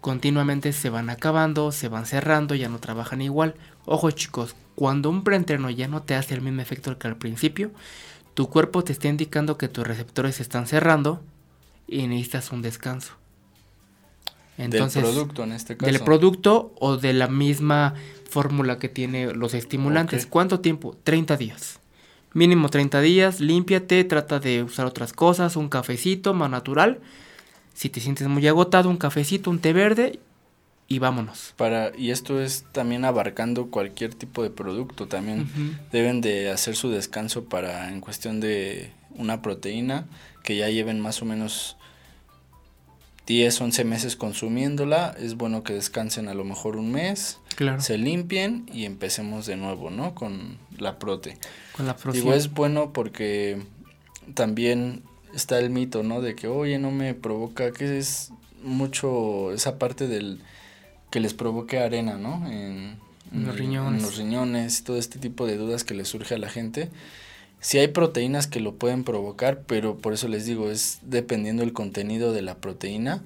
continuamente 0.01 0.73
se 0.73 0.91
van 0.91 1.11
acabando, 1.11 1.73
se 1.73 1.89
van 1.89 2.07
cerrando, 2.07 2.55
ya 2.55 2.69
no 2.69 2.79
trabajan 2.81 3.23
igual. 3.23 3.55
Ojo 3.85 4.11
chicos, 4.11 4.57
cuando 4.75 5.09
un 5.09 5.23
preentreno 5.25 5.71
ya 5.71 5.89
no 5.89 6.03
te 6.03 6.15
hace 6.15 6.35
el 6.35 6.43
mismo 6.43 6.61
efecto 6.61 6.99
que 6.99 7.09
al 7.09 7.17
principio, 7.17 7.71
tu 8.35 8.49
cuerpo 8.49 8.83
te 8.85 8.93
está 8.93 9.09
indicando 9.09 9.59
que 9.59 9.69
tus 9.69 9.87
receptores 9.87 10.37
se 10.37 10.43
están 10.43 10.67
cerrando 10.67 11.23
y 11.87 12.07
necesitas 12.07 12.53
un 12.53 12.63
descanso. 12.63 13.13
Entonces, 14.59 15.03
del 15.03 15.13
producto 15.13 15.45
en 15.45 15.53
este 15.53 15.77
caso. 15.77 15.91
del 15.91 16.01
producto 16.03 16.73
o 16.79 16.97
de 16.97 17.13
la 17.13 17.29
misma 17.29 17.95
fórmula 18.29 18.79
que 18.79 18.89
tiene 18.89 19.35
los 19.35 19.55
estimulantes. 19.55 20.27
¿Cuánto 20.27 20.61
tiempo? 20.61 20.97
30 21.05 21.37
días. 21.37 21.81
Mínimo 22.35 22.71
30 22.71 23.01
días, 23.03 23.41
límpiate, 23.41 24.05
trata 24.05 24.41
de 24.41 24.63
usar 24.63 24.87
otras 24.87 25.13
cosas, 25.13 25.57
un 25.57 25.69
cafecito 25.69 26.33
más 26.33 26.51
natural. 26.51 27.01
Si 27.75 27.91
te 27.91 28.01
sientes 28.01 28.27
muy 28.29 28.47
agotado, 28.47 28.89
un 28.89 28.97
cafecito, 28.97 29.51
un 29.51 29.59
té 29.59 29.73
verde 29.73 30.19
y 30.95 30.99
vámonos. 30.99 31.55
Para, 31.57 31.93
y 31.97 32.11
esto 32.11 32.41
es 32.41 32.65
también 32.73 33.05
abarcando 33.05 33.67
cualquier 33.71 34.15
tipo 34.15 34.43
de 34.43 34.51
producto. 34.51 35.07
También 35.09 35.49
deben 35.93 36.21
de 36.21 36.51
hacer 36.51 36.77
su 36.77 36.91
descanso 36.91 37.45
para, 37.45 37.89
en 37.91 38.01
cuestión 38.01 38.41
de 38.41 38.91
una 39.15 39.43
proteína, 39.43 40.07
que 40.43 40.57
ya 40.57 40.69
lleven 40.69 41.01
más 41.01 41.23
o 41.23 41.25
menos 41.25 41.77
10, 43.27 43.61
11 43.61 43.85
meses 43.85 44.17
consumiéndola. 44.17 45.15
Es 45.19 45.37
bueno 45.37 45.63
que 45.63 45.75
descansen 45.75 46.29
a 46.29 46.35
lo 46.35 46.45
mejor 46.45 46.77
un 46.77 46.91
mes, 46.91 47.39
Claro. 47.55 47.81
se 47.81 47.99
limpien 47.99 48.67
y 48.73 48.85
empecemos 48.85 49.47
de 49.47 49.57
nuevo, 49.57 49.91
¿no? 49.91 50.15
Con 50.15 50.59
la 50.79 50.99
prote. 50.99 51.37
Con 51.77 51.87
la 51.87 51.93
Digo, 51.93 52.03
próxima. 52.03 52.35
es 52.35 52.53
bueno 52.53 52.93
porque 52.93 53.63
también 54.35 55.03
está 55.35 55.59
el 55.59 55.71
mito, 55.71 56.03
¿no? 56.03 56.21
De 56.21 56.35
que, 56.35 56.49
oye, 56.49 56.79
no 56.79 56.91
me 56.91 57.15
provoca, 57.15 57.71
que 57.73 57.99
es 57.99 58.33
mucho 58.63 59.53
esa 59.53 59.79
parte 59.79 60.07
del 60.09 60.41
que 61.13 61.21
les 61.21 61.35
provoque 61.35 61.79
arena, 61.79 62.17
¿no? 62.17 62.51
En, 62.51 62.99
los 63.33 63.57
riñones. 63.57 64.01
En 64.01 64.07
los 64.07 64.17
riñones, 64.17 64.83
todo 64.83 64.97
este 64.97 65.19
tipo 65.19 65.47
de 65.47 65.57
dudas 65.57 65.85
que 65.85 65.95
le 65.95 66.05
surge 66.05 66.35
a 66.35 66.39
la 66.39 66.49
gente. 66.49 66.89
Sí 67.61 67.79
hay 67.79 67.89
proteínas 67.89 68.47
que 68.47 68.61
lo 68.61 68.75
pueden 68.75 69.05
provocar, 69.05 69.63
pero 69.67 69.99
por 69.99 70.15
eso 70.15 70.27
les 70.27 70.47
digo, 70.47 70.71
es 70.71 70.99
dependiendo 71.03 71.63
el 71.63 71.73
contenido 71.73 72.33
de 72.33 72.43
la 72.43 72.57
proteína 72.57 73.23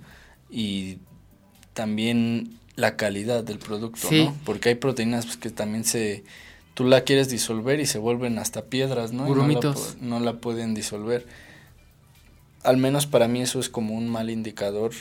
y 0.50 0.98
también 1.74 2.58
la 2.74 2.96
calidad 2.96 3.44
del 3.44 3.58
producto, 3.58 4.08
¿no? 4.10 4.36
Porque 4.44 4.70
hay 4.70 4.74
proteínas 4.74 5.24
pues, 5.24 5.36
que 5.38 5.50
también 5.50 5.84
se 5.84 6.24
tú 6.74 6.84
la 6.84 7.02
quieres 7.02 7.30
disolver 7.30 7.80
y 7.80 7.86
se 7.86 7.98
vuelven 7.98 8.38
hasta 8.38 8.64
piedras, 8.64 9.12
¿no? 9.12 9.32
no 9.34 9.46
la, 9.46 9.74
no 10.00 10.20
la 10.20 10.34
pueden 10.34 10.74
disolver. 10.74 11.24
Al 12.64 12.76
menos 12.76 13.06
para 13.06 13.28
mí 13.28 13.40
eso 13.40 13.60
es 13.60 13.68
como 13.68 13.94
un 13.94 14.08
mal 14.08 14.28
indicador 14.28 14.92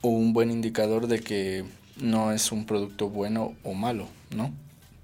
o 0.00 0.08
un 0.08 0.32
buen 0.32 0.50
indicador 0.50 1.06
de 1.06 1.20
que 1.20 1.64
no 2.00 2.32
es 2.32 2.52
un 2.52 2.66
producto 2.66 3.08
bueno 3.08 3.54
o 3.62 3.74
malo, 3.74 4.08
¿no? 4.34 4.52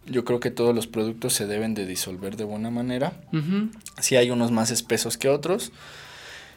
Yo 0.07 0.25
creo 0.25 0.41
que 0.41 0.51
todos 0.51 0.75
los 0.75 0.87
productos 0.87 1.33
se 1.33 1.47
deben 1.47 1.75
de 1.75 1.87
disolver 1.87 2.37
de 2.37 2.45
buena 2.45 2.71
manera. 2.71 3.13
Si 4.01 4.17
hay 4.17 4.31
unos 4.31 4.51
más 4.51 4.71
espesos 4.71 5.17
que 5.17 5.29
otros 5.29 5.73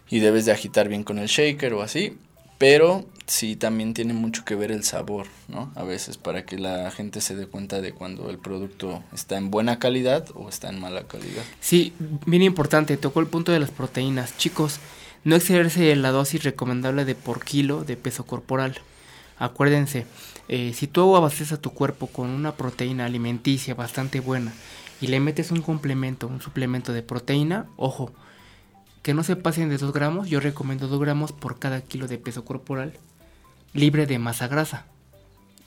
y 0.10 0.20
debes 0.20 0.46
de 0.46 0.52
agitar 0.52 0.90
bien 0.90 1.04
con 1.04 1.20
el 1.20 1.28
shaker 1.28 1.74
o 1.74 1.82
así, 1.82 2.18
pero 2.58 3.06
sí 3.28 3.56
también 3.56 3.94
tiene 3.94 4.14
mucho 4.14 4.46
que 4.46 4.56
ver 4.56 4.72
el 4.72 4.84
sabor, 4.84 5.28
¿no? 5.48 5.72
A 5.76 5.84
veces 5.84 6.18
para 6.18 6.46
que 6.46 6.58
la 6.58 6.90
gente 6.92 7.22
se 7.22 7.36
dé 7.36 7.48
cuenta 7.48 7.82
de 7.82 7.92
cuando 7.92 8.30
el 8.30 8.40
producto 8.40 9.04
está 9.14 9.38
en 9.38 9.52
buena 9.52 9.78
calidad 9.78 10.26
o 10.34 10.50
está 10.50 10.70
en 10.70 10.80
mala 10.80 11.04
calidad. 11.04 11.44
Sí, 11.60 11.94
bien 12.26 12.44
importante, 12.44 12.98
tocó 12.98 13.20
el 13.20 13.28
punto 13.28 13.52
de 13.52 13.60
las 13.60 13.72
proteínas. 13.72 14.38
Chicos, 14.38 14.80
no 15.26 15.36
excederse 15.36 15.96
la 15.96 16.12
dosis 16.12 16.44
recomendable 16.44 17.04
de 17.04 17.16
por 17.16 17.44
kilo 17.44 17.84
de 17.84 17.98
peso 17.98 18.26
corporal. 18.26 18.80
Acuérdense, 19.38 20.06
eh, 20.48 20.72
si 20.74 20.88
tú 20.88 21.16
abasteces 21.16 21.54
a 21.54 21.62
tu 21.62 21.72
cuerpo 21.72 22.08
con 22.08 22.30
una 22.30 22.54
proteína 22.54 23.06
alimenticia 23.06 23.74
bastante 23.74 24.20
buena 24.20 24.54
y 25.02 25.08
le 25.08 25.20
metes 25.20 25.52
un 25.52 25.62
complemento, 25.62 26.28
un 26.28 26.42
suplemento 26.42 26.94
de 26.94 27.02
proteína, 27.02 27.66
ojo, 27.76 28.14
que 29.02 29.16
no 29.16 29.24
se 29.24 29.36
pasen 29.36 29.70
de 29.70 29.78
2 29.78 29.92
gramos, 29.94 30.30
yo 30.30 30.40
recomiendo 30.40 30.88
2 30.88 31.00
gramos 31.02 31.32
por 31.32 31.60
cada 31.60 31.82
kilo 31.82 32.08
de 32.08 32.20
peso 32.20 32.46
corporal 32.46 32.94
libre 33.74 34.06
de 34.06 34.20
masa 34.20 34.48
grasa. 34.48 34.86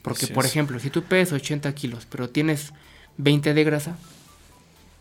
Porque, 0.03 0.29
por 0.29 0.47
ejemplo, 0.47 0.79
si 0.79 0.89
tú 0.89 1.03
pesas 1.03 1.35
80 1.35 1.75
kilos, 1.75 2.07
pero 2.09 2.31
tienes 2.31 2.73
20 3.19 3.53
de 3.53 3.65
grasa, 3.65 3.99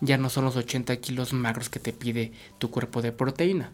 ya 0.01 0.17
no 0.17 0.29
son 0.29 0.45
los 0.45 0.55
80 0.55 0.97
kilos 0.97 1.31
magros 1.31 1.69
que 1.69 1.79
te 1.79 1.93
pide 1.93 2.33
tu 2.57 2.69
cuerpo 2.71 3.01
de 3.01 3.11
proteína. 3.11 3.71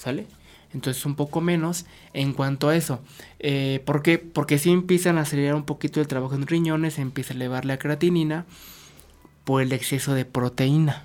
¿Sale? 0.00 0.26
Entonces 0.72 1.04
un 1.04 1.14
poco 1.14 1.42
menos 1.42 1.84
en 2.14 2.32
cuanto 2.32 2.70
a 2.70 2.76
eso. 2.76 3.00
Eh, 3.38 3.82
¿Por 3.84 4.02
qué? 4.02 4.16
Porque 4.18 4.58
si 4.58 4.70
empiezan 4.70 5.18
a 5.18 5.22
acelerar 5.22 5.56
un 5.56 5.64
poquito 5.64 6.00
el 6.00 6.06
trabajo 6.06 6.34
en 6.34 6.46
riñones, 6.46 6.98
empieza 6.98 7.34
a 7.34 7.36
elevar 7.36 7.66
la 7.66 7.78
creatinina 7.78 8.46
por 9.44 9.60
el 9.60 9.72
exceso 9.72 10.14
de 10.14 10.24
proteína. 10.24 11.02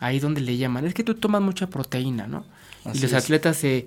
Ahí 0.00 0.18
donde 0.18 0.40
le 0.40 0.56
llaman, 0.56 0.84
es 0.84 0.94
que 0.94 1.04
tú 1.04 1.14
tomas 1.14 1.42
mucha 1.42 1.68
proteína, 1.68 2.26
¿no? 2.26 2.44
y 2.92 2.98
los 2.98 3.14
atletas 3.14 3.56
se, 3.56 3.86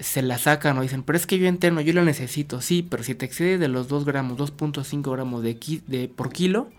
se 0.00 0.22
la 0.22 0.38
sacan 0.38 0.78
o 0.78 0.82
dicen, 0.82 1.02
pero 1.02 1.18
es 1.18 1.26
que 1.26 1.38
yo 1.38 1.46
interno, 1.46 1.80
yo 1.82 1.92
la 1.92 2.02
necesito, 2.02 2.60
sí, 2.60 2.82
pero 2.82 3.04
si 3.04 3.14
te 3.14 3.26
excede 3.26 3.58
de 3.58 3.68
los 3.68 3.86
2 3.86 4.04
gramos, 4.04 4.38
2.5 4.38 5.12
gramos 5.12 5.44
de, 5.44 5.56
de 5.86 6.08
por 6.08 6.32
kilo, 6.32 6.70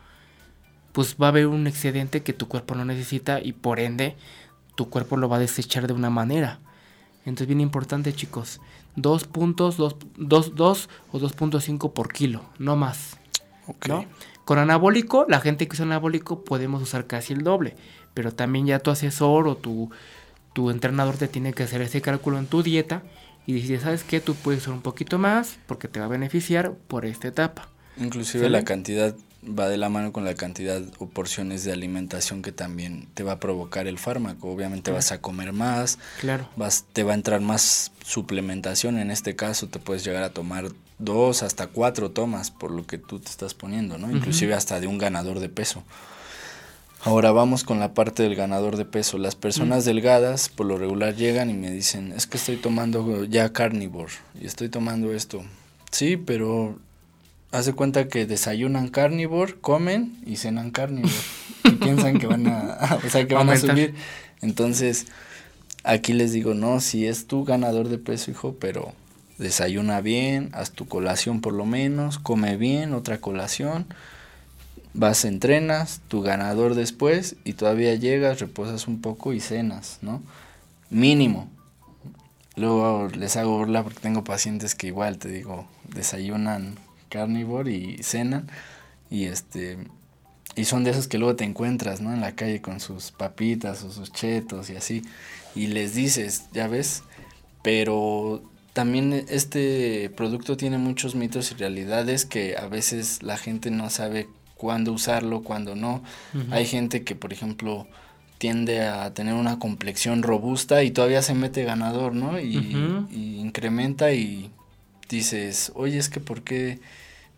pues 0.92 1.16
va 1.22 1.28
a 1.28 1.30
haber 1.30 1.48
un 1.48 1.68
excedente 1.68 2.24
que 2.24 2.34
tu 2.34 2.50
cuerpo 2.50 2.76
no 2.76 2.84
necesita 2.84 3.40
y 3.40 3.54
por 3.54 3.80
ende 3.80 4.18
tu 4.76 4.90
cuerpo 4.90 5.16
lo 5.16 5.30
va 5.30 5.38
a 5.38 5.40
desechar 5.40 5.88
de 5.88 5.94
una 5.94 6.10
manera. 6.10 6.60
Entonces 7.28 7.48
bien 7.48 7.62
importante 7.62 8.14
chicos, 8.14 8.60
2 8.96 9.26
puntos, 9.26 9.78
2, 9.78 9.96
2, 10.18 10.90
o 11.12 11.20
2.5 11.20 11.94
por 11.94 12.12
kilo, 12.12 12.44
no 12.58 12.76
más. 12.76 13.18
¿no? 13.88 14.06
Con 14.46 14.60
anabólico, 14.60 15.26
la 15.28 15.42
gente 15.42 15.68
que 15.68 15.74
usa 15.74 15.86
anabólico 15.86 16.44
podemos 16.44 16.82
usar 16.82 17.06
casi 17.06 17.34
el 17.34 17.44
doble 17.44 17.76
pero 18.18 18.34
también 18.34 18.66
ya 18.66 18.80
tu 18.80 18.90
asesor 18.90 19.48
o 19.48 19.58
tu, 19.58 19.92
tu 20.54 20.72
entrenador 20.72 21.18
te 21.18 21.28
tiene 21.28 21.54
que 21.54 21.62
hacer 21.62 21.84
ese 21.84 22.02
cálculo 22.02 22.40
en 22.40 22.48
tu 22.48 22.64
dieta 22.64 23.04
y 23.46 23.54
decir, 23.54 23.80
¿sabes 23.80 24.04
qué? 24.04 24.20
Tú 24.20 24.34
puedes 24.34 24.64
usar 24.64 24.74
un 24.74 24.82
poquito 24.82 25.20
más 25.20 25.60
porque 25.68 25.88
te 25.88 26.00
va 26.00 26.08
a 26.08 26.10
beneficiar 26.10 26.74
por 26.88 27.06
esta 27.06 27.28
etapa. 27.28 27.70
Inclusive 27.96 28.50
la 28.50 28.64
cantidad 28.64 29.16
va 29.48 29.70
de 29.70 29.78
la 29.78 29.90
mano 29.90 30.12
con 30.12 30.26
la 30.26 30.36
cantidad 30.36 30.82
o 31.00 31.08
porciones 31.08 31.64
de 31.64 31.72
alimentación 31.72 32.42
que 32.42 32.52
también 32.52 33.08
te 33.14 33.24
va 33.24 33.34
a 33.34 33.40
provocar 33.40 33.88
el 33.88 34.00
fármaco. 34.00 34.50
Obviamente 34.50 34.92
vas 34.92 35.12
a 35.12 35.22
comer 35.22 35.54
más, 35.54 36.00
claro. 36.20 36.50
vas, 36.56 36.86
te 36.94 37.04
va 37.04 37.12
a 37.12 37.16
entrar 37.16 37.42
más 37.42 37.92
suplementación. 38.06 38.98
En 38.98 39.12
este 39.12 39.36
caso 39.36 39.68
te 39.68 39.80
puedes 39.80 40.04
llegar 40.04 40.24
a 40.24 40.32
tomar 40.32 40.70
dos 41.00 41.44
hasta 41.44 41.68
cuatro 41.68 42.12
tomas 42.12 42.52
por 42.52 42.72
lo 42.72 42.86
que 42.86 42.98
tú 42.98 43.20
te 43.20 43.30
estás 43.30 43.54
poniendo, 43.54 43.98
¿no? 43.98 44.12
Inclusive 44.12 44.54
hasta 44.54 44.80
de 44.80 44.88
un 44.88 44.98
ganador 44.98 45.40
de 45.40 45.50
peso. 45.50 45.84
Ahora 47.04 47.32
vamos 47.32 47.64
con 47.64 47.80
la 47.80 47.94
parte 47.94 48.24
del 48.24 48.36
ganador 48.36 48.76
de 48.76 48.86
peso. 48.86 49.18
Las 49.18 49.36
personas 49.36 49.84
mm. 49.84 49.88
delgadas 49.88 50.50
por 50.50 50.66
lo 50.66 50.78
regular 50.78 51.16
llegan 51.16 51.50
y 51.50 51.54
me 51.54 51.72
dicen, 51.72 52.12
es 52.12 52.28
que 52.28 52.38
estoy 52.38 52.58
tomando 52.58 53.24
ya 53.26 53.54
carnivore 53.54 54.14
y 54.40 54.46
estoy 54.46 54.70
tomando 54.70 55.14
esto. 55.14 55.44
Sí, 55.92 56.18
pero 56.18 56.80
hace 57.58 57.74
cuenta 57.74 58.08
que 58.08 58.26
desayunan 58.26 58.90
carnivore, 58.90 59.56
comen 59.60 60.18
y 60.26 60.38
cenan 60.38 60.72
carnivore 60.72 61.14
y 61.64 61.72
piensan 61.72 62.20
que 62.20 62.28
van 62.28 62.48
a, 62.48 63.00
o 63.06 63.10
sea, 63.10 63.28
que 63.28 63.34
van 63.34 63.50
a 63.50 63.58
subir. 63.58 63.94
Entonces, 64.42 65.08
aquí 65.84 66.14
les 66.14 66.32
digo, 66.32 66.54
no, 66.54 66.80
si 66.80 67.06
es 67.06 67.28
tu 67.28 67.44
ganador 67.44 67.90
de 67.90 67.98
peso, 67.98 68.32
hijo, 68.32 68.56
pero 68.60 68.94
desayuna 69.38 70.02
bien, 70.02 70.50
haz 70.54 70.72
tu 70.72 70.88
colación 70.88 71.42
por 71.42 71.54
lo 71.54 71.66
menos, 71.66 72.20
come 72.20 72.58
bien, 72.58 72.94
otra 72.94 73.20
colación 73.20 73.88
vas, 74.98 75.26
entrenas, 75.26 76.02
tu 76.08 76.22
ganador 76.22 76.74
después 76.76 77.36
y 77.46 77.54
todavía 77.54 77.94
llegas, 77.96 78.40
reposas 78.40 78.88
un 78.88 79.00
poco 79.00 79.34
y 79.34 79.40
cenas, 79.40 80.00
¿no? 80.02 80.22
Mínimo. 80.90 81.48
Luego 82.56 83.08
les 83.16 83.38
hago 83.38 83.60
burla 83.60 83.84
porque 83.84 84.00
tengo 84.00 84.24
pacientes 84.24 84.74
que 84.74 84.88
igual, 84.88 85.20
te 85.20 85.30
digo, 85.30 85.68
desayunan 85.94 86.76
carnívoro 87.18 87.70
y 87.70 87.98
cenan 88.04 88.48
y 89.10 89.26
este 89.26 89.78
y 90.56 90.66
son 90.66 90.84
de 90.84 90.92
esos 90.92 91.08
que 91.08 91.20
luego 91.20 91.36
te 91.36 91.44
encuentras, 91.44 92.02
¿no? 92.02 92.14
En 92.14 92.22
la 92.22 92.34
calle 92.34 92.62
con 92.62 92.80
sus 92.80 93.12
papitas 93.12 93.84
o 93.84 93.92
sus 93.92 94.12
chetos 94.12 94.70
y 94.70 94.76
así 94.76 95.04
y 95.56 95.68
les 95.68 95.96
dices, 95.96 96.46
ya 96.54 96.68
ves, 96.68 97.04
pero 97.64 98.44
también 98.74 99.26
este 99.28 100.12
producto 100.16 100.56
tiene 100.56 100.78
muchos 100.78 101.16
mitos 101.16 101.52
y 101.52 101.56
realidades 101.56 102.26
que 102.26 102.56
a 102.58 102.68
veces 102.68 103.24
la 103.24 103.38
gente 103.38 103.72
no 103.72 103.90
sabe 103.90 104.28
cuándo 104.56 104.94
usarlo, 104.94 105.42
cuándo 105.42 105.76
no. 105.76 106.04
Hay 106.52 106.66
gente 106.66 107.04
que, 107.04 107.16
por 107.16 107.34
ejemplo, 107.34 107.88
tiende 108.38 108.86
a 108.86 109.14
tener 109.14 109.34
una 109.34 109.58
complexión 109.58 110.22
robusta 110.22 110.84
y 110.84 110.92
todavía 110.92 111.24
se 111.24 111.34
mete 111.34 111.64
ganador, 111.64 112.14
¿no? 112.14 112.40
Y, 112.40 112.76
incrementa 113.10 114.14
y 114.14 114.52
dices, 115.10 115.72
oye, 115.74 115.98
es 115.98 116.10
que 116.10 116.20
¿por 116.20 116.44
qué 116.44 116.80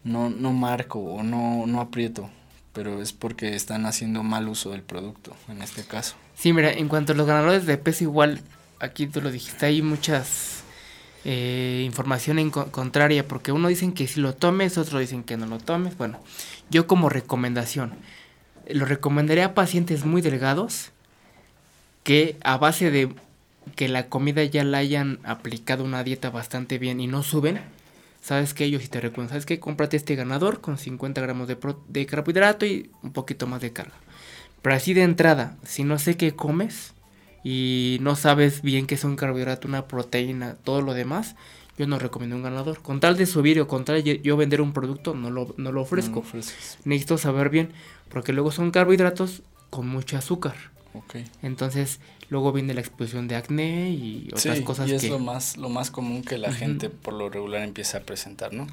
no, 0.03 0.29
no 0.29 0.53
marco 0.53 0.99
o 0.99 1.23
no, 1.23 1.65
no 1.67 1.81
aprieto? 1.81 2.29
Pero 2.73 3.01
es 3.01 3.13
porque 3.13 3.55
están 3.55 3.85
haciendo 3.85 4.23
mal 4.23 4.47
uso 4.47 4.71
del 4.71 4.83
producto, 4.83 5.35
en 5.47 5.61
este 5.61 5.83
caso. 5.83 6.15
Sí, 6.35 6.53
mira, 6.53 6.71
en 6.71 6.87
cuanto 6.87 7.13
a 7.13 7.15
los 7.15 7.27
ganadores 7.27 7.65
de 7.65 7.77
peso 7.77 8.03
igual, 8.03 8.41
aquí 8.79 9.07
tú 9.07 9.21
lo 9.21 9.31
dijiste, 9.31 9.65
hay 9.65 9.81
muchas 9.81 10.63
eh, 11.25 11.83
información 11.85 12.49
contraria, 12.49 13.27
porque 13.27 13.51
uno 13.51 13.67
dicen 13.67 13.91
que 13.91 14.07
si 14.07 14.21
lo 14.21 14.35
tomes, 14.35 14.77
otros 14.77 15.01
dicen 15.01 15.23
que 15.23 15.37
no 15.37 15.45
lo 15.47 15.57
tomes. 15.57 15.97
Bueno, 15.97 16.19
yo 16.69 16.87
como 16.87 17.09
recomendación, 17.09 17.93
lo 18.69 18.85
recomendaría 18.85 19.45
a 19.45 19.53
pacientes 19.53 20.05
muy 20.05 20.21
delgados 20.21 20.91
que 22.03 22.37
a 22.43 22.57
base 22.57 22.91
de 22.91 23.13
que 23.75 23.87
la 23.87 24.07
comida 24.07 24.43
ya 24.43 24.63
la 24.63 24.77
hayan 24.79 25.19
aplicado 25.23 25.83
una 25.83 26.03
dieta 26.03 26.29
bastante 26.29 26.77
bien 26.77 26.99
y 26.99 27.07
no 27.07 27.23
suben, 27.23 27.61
¿sabes 28.29 28.53
qué? 28.53 28.69
Yo 28.69 28.79
si 28.79 28.87
te 28.89 29.01
recomiendo, 29.01 29.29
¿sabes 29.29 29.47
qué? 29.47 29.59
Cómprate 29.59 29.97
este 29.97 30.13
ganador 30.13 30.61
con 30.61 30.77
50 30.77 31.19
gramos 31.19 31.47
de, 31.47 31.57
de 31.87 32.05
carbohidrato 32.05 32.63
y 32.63 32.91
un 33.01 33.11
poquito 33.11 33.47
más 33.47 33.59
de 33.59 33.73
carga. 33.73 33.95
Pero 34.61 34.75
así 34.75 34.93
de 34.93 35.01
entrada, 35.01 35.57
si 35.63 35.83
no 35.83 35.97
sé 35.97 36.15
qué 36.15 36.35
comes 36.35 36.93
y 37.43 37.97
no 38.01 38.15
sabes 38.15 38.61
bien 38.61 38.85
qué 38.85 38.93
es 38.93 39.03
un 39.03 39.15
carbohidrato, 39.15 39.67
una 39.67 39.87
proteína, 39.87 40.57
todo 40.63 40.83
lo 40.83 40.93
demás, 40.93 41.35
yo 41.75 41.87
no 41.87 41.97
recomiendo 41.97 42.35
un 42.35 42.43
ganador. 42.43 42.83
Con 42.83 42.99
tal 42.99 43.17
de 43.17 43.25
subir 43.25 43.59
o 43.61 43.67
con 43.67 43.83
tal 43.83 44.03
de 44.03 44.21
yo 44.21 44.37
vender 44.37 44.61
un 44.61 44.73
producto, 44.73 45.15
no 45.15 45.31
lo, 45.31 45.55
no 45.57 45.71
lo 45.71 45.81
ofrezco. 45.81 46.23
Necesito 46.83 47.17
saber 47.17 47.49
bien, 47.49 47.71
porque 48.09 48.31
luego 48.31 48.51
son 48.51 48.69
carbohidratos 48.69 49.41
con 49.71 49.87
mucho 49.87 50.19
azúcar. 50.19 50.53
Okay. 50.93 51.25
Entonces, 51.41 51.99
luego 52.29 52.51
viene 52.51 52.73
la 52.73 52.81
exposición 52.81 53.27
de 53.27 53.35
acné 53.35 53.89
y 53.91 54.29
otras 54.33 54.61
cosas 54.61 54.89
y 54.89 54.93
es 54.93 55.09
lo 55.09 55.19
más 55.19 55.57
lo 55.57 55.69
más 55.69 55.91
común 55.91 56.23
que 56.23 56.37
la 56.37 56.51
gente 56.51 56.89
por 56.89 57.13
lo 57.13 57.29
regular 57.29 57.61
empieza 57.63 57.99
a 57.99 58.01
presentar, 58.01 58.53
¿no? 58.53 58.67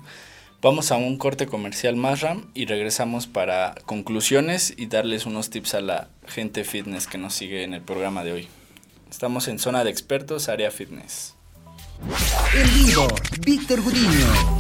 Vamos 0.63 0.91
a 0.91 0.97
un 0.97 1.19
corte 1.19 1.47
comercial 1.47 1.97
más 1.97 2.21
RAM 2.21 2.51
y 2.55 2.65
regresamos 2.65 3.27
para 3.27 3.75
conclusiones 3.85 4.73
y 4.77 4.87
darles 4.87 5.27
unos 5.27 5.51
tips 5.51 5.75
a 5.75 5.81
la 5.81 6.09
gente 6.27 6.65
fitness 6.65 7.07
que 7.07 7.19
nos 7.19 7.35
sigue 7.35 7.63
en 7.63 7.75
el 7.75 7.83
programa 7.83 8.25
de 8.25 8.33
hoy. 8.33 8.49
Estamos 9.11 9.49
en 9.49 9.59
zona 9.59 9.85
de 9.85 9.91
expertos, 9.91 10.49
área 10.49 10.71
fitness. 10.71 11.35
En 12.55 12.87
vivo, 12.87 13.07
Víctor 13.45 13.83
Gudiño. 13.83 14.57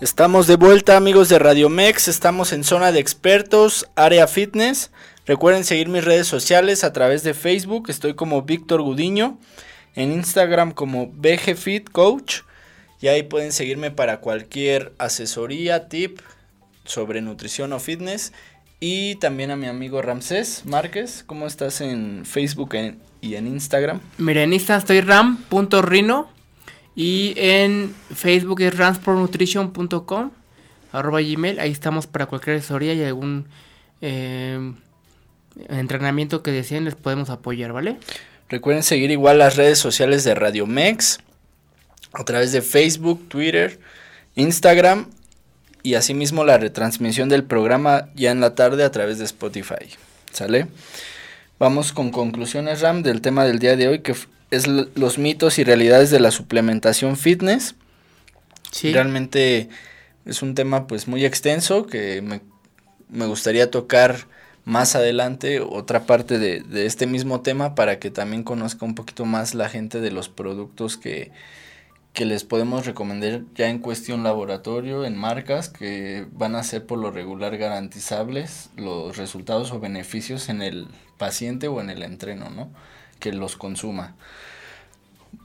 Estamos 0.00 0.48
de 0.48 0.56
vuelta 0.56 0.96
amigos 0.96 1.28
de 1.28 1.38
Radio 1.38 1.68
Mex, 1.68 2.08
estamos 2.08 2.52
en 2.52 2.64
zona 2.64 2.90
de 2.90 2.98
expertos, 2.98 3.88
área 3.94 4.26
fitness. 4.26 4.90
Recuerden 5.26 5.64
seguir 5.64 5.88
mis 5.88 6.04
redes 6.04 6.26
sociales 6.26 6.82
a 6.82 6.92
través 6.92 7.22
de 7.22 7.32
Facebook, 7.32 7.90
estoy 7.90 8.14
como 8.14 8.42
Víctor 8.42 8.82
Gudiño, 8.82 9.38
en 9.94 10.10
Instagram 10.12 10.72
como 10.72 11.06
BG 11.06 11.56
Fit 11.56 11.90
Coach 11.90 12.40
y 13.00 13.08
ahí 13.08 13.22
pueden 13.22 13.52
seguirme 13.52 13.90
para 13.90 14.18
cualquier 14.18 14.92
asesoría, 14.98 15.88
tip 15.88 16.20
sobre 16.84 17.20
nutrición 17.20 17.72
o 17.72 17.80
fitness. 17.80 18.32
Y 18.80 19.14
también 19.16 19.52
a 19.52 19.56
mi 19.56 19.66
amigo 19.66 20.02
Ramsés 20.02 20.64
Márquez, 20.66 21.22
¿cómo 21.24 21.46
estás 21.46 21.80
en 21.80 22.24
Facebook 22.24 22.74
y 23.20 23.36
en 23.36 23.46
Instagram? 23.46 24.00
Mira, 24.18 24.42
en 24.42 24.52
Instagram 24.52 24.80
estoy 24.80 25.00
ram.rino 25.02 26.28
y 26.96 27.34
en 27.36 27.94
Facebook 28.12 28.60
es 28.60 28.76
ransportnutrition.com, 28.76 30.30
arroba 30.90 31.20
gmail. 31.20 31.60
Ahí 31.60 31.70
estamos 31.70 32.08
para 32.08 32.26
cualquier 32.26 32.56
asesoría 32.56 32.94
y 32.94 33.04
algún 33.04 33.46
eh, 34.00 34.74
entrenamiento 35.68 36.42
que 36.42 36.50
deseen 36.50 36.84
les 36.84 36.94
podemos 36.94 37.30
apoyar, 37.30 37.72
¿vale? 37.72 37.98
Recuerden 38.48 38.82
seguir 38.82 39.10
igual 39.10 39.38
las 39.38 39.56
redes 39.56 39.78
sociales 39.78 40.24
de 40.24 40.34
Radio 40.34 40.66
Mex 40.66 41.20
a 42.12 42.24
través 42.24 42.52
de 42.52 42.62
Facebook, 42.62 43.28
Twitter, 43.28 43.80
Instagram 44.34 45.06
y 45.82 45.94
asimismo 45.94 46.44
la 46.44 46.58
retransmisión 46.58 47.28
del 47.28 47.44
programa 47.44 48.08
ya 48.14 48.30
en 48.30 48.40
la 48.40 48.54
tarde 48.54 48.84
a 48.84 48.90
través 48.90 49.18
de 49.18 49.24
Spotify. 49.24 49.88
¿Sale? 50.32 50.66
Vamos 51.58 51.92
con 51.92 52.10
conclusiones, 52.10 52.80
Ram, 52.80 53.02
del 53.02 53.20
tema 53.20 53.44
del 53.44 53.58
día 53.58 53.76
de 53.76 53.88
hoy 53.88 54.00
que 54.00 54.14
es 54.50 54.66
los 54.66 55.18
mitos 55.18 55.58
y 55.58 55.64
realidades 55.64 56.10
de 56.10 56.20
la 56.20 56.30
suplementación 56.30 57.16
fitness. 57.16 57.74
Sí. 58.70 58.92
Realmente 58.92 59.68
es 60.26 60.42
un 60.42 60.54
tema 60.54 60.86
pues 60.86 61.08
muy 61.08 61.24
extenso 61.24 61.86
que 61.86 62.20
me, 62.20 62.40
me 63.08 63.26
gustaría 63.26 63.70
tocar 63.70 64.26
más 64.64 64.94
adelante 64.94 65.60
otra 65.60 66.06
parte 66.06 66.38
de, 66.38 66.60
de, 66.60 66.86
este 66.86 67.06
mismo 67.06 67.40
tema 67.40 67.74
para 67.74 67.98
que 67.98 68.10
también 68.10 68.44
conozca 68.44 68.84
un 68.84 68.94
poquito 68.94 69.24
más 69.24 69.54
la 69.54 69.68
gente 69.68 70.00
de 70.00 70.12
los 70.12 70.28
productos 70.28 70.96
que, 70.96 71.32
que 72.12 72.26
les 72.26 72.44
podemos 72.44 72.84
recomendar 72.84 73.42
ya 73.54 73.68
en 73.68 73.78
cuestión 73.78 74.22
laboratorio, 74.22 75.04
en 75.04 75.16
marcas 75.16 75.70
que 75.70 76.26
van 76.32 76.54
a 76.54 76.62
ser 76.62 76.86
por 76.86 76.98
lo 76.98 77.10
regular 77.10 77.56
garantizables 77.56 78.68
los 78.76 79.16
resultados 79.16 79.72
o 79.72 79.80
beneficios 79.80 80.48
en 80.48 80.60
el 80.60 80.88
paciente 81.16 81.68
o 81.68 81.80
en 81.80 81.88
el 81.88 82.02
entreno, 82.02 82.50
¿no? 82.50 82.70
Que 83.18 83.32
los 83.32 83.56
consuma. 83.56 84.14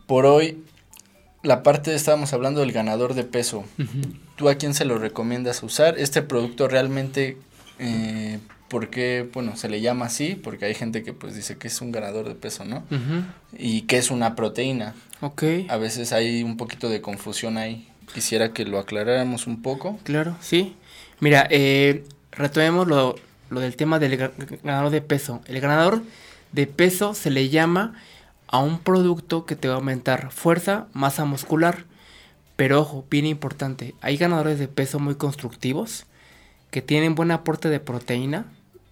Por 0.07 0.25
hoy, 0.25 0.61
la 1.41 1.63
parte 1.63 1.95
estábamos 1.95 2.33
hablando 2.33 2.59
del 2.59 2.73
ganador 2.73 3.13
de 3.13 3.23
peso. 3.23 3.63
¿Tú 4.35 4.49
a 4.49 4.55
quién 4.55 4.73
se 4.73 4.83
lo 4.83 4.97
recomiendas 4.97 5.63
usar? 5.63 5.97
Este 5.97 6.21
producto 6.21 6.67
realmente, 6.67 7.37
eh, 7.79 8.39
¿por 8.67 8.89
qué, 8.89 9.29
bueno, 9.33 9.55
se 9.55 9.69
le 9.69 9.81
llama 9.81 10.07
así? 10.07 10.35
Porque 10.35 10.65
hay 10.65 10.73
gente 10.73 11.03
que 11.03 11.13
pues 11.13 11.35
dice 11.35 11.57
que 11.57 11.67
es 11.67 11.81
un 11.81 11.91
ganador 11.91 12.27
de 12.27 12.35
peso, 12.35 12.65
¿no? 12.65 12.83
Y 13.57 13.81
que 13.83 13.97
es 13.97 14.11
una 14.11 14.35
proteína. 14.35 14.93
Ok. 15.21 15.43
A 15.69 15.77
veces 15.77 16.13
hay 16.13 16.43
un 16.43 16.57
poquito 16.57 16.89
de 16.89 17.01
confusión 17.01 17.57
ahí. 17.57 17.87
Quisiera 18.13 18.53
que 18.53 18.65
lo 18.65 18.79
aclaráramos 18.79 19.47
un 19.47 19.61
poco. 19.61 19.99
Claro, 20.03 20.37
sí. 20.39 20.75
Mira, 21.19 21.47
eh, 21.49 22.03
retomemos 22.31 22.87
lo, 22.87 23.15
lo 23.49 23.59
del 23.59 23.75
tema 23.75 23.99
del 23.99 24.17
ganador 24.63 24.91
de 24.91 25.01
peso. 25.01 25.41
El 25.45 25.59
ganador 25.59 26.03
de 26.51 26.67
peso 26.67 27.13
se 27.13 27.31
le 27.31 27.49
llama 27.49 27.93
a 28.47 28.59
un 28.59 28.79
producto 28.79 29.45
que 29.45 29.55
te 29.55 29.67
va 29.67 29.75
a 29.75 29.77
aumentar 29.77 30.31
fuerza, 30.31 30.87
masa 30.93 31.25
muscular. 31.25 31.85
Pero 32.55 32.81
ojo, 32.81 33.05
bien 33.09 33.25
importante, 33.25 33.93
hay 34.01 34.17
ganadores 34.17 34.57
de 34.57 34.67
peso 34.67 34.99
muy 34.99 35.15
constructivos 35.15 36.05
que 36.71 36.81
tienen 36.81 37.15
buen 37.15 37.31
aporte 37.31 37.69
de 37.69 37.79
proteína, 37.79 38.45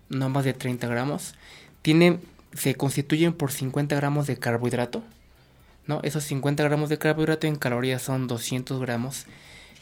no 0.09 0.29
más 0.29 0.45
de 0.45 0.53
30 0.53 0.87
gramos. 0.87 1.35
Tienen, 1.81 2.21
se 2.53 2.75
constituyen 2.75 3.33
por 3.33 3.51
50 3.51 3.95
gramos 3.95 4.27
de 4.27 4.37
carbohidrato. 4.37 5.03
¿no? 5.87 5.99
Esos 6.03 6.23
50 6.23 6.63
gramos 6.63 6.89
de 6.89 6.97
carbohidrato 6.97 7.47
en 7.47 7.55
calorías 7.55 8.01
son 8.01 8.27
200 8.27 8.79
gramos. 8.79 9.25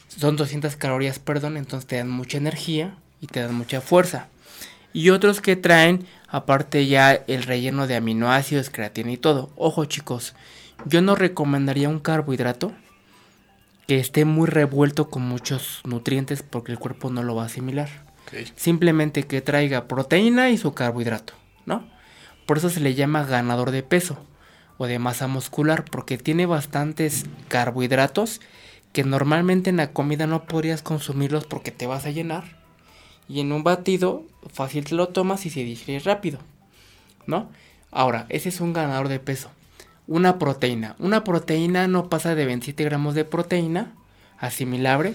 Son 0.08 0.36
200 0.36 0.76
calorías, 0.76 1.18
perdón, 1.18 1.56
entonces 1.56 1.86
te 1.86 1.96
dan 1.96 2.10
mucha 2.10 2.38
energía 2.38 2.94
y 3.20 3.26
te 3.26 3.40
dan 3.40 3.54
mucha 3.54 3.80
fuerza. 3.80 4.28
Y 4.92 5.10
otros 5.10 5.40
que 5.40 5.56
traen 5.56 6.06
aparte 6.28 6.86
ya 6.86 7.12
el 7.12 7.42
relleno 7.42 7.86
de 7.86 7.96
aminoácidos, 7.96 8.70
creatina 8.70 9.12
y 9.12 9.16
todo. 9.16 9.50
Ojo 9.56 9.84
chicos, 9.86 10.34
yo 10.84 11.02
no 11.02 11.14
recomendaría 11.14 11.88
un 11.88 12.00
carbohidrato 12.00 12.72
que 13.86 13.98
esté 13.98 14.24
muy 14.24 14.48
revuelto 14.48 15.10
con 15.10 15.22
muchos 15.22 15.80
nutrientes 15.84 16.42
porque 16.42 16.72
el 16.72 16.78
cuerpo 16.78 17.10
no 17.10 17.22
lo 17.22 17.34
va 17.34 17.42
a 17.42 17.46
asimilar. 17.46 17.88
Simplemente 18.56 19.24
que 19.24 19.40
traiga 19.40 19.88
proteína 19.88 20.50
y 20.50 20.58
su 20.58 20.74
carbohidrato, 20.74 21.34
¿no? 21.66 21.88
Por 22.46 22.58
eso 22.58 22.70
se 22.70 22.80
le 22.80 22.94
llama 22.94 23.24
ganador 23.24 23.70
de 23.70 23.82
peso 23.82 24.18
o 24.76 24.86
de 24.86 24.98
masa 24.98 25.26
muscular 25.28 25.84
porque 25.84 26.18
tiene 26.18 26.46
bastantes 26.46 27.26
carbohidratos 27.48 28.40
que 28.92 29.04
normalmente 29.04 29.70
en 29.70 29.78
la 29.78 29.92
comida 29.92 30.26
no 30.26 30.44
podrías 30.44 30.82
consumirlos 30.82 31.46
porque 31.46 31.70
te 31.70 31.86
vas 31.86 32.06
a 32.06 32.10
llenar 32.10 32.44
y 33.28 33.40
en 33.40 33.52
un 33.52 33.64
batido 33.64 34.24
fácil 34.52 34.84
te 34.84 34.94
lo 34.94 35.08
tomas 35.08 35.46
y 35.46 35.50
se 35.50 35.64
digiere 35.64 36.04
rápido, 36.04 36.38
¿no? 37.26 37.48
Ahora, 37.90 38.26
ese 38.28 38.48
es 38.48 38.60
un 38.60 38.72
ganador 38.72 39.08
de 39.08 39.20
peso. 39.20 39.50
Una 40.06 40.38
proteína. 40.38 40.96
Una 40.98 41.24
proteína 41.24 41.88
no 41.88 42.10
pasa 42.10 42.34
de 42.34 42.44
27 42.44 42.84
gramos 42.84 43.14
de 43.14 43.24
proteína 43.24 43.92
asimilable. 44.38 45.14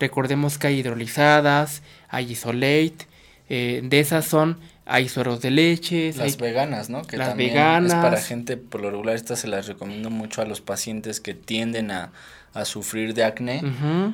Recordemos 0.00 0.58
que 0.58 0.68
hay 0.68 0.78
hidrolizadas, 0.80 1.82
hay 2.08 2.32
isolate, 2.32 3.06
eh, 3.48 3.80
de 3.82 4.00
esas 4.00 4.24
son 4.26 4.58
hay 4.88 5.08
sueros 5.08 5.42
de 5.42 5.50
leche. 5.50 6.14
Las 6.16 6.38
veganas, 6.38 6.88
¿no? 6.88 7.02
Que 7.02 7.18
las 7.18 7.36
veganas. 7.36 7.92
Es 7.92 7.98
para 7.98 8.20
gente, 8.20 8.56
por 8.56 8.80
lo 8.80 8.90
regular, 8.90 9.14
estas 9.14 9.40
se 9.40 9.46
las 9.46 9.66
recomiendo 9.66 10.08
mucho 10.08 10.40
a 10.40 10.46
los 10.46 10.62
pacientes 10.62 11.20
que 11.20 11.34
tienden 11.34 11.90
a, 11.90 12.10
a 12.54 12.64
sufrir 12.64 13.12
de 13.12 13.22
acné. 13.22 13.62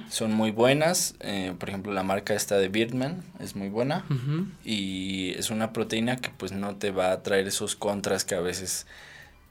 Son 0.09 0.33
muy 0.33 0.51
buenas. 0.51 1.15
Eh, 1.21 1.55
por 1.61 1.69
ejemplo, 1.69 1.93
la 1.93 2.03
marca 2.03 2.35
esta 2.35 2.59
de 2.59 2.69
Birdman 2.69 3.23
es 3.39 3.55
muy 3.55 3.69
buena. 3.69 4.05
Y 4.65 5.35
es 5.39 5.51
una 5.51 5.73
proteína 5.73 6.17
que 6.17 6.31
pues 6.37 6.51
no 6.51 6.75
te 6.75 6.91
va 6.91 7.13
a 7.13 7.23
traer 7.23 7.47
esos 7.47 7.77
contras 7.77 8.25
que 8.25 8.35
a 8.35 8.41
veces, 8.41 8.89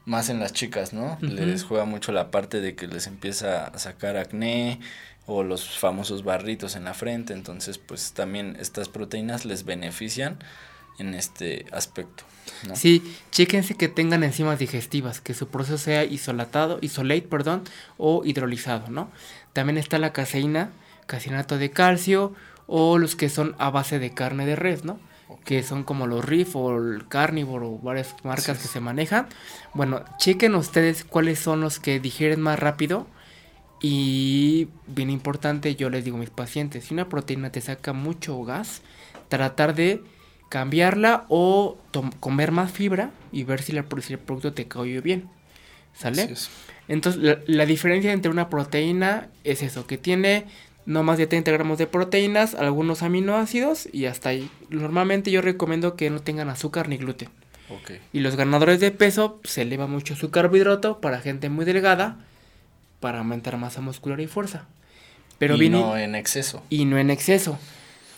más 0.04 0.28
en 0.28 0.40
las 0.40 0.52
chicas, 0.52 0.92
¿no? 0.92 1.16
Les 1.22 1.64
juega 1.64 1.86
mucho 1.86 2.12
la 2.12 2.30
parte 2.30 2.60
de 2.60 2.74
que 2.74 2.86
les 2.86 3.06
empieza 3.06 3.64
a 3.64 3.78
sacar 3.78 4.18
acné 4.18 4.78
o 5.26 5.42
los 5.42 5.78
famosos 5.78 6.24
barritos 6.24 6.76
en 6.76 6.84
la 6.84 6.94
frente. 6.94 7.32
Entonces, 7.32 7.78
pues 7.78 8.12
también 8.12 8.56
estas 8.60 8.88
proteínas 8.88 9.44
les 9.44 9.64
benefician 9.64 10.38
en 10.98 11.14
este 11.14 11.66
aspecto. 11.72 12.24
Sí, 12.74 13.16
chéquense 13.30 13.74
que 13.74 13.88
tengan 13.88 14.22
enzimas 14.22 14.58
digestivas, 14.58 15.20
que 15.20 15.34
su 15.34 15.48
proceso 15.48 15.78
sea 15.78 16.04
isolatado, 16.04 16.78
isolate, 16.82 17.22
perdón, 17.22 17.64
o 17.96 18.24
hidrolizado, 18.24 18.90
¿no? 18.90 19.10
También 19.52 19.78
está 19.78 19.98
la 19.98 20.12
caseína, 20.12 20.70
caseinato 21.06 21.58
de 21.58 21.70
calcio, 21.70 22.34
o 22.66 22.98
los 22.98 23.16
que 23.16 23.28
son 23.28 23.54
a 23.58 23.70
base 23.70 23.98
de 23.98 24.14
carne 24.14 24.46
de 24.46 24.56
res, 24.56 24.84
¿no? 24.84 24.98
Que 25.44 25.62
son 25.62 25.84
como 25.84 26.06
los 26.06 26.24
Riff 26.24 26.56
o 26.56 26.76
el 26.76 27.06
Carnivore 27.08 27.66
o 27.66 27.78
varias 27.78 28.14
marcas 28.24 28.58
que 28.58 28.68
se 28.68 28.80
manejan. 28.80 29.26
Bueno, 29.74 30.04
chequen 30.18 30.54
ustedes 30.54 31.04
cuáles 31.04 31.38
son 31.38 31.60
los 31.60 31.78
que 31.78 32.00
digieren 32.00 32.40
más 32.40 32.58
rápido. 32.58 33.06
Y 33.86 34.68
bien 34.86 35.10
importante, 35.10 35.76
yo 35.76 35.90
les 35.90 36.06
digo 36.06 36.16
a 36.16 36.20
mis 36.20 36.30
pacientes, 36.30 36.86
si 36.86 36.94
una 36.94 37.10
proteína 37.10 37.52
te 37.52 37.60
saca 37.60 37.92
mucho 37.92 38.42
gas, 38.42 38.80
tratar 39.28 39.74
de 39.74 40.02
cambiarla 40.48 41.26
o 41.28 41.76
comer 42.18 42.50
más 42.50 42.72
fibra 42.72 43.10
y 43.30 43.44
ver 43.44 43.60
si, 43.60 43.72
la, 43.72 43.80
el 43.82 44.18
producto 44.18 44.54
te 44.54 44.66
cayó 44.66 45.02
bien. 45.02 45.28
¿Sale? 45.92 46.34
Entonces, 46.88 47.38
la, 47.46 47.66
diferencia 47.66 48.14
entre 48.14 48.30
una 48.30 48.48
proteína 48.48 49.28
es 49.44 49.62
eso, 49.62 49.86
que 49.86 49.98
tiene 49.98 50.46
no 50.86 51.02
más 51.02 51.18
de 51.18 51.26
30 51.26 51.52
gramos 51.52 51.76
de 51.76 51.86
proteínas, 51.86 52.54
algunos 52.54 53.02
aminoácidos 53.02 53.86
y 53.92 54.06
hasta 54.06 54.30
ahí. 54.30 54.48
Normalmente 54.70 55.30
yo 55.30 55.42
recomiendo 55.42 55.94
que 55.94 56.08
no 56.08 56.20
tengan 56.20 56.48
azúcar 56.48 56.88
ni 56.88 56.96
gluten. 56.96 57.28
Y 58.14 58.20
los 58.20 58.36
ganadores 58.36 58.80
de 58.80 58.92
peso 58.92 59.40
se 59.44 59.60
eleva 59.60 59.86
mucho 59.86 60.16
su 60.16 60.30
carbohidrato 60.30 61.02
para 61.02 61.20
gente 61.20 61.50
muy 61.50 61.66
delgada 61.66 62.16
para 63.04 63.18
aumentar 63.18 63.58
masa 63.58 63.82
muscular 63.82 64.18
y 64.20 64.26
fuerza. 64.26 64.64
Pero 65.38 65.62
y 65.62 65.68
no 65.68 65.98
en 65.98 66.14
exceso. 66.14 66.62
Y 66.70 66.86
no 66.86 66.96
en 66.96 67.10
exceso. 67.10 67.58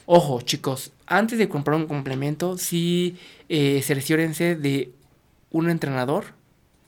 Ojo, 0.07 0.43
chicos, 0.43 0.93
antes 1.09 1.41
de 1.41 1.49
comprar 1.49 1.77
un 1.77 1.89
complemento, 1.89 2.57
sí 2.57 3.17
eh, 3.49 3.85
de 3.85 4.93
un 5.51 5.71
entrenador 5.71 6.27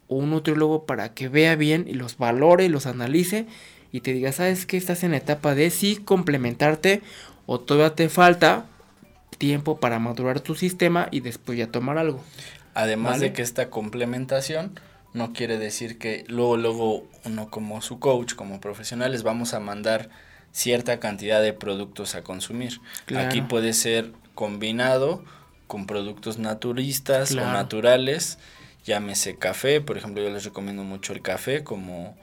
o 0.07 0.15
un 0.15 0.31
nutriólogo 0.31 0.87
para 0.87 1.13
que 1.13 1.29
vea 1.29 1.57
bien 1.57 1.87
y 1.89 1.95
los 1.95 2.19
valore 2.19 2.67
y 2.67 2.69
los 2.69 2.87
analice 2.87 3.47
y 3.91 4.03
te 4.03 4.13
diga, 4.13 4.31
¿sabes 4.31 4.65
qué? 4.65 4.77
Estás 4.77 5.03
en 5.03 5.13
etapa 5.13 5.57
de 5.57 5.69
sí 5.71 5.97
complementarte 5.97 7.03
o 7.47 7.59
todavía 7.59 7.97
te 7.97 8.09
falta 8.09 8.67
tiempo 9.39 9.81
para 9.81 9.99
madurar 9.99 10.39
tu 10.39 10.55
sistema 10.55 11.09
y 11.11 11.19
después 11.19 11.59
ya 11.59 11.67
tomar 11.67 11.99
algo. 11.99 12.23
Además 12.75 13.15
Vale. 13.15 13.25
de 13.27 13.33
que 13.33 13.43
esta 13.43 13.71
complementación 13.71 14.79
no 15.15 15.33
quiere 15.33 15.59
decir 15.59 15.99
que 15.99 16.25
luego, 16.29 16.57
luego 16.57 17.07
uno 17.25 17.51
como 17.51 17.81
su 17.83 17.99
coach, 17.99 18.35
como 18.35 18.61
profesional, 18.61 19.13
les 19.13 19.23
vamos 19.23 19.55
a 19.55 19.61
mandar 19.61 20.11
cierta 20.53 20.99
cantidad 21.01 21.43
de 21.43 21.53
productos 21.53 22.15
a 22.15 22.23
consumir. 22.23 22.81
Claro. 23.07 23.27
Aquí 23.29 23.43
puede 23.43 23.73
ser 23.73 24.13
combinado 24.35 25.25
con 25.67 25.87
productos 25.87 26.39
naturistas 26.39 27.31
Claro. 27.31 27.49
o 27.51 27.53
naturales, 27.53 28.39
llámese 28.85 29.37
café, 29.37 29.81
por 29.81 29.99
ejemplo 29.99 30.23
yo 30.23 30.31
les 30.31 30.45
recomiendo 30.45 30.83
mucho 30.85 31.13
el 31.13 31.21
café 31.21 31.63
como 31.65 32.17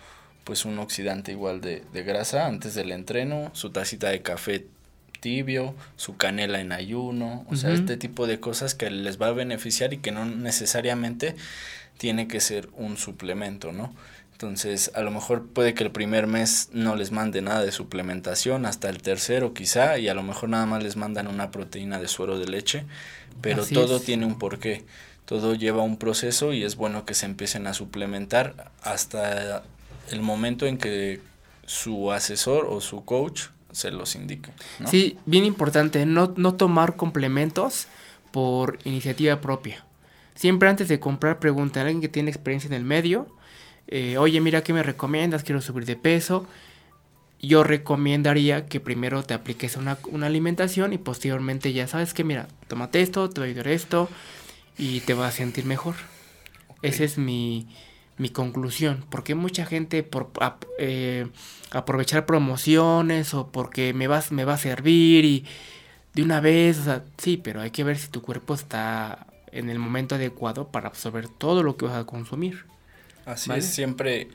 pues 0.44 0.66
un 0.66 0.78
oxidante 0.80 1.32
igual 1.32 1.62
de, 1.62 1.84
de 1.94 2.04
grasa 2.04 2.46
antes 2.48 2.76
del 2.76 2.92
entreno, 2.92 3.50
su 3.54 3.72
tacita 3.72 4.10
de 4.10 4.22
café 4.22 4.66
tibio, 5.20 5.74
su 5.96 6.18
canela 6.18 6.60
en 6.60 6.72
ayuno, 6.72 7.46
o 7.50 7.56
sea, 7.56 7.72
este 7.72 7.98
tipo 7.98 8.28
de 8.28 8.40
cosas 8.40 8.76
que 8.76 8.92
les 8.92 9.20
va 9.20 9.28
a 9.28 9.32
beneficiar 9.32 9.92
y 9.94 9.98
que 9.98 10.12
no 10.12 10.26
necesariamente 10.26 11.36
tiene 11.98 12.28
que 12.28 12.40
ser 12.40 12.70
un 12.74 12.98
suplemento, 12.98 13.72
¿no? 13.72 13.94
Entonces, 14.34 14.92
a 14.96 15.02
lo 15.02 15.12
mejor 15.12 15.48
puede 15.48 15.74
que 15.74 15.86
el 15.86 15.92
primer 15.92 16.28
mes 16.28 16.68
no 16.74 16.98
les 16.98 17.12
mande 17.12 17.42
nada 17.42 17.64
de 17.64 17.72
suplementación, 17.72 18.66
hasta 18.66 18.90
el 18.90 19.02
tercero 19.02 19.54
quizá, 19.54 19.98
y 19.98 20.10
a 20.10 20.14
lo 20.14 20.24
mejor 20.24 20.50
nada 20.50 20.66
más 20.66 20.84
les 20.84 20.98
mandan 20.98 21.28
una 21.28 21.52
proteína 21.52 22.00
de 22.00 22.10
suero 22.10 22.38
de 22.38 22.48
leche, 22.48 22.84
pero 23.40 23.64
Así 23.64 23.74
todo 23.74 23.96
es. 23.96 24.04
tiene 24.04 24.26
un 24.26 24.38
porqué, 24.38 24.84
todo 25.24 25.56
lleva 25.56 25.84
un 25.84 25.96
proceso 25.96 26.52
y 26.52 26.64
es 26.64 26.76
bueno 26.76 27.06
que 27.06 27.14
se 27.14 27.26
empiecen 27.26 27.66
a 27.66 27.74
suplementar 27.74 28.72
hasta 28.82 29.64
el 30.12 30.22
momento 30.22 30.66
en 30.66 30.78
que 30.78 31.22
su 31.66 32.12
asesor 32.12 32.68
o 32.70 32.82
su 32.82 33.06
coach 33.06 33.44
se 33.72 33.90
los 33.92 34.16
indique. 34.16 34.52
¿no? 34.80 34.90
Sí, 34.90 35.18
bien 35.26 35.46
importante, 35.46 36.06
no, 36.06 36.34
no 36.36 36.56
tomar 36.56 36.98
complementos 36.98 37.88
por 38.32 38.80
iniciativa 38.84 39.40
propia. 39.40 39.85
Siempre 40.36 40.70
antes 40.70 40.88
de 40.90 41.00
comprar, 41.00 41.40
pregunta 41.40 41.80
a 41.80 41.84
alguien 41.84 42.02
que 42.02 42.10
tiene 42.10 42.30
experiencia 42.30 42.68
en 42.68 42.74
el 42.74 42.84
medio. 42.84 43.28
eh, 43.88 44.18
Oye, 44.18 44.42
mira, 44.42 44.64
¿qué 44.64 44.74
me 44.74 44.84
recomiendas? 44.84 45.44
Quiero 45.44 45.62
subir 45.62 45.86
de 45.86 45.96
peso. 45.96 46.46
Yo 47.42 47.64
recomendaría 47.64 48.66
que 48.66 48.80
primero 48.80 49.24
te 49.24 49.34
apliques 49.34 49.78
una, 49.78 49.98
una 50.12 50.28
alimentación 50.28 50.94
y 50.94 50.98
posteriormente 50.98 51.74
ya 51.74 51.88
sabes 51.88 52.14
que, 52.14 52.24
mira, 52.24 52.48
tómate 52.68 53.02
esto, 53.02 53.30
te 53.30 53.40
va 53.40 53.46
a 53.46 53.50
ayudar 53.50 53.68
esto 53.68 54.10
y 54.78 55.02
te 55.02 55.14
vas 55.14 55.34
a 55.34 55.38
sentir 55.38 55.66
mejor. 55.66 55.96
Esa 56.82 57.04
es 57.04 57.18
mi, 57.18 57.68
mi 58.18 58.30
conclusión. 58.30 59.06
Porque 59.10 59.36
mucha 59.36 59.66
gente 59.66 60.04
por 60.04 60.32
eh, 60.80 61.28
aprovechar 61.72 62.26
promociones 62.26 63.34
o 63.34 63.48
porque 63.48 63.94
me, 63.94 64.08
vas, 64.08 64.32
me 64.32 64.44
va 64.44 64.54
a 64.56 64.58
servir 64.58 65.24
y 65.24 65.46
de 66.14 66.24
una 66.24 66.40
vez, 66.42 66.80
o 66.80 66.84
sea, 66.84 67.04
sí, 67.18 67.38
pero 67.38 67.62
hay 67.62 67.72
que 67.72 67.84
ver 67.84 67.98
si 67.98 68.08
tu 68.08 68.22
cuerpo 68.22 68.54
está 68.54 69.28
en 69.58 69.70
el 69.70 69.80
momento 69.80 70.16
adecuado 70.16 70.68
para 70.68 70.88
absorber 70.88 71.28
todo 71.28 71.64
lo 71.64 71.78
que 71.78 71.86
vas 71.86 71.96
a 71.96 72.06
consumir. 72.06 72.66
Así 73.26 73.50
¿Vale? 73.50 73.60
es, 73.60 73.66
siempre 73.68 74.28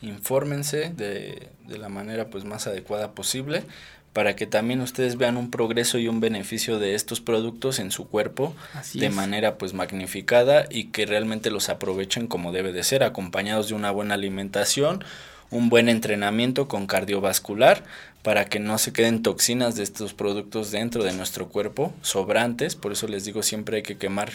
infórmense 0.00 0.90
de, 0.96 1.48
de 1.66 1.78
la 1.78 1.88
manera 1.88 2.30
pues 2.30 2.44
más 2.44 2.66
adecuada 2.66 3.12
posible 3.12 3.64
para 4.12 4.34
que 4.34 4.46
también 4.46 4.80
ustedes 4.80 5.16
vean 5.16 5.36
un 5.36 5.50
progreso 5.50 5.98
y 5.98 6.08
un 6.08 6.20
beneficio 6.20 6.78
de 6.78 6.94
estos 6.94 7.20
productos 7.20 7.78
en 7.78 7.90
su 7.90 8.08
cuerpo 8.08 8.54
Así 8.74 8.98
de 8.98 9.06
es. 9.06 9.14
manera 9.14 9.58
pues 9.58 9.74
magnificada 9.74 10.64
y 10.70 10.86
que 10.86 11.06
realmente 11.06 11.50
los 11.50 11.68
aprovechen 11.68 12.26
como 12.26 12.52
debe 12.52 12.72
de 12.72 12.82
ser, 12.82 13.04
acompañados 13.04 13.68
de 13.68 13.74
una 13.74 13.90
buena 13.90 14.14
alimentación, 14.14 15.04
un 15.50 15.68
buen 15.68 15.88
entrenamiento 15.88 16.68
con 16.68 16.86
cardiovascular 16.86 17.84
para 18.22 18.46
que 18.46 18.58
no 18.58 18.78
se 18.78 18.92
queden 18.92 19.22
toxinas 19.22 19.76
de 19.76 19.84
estos 19.84 20.14
productos 20.14 20.70
dentro 20.70 21.04
de 21.04 21.12
nuestro 21.12 21.48
cuerpo, 21.48 21.94
sobrantes, 22.02 22.74
por 22.74 22.92
eso 22.92 23.06
les 23.08 23.24
digo 23.24 23.42
siempre 23.42 23.76
hay 23.76 23.82
que 23.82 23.98
quemar 23.98 24.32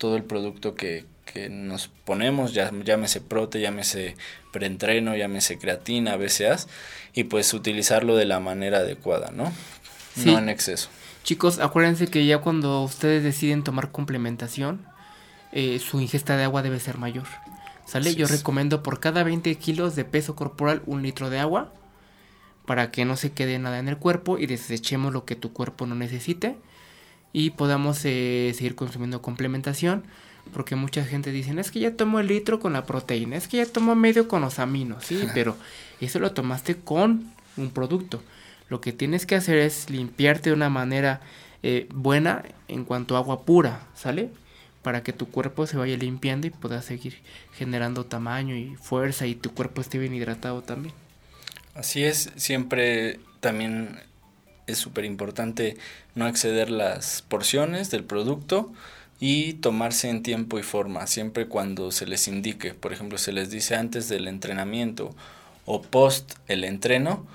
todo 0.00 0.16
el 0.16 0.24
producto 0.24 0.74
que, 0.74 1.04
que 1.30 1.50
nos 1.50 1.88
ponemos, 1.88 2.54
ya, 2.54 2.72
llámese 2.84 3.20
prote, 3.20 3.60
llámese 3.60 4.16
preentreno, 4.50 5.14
llámese 5.14 5.58
creatina, 5.58 6.16
BCAAs, 6.16 6.68
y 7.12 7.24
pues 7.24 7.52
utilizarlo 7.52 8.16
de 8.16 8.24
la 8.24 8.40
manera 8.40 8.78
adecuada, 8.78 9.30
¿no? 9.30 9.52
Sí. 10.16 10.32
No 10.32 10.38
en 10.38 10.48
exceso. 10.48 10.88
Chicos, 11.22 11.58
acuérdense 11.58 12.08
que 12.08 12.24
ya 12.24 12.38
cuando 12.38 12.82
ustedes 12.82 13.22
deciden 13.22 13.62
tomar 13.62 13.92
complementación, 13.92 14.86
eh, 15.52 15.78
su 15.78 16.00
ingesta 16.00 16.38
de 16.38 16.44
agua 16.44 16.62
debe 16.62 16.80
ser 16.80 16.96
mayor. 16.96 17.26
¿Sale? 17.84 18.08
Así 18.08 18.18
Yo 18.18 18.24
es. 18.24 18.30
recomiendo 18.30 18.82
por 18.82 19.00
cada 19.00 19.22
20 19.22 19.54
kilos 19.56 19.96
de 19.96 20.06
peso 20.06 20.34
corporal 20.34 20.80
un 20.86 21.02
litro 21.02 21.28
de 21.28 21.40
agua 21.40 21.74
para 22.64 22.90
que 22.90 23.04
no 23.04 23.16
se 23.16 23.32
quede 23.32 23.58
nada 23.58 23.78
en 23.78 23.88
el 23.88 23.98
cuerpo 23.98 24.38
y 24.38 24.46
desechemos 24.46 25.12
lo 25.12 25.26
que 25.26 25.36
tu 25.36 25.52
cuerpo 25.52 25.86
no 25.86 25.94
necesite 25.94 26.56
y 27.32 27.50
podamos 27.50 28.04
eh, 28.04 28.52
seguir 28.56 28.74
consumiendo 28.74 29.22
complementación. 29.22 30.04
Porque 30.52 30.74
mucha 30.74 31.04
gente 31.04 31.30
dice, 31.30 31.58
es 31.60 31.70
que 31.70 31.80
ya 31.80 31.94
tomo 31.94 32.18
el 32.18 32.26
litro 32.26 32.58
con 32.58 32.72
la 32.72 32.84
proteína, 32.84 33.36
es 33.36 33.46
que 33.46 33.58
ya 33.58 33.66
tomo 33.66 33.94
medio 33.94 34.26
con 34.26 34.40
los 34.40 34.58
aminos, 34.58 35.04
sí, 35.04 35.28
pero 35.34 35.56
eso 36.00 36.18
lo 36.18 36.32
tomaste 36.32 36.76
con 36.76 37.30
un 37.56 37.70
producto. 37.70 38.22
Lo 38.68 38.80
que 38.80 38.92
tienes 38.92 39.26
que 39.26 39.36
hacer 39.36 39.58
es 39.58 39.90
limpiarte 39.90 40.50
de 40.50 40.56
una 40.56 40.70
manera 40.70 41.20
eh, 41.62 41.86
buena 41.92 42.42
en 42.68 42.84
cuanto 42.84 43.14
a 43.14 43.18
agua 43.18 43.44
pura, 43.44 43.86
¿sale? 43.94 44.30
Para 44.82 45.02
que 45.02 45.12
tu 45.12 45.28
cuerpo 45.28 45.66
se 45.66 45.76
vaya 45.76 45.96
limpiando 45.96 46.46
y 46.46 46.50
pueda 46.50 46.80
seguir 46.80 47.18
generando 47.52 48.06
tamaño 48.06 48.56
y 48.56 48.76
fuerza 48.76 49.26
y 49.26 49.34
tu 49.34 49.52
cuerpo 49.52 49.82
esté 49.82 49.98
bien 49.98 50.14
hidratado 50.14 50.62
también. 50.62 50.94
Así 51.74 52.02
es, 52.02 52.30
siempre 52.36 53.20
también 53.40 54.00
es 54.70 54.78
súper 54.78 55.04
importante 55.04 55.76
no 56.14 56.26
exceder 56.26 56.70
las 56.70 57.22
porciones 57.22 57.90
del 57.90 58.04
producto 58.04 58.72
y 59.20 59.54
tomarse 59.54 60.08
en 60.08 60.22
tiempo 60.22 60.58
y 60.58 60.62
forma, 60.62 61.06
siempre 61.06 61.46
cuando 61.46 61.92
se 61.92 62.06
les 62.06 62.26
indique. 62.26 62.72
Por 62.74 62.92
ejemplo, 62.92 63.18
se 63.18 63.32
les 63.32 63.50
dice 63.50 63.76
antes 63.76 64.08
del 64.08 64.28
entrenamiento 64.28 65.14
o 65.66 65.82
post 65.82 66.32
el 66.48 66.64
entreno. 66.64 67.26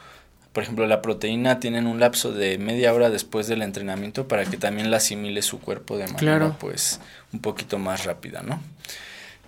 Por 0.52 0.64
ejemplo, 0.64 0.88
la 0.88 1.02
proteína 1.02 1.60
tienen 1.60 1.86
un 1.86 2.00
lapso 2.00 2.32
de 2.32 2.58
media 2.58 2.94
hora 2.94 3.10
después 3.10 3.48
del 3.48 3.62
entrenamiento 3.62 4.28
para 4.28 4.46
que 4.46 4.58
también 4.58 4.90
la 4.90 4.98
asimile 4.98 5.42
su 5.42 5.60
cuerpo 5.60 5.98
de 5.98 6.06
manera 6.06 6.20
Claro. 6.20 6.56
pues 6.60 7.00
un 7.34 7.40
poquito 7.40 7.78
más 7.78 8.06
rápida, 8.06 8.42
¿no? 8.42 8.62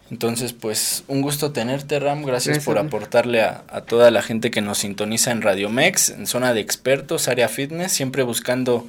Entonces, 0.10 0.54
pues 0.54 1.04
un 1.08 1.22
gusto 1.22 1.52
tenerte, 1.52 2.00
Ram. 2.00 2.24
Gracias, 2.24 2.56
Gracias, 2.58 2.66
por 2.66 2.78
aportarle 2.78 3.42
a, 3.42 3.64
a 3.68 3.82
toda 3.82 4.10
la 4.12 4.22
gente 4.22 4.52
que 4.52 4.62
nos 4.62 4.80
sintoniza 4.80 5.32
en 5.32 5.42
Radio 5.42 5.70
Mex, 5.70 6.10
en 6.10 6.28
zona 6.28 6.54
de 6.54 6.62
expertos, 6.62 7.28
área 7.28 7.50
fitness, 7.50 7.92
siempre 7.92 8.24
buscando 8.24 8.88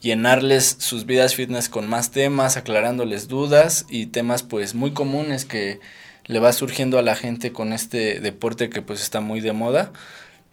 llenarles 0.00 0.76
sus 0.78 1.06
vidas 1.06 1.34
fitness 1.34 1.68
con 1.68 1.88
más 1.88 2.10
temas, 2.10 2.56
aclarándoles 2.56 3.28
dudas 3.28 3.86
y 3.88 4.06
temas 4.06 4.42
pues 4.42 4.74
muy 4.74 4.92
comunes 4.92 5.44
que 5.44 5.80
le 6.26 6.38
va 6.38 6.52
surgiendo 6.52 6.98
a 6.98 7.02
la 7.02 7.16
gente 7.16 7.52
con 7.52 7.72
este 7.72 8.20
deporte 8.20 8.70
que 8.70 8.82
pues 8.82 9.00
está 9.00 9.20
muy 9.20 9.40
de 9.40 9.52
moda. 9.52 9.92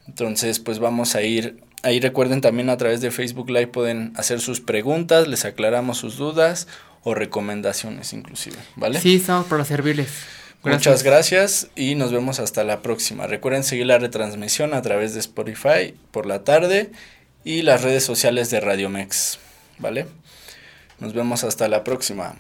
Entonces, 0.08 0.60
pues 0.60 0.80
vamos 0.80 1.16
a 1.16 1.22
ir 1.22 1.64
ahí 1.84 2.00
recuerden 2.00 2.42
también 2.42 2.70
a 2.70 2.78
través 2.78 3.02
de 3.02 3.12
Facebook 3.12 3.50
Live 3.50 3.68
pueden 3.68 4.14
hacer 4.16 4.40
sus 4.42 4.60
preguntas, 4.62 5.28
les 5.28 5.46
aclaramos 5.46 5.98
sus 5.98 6.18
dudas 6.18 6.68
o 7.04 7.14
recomendaciones 7.14 8.14
inclusive, 8.14 8.58
¿vale? 8.76 9.00
Sí, 9.00 9.16
estamos 9.16 9.48
para 9.48 9.66
servirles. 9.66 10.10
Muchas 10.64 11.04
gracias 11.04 11.68
y 11.76 11.96
nos 11.96 12.12
vemos 12.12 12.40
hasta 12.40 12.66
la 12.66 12.82
próxima. 12.82 13.28
Recuerden 13.28 13.64
seguir 13.64 13.86
la 13.86 13.98
retransmisión 13.98 14.74
a 14.74 14.82
través 14.82 15.14
de 15.14 15.22
Spotify 15.22 15.96
por 16.12 16.26
la 16.26 16.44
tarde 16.44 16.92
y 17.46 17.62
las 17.62 17.82
redes 17.82 18.04
sociales 18.04 18.50
de 18.50 18.60
Radio 18.60 18.90
Mex, 18.90 19.40
¿vale? 19.78 20.06
Nos 21.00 21.14
vemos 21.14 21.46
hasta 21.46 21.70
la 21.70 21.86
próxima. 21.86 22.36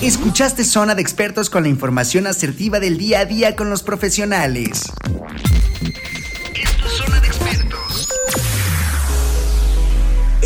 Escuchaste 0.00 0.62
Zona 0.62 0.94
de 0.94 1.02
Expertos 1.02 1.50
con 1.50 1.64
la 1.64 1.68
información 1.68 2.28
asertiva 2.28 2.78
del 2.78 2.98
día 2.98 3.20
a 3.20 3.24
día 3.24 3.56
con 3.56 3.68
los 3.68 3.82
profesionales. 3.82 4.84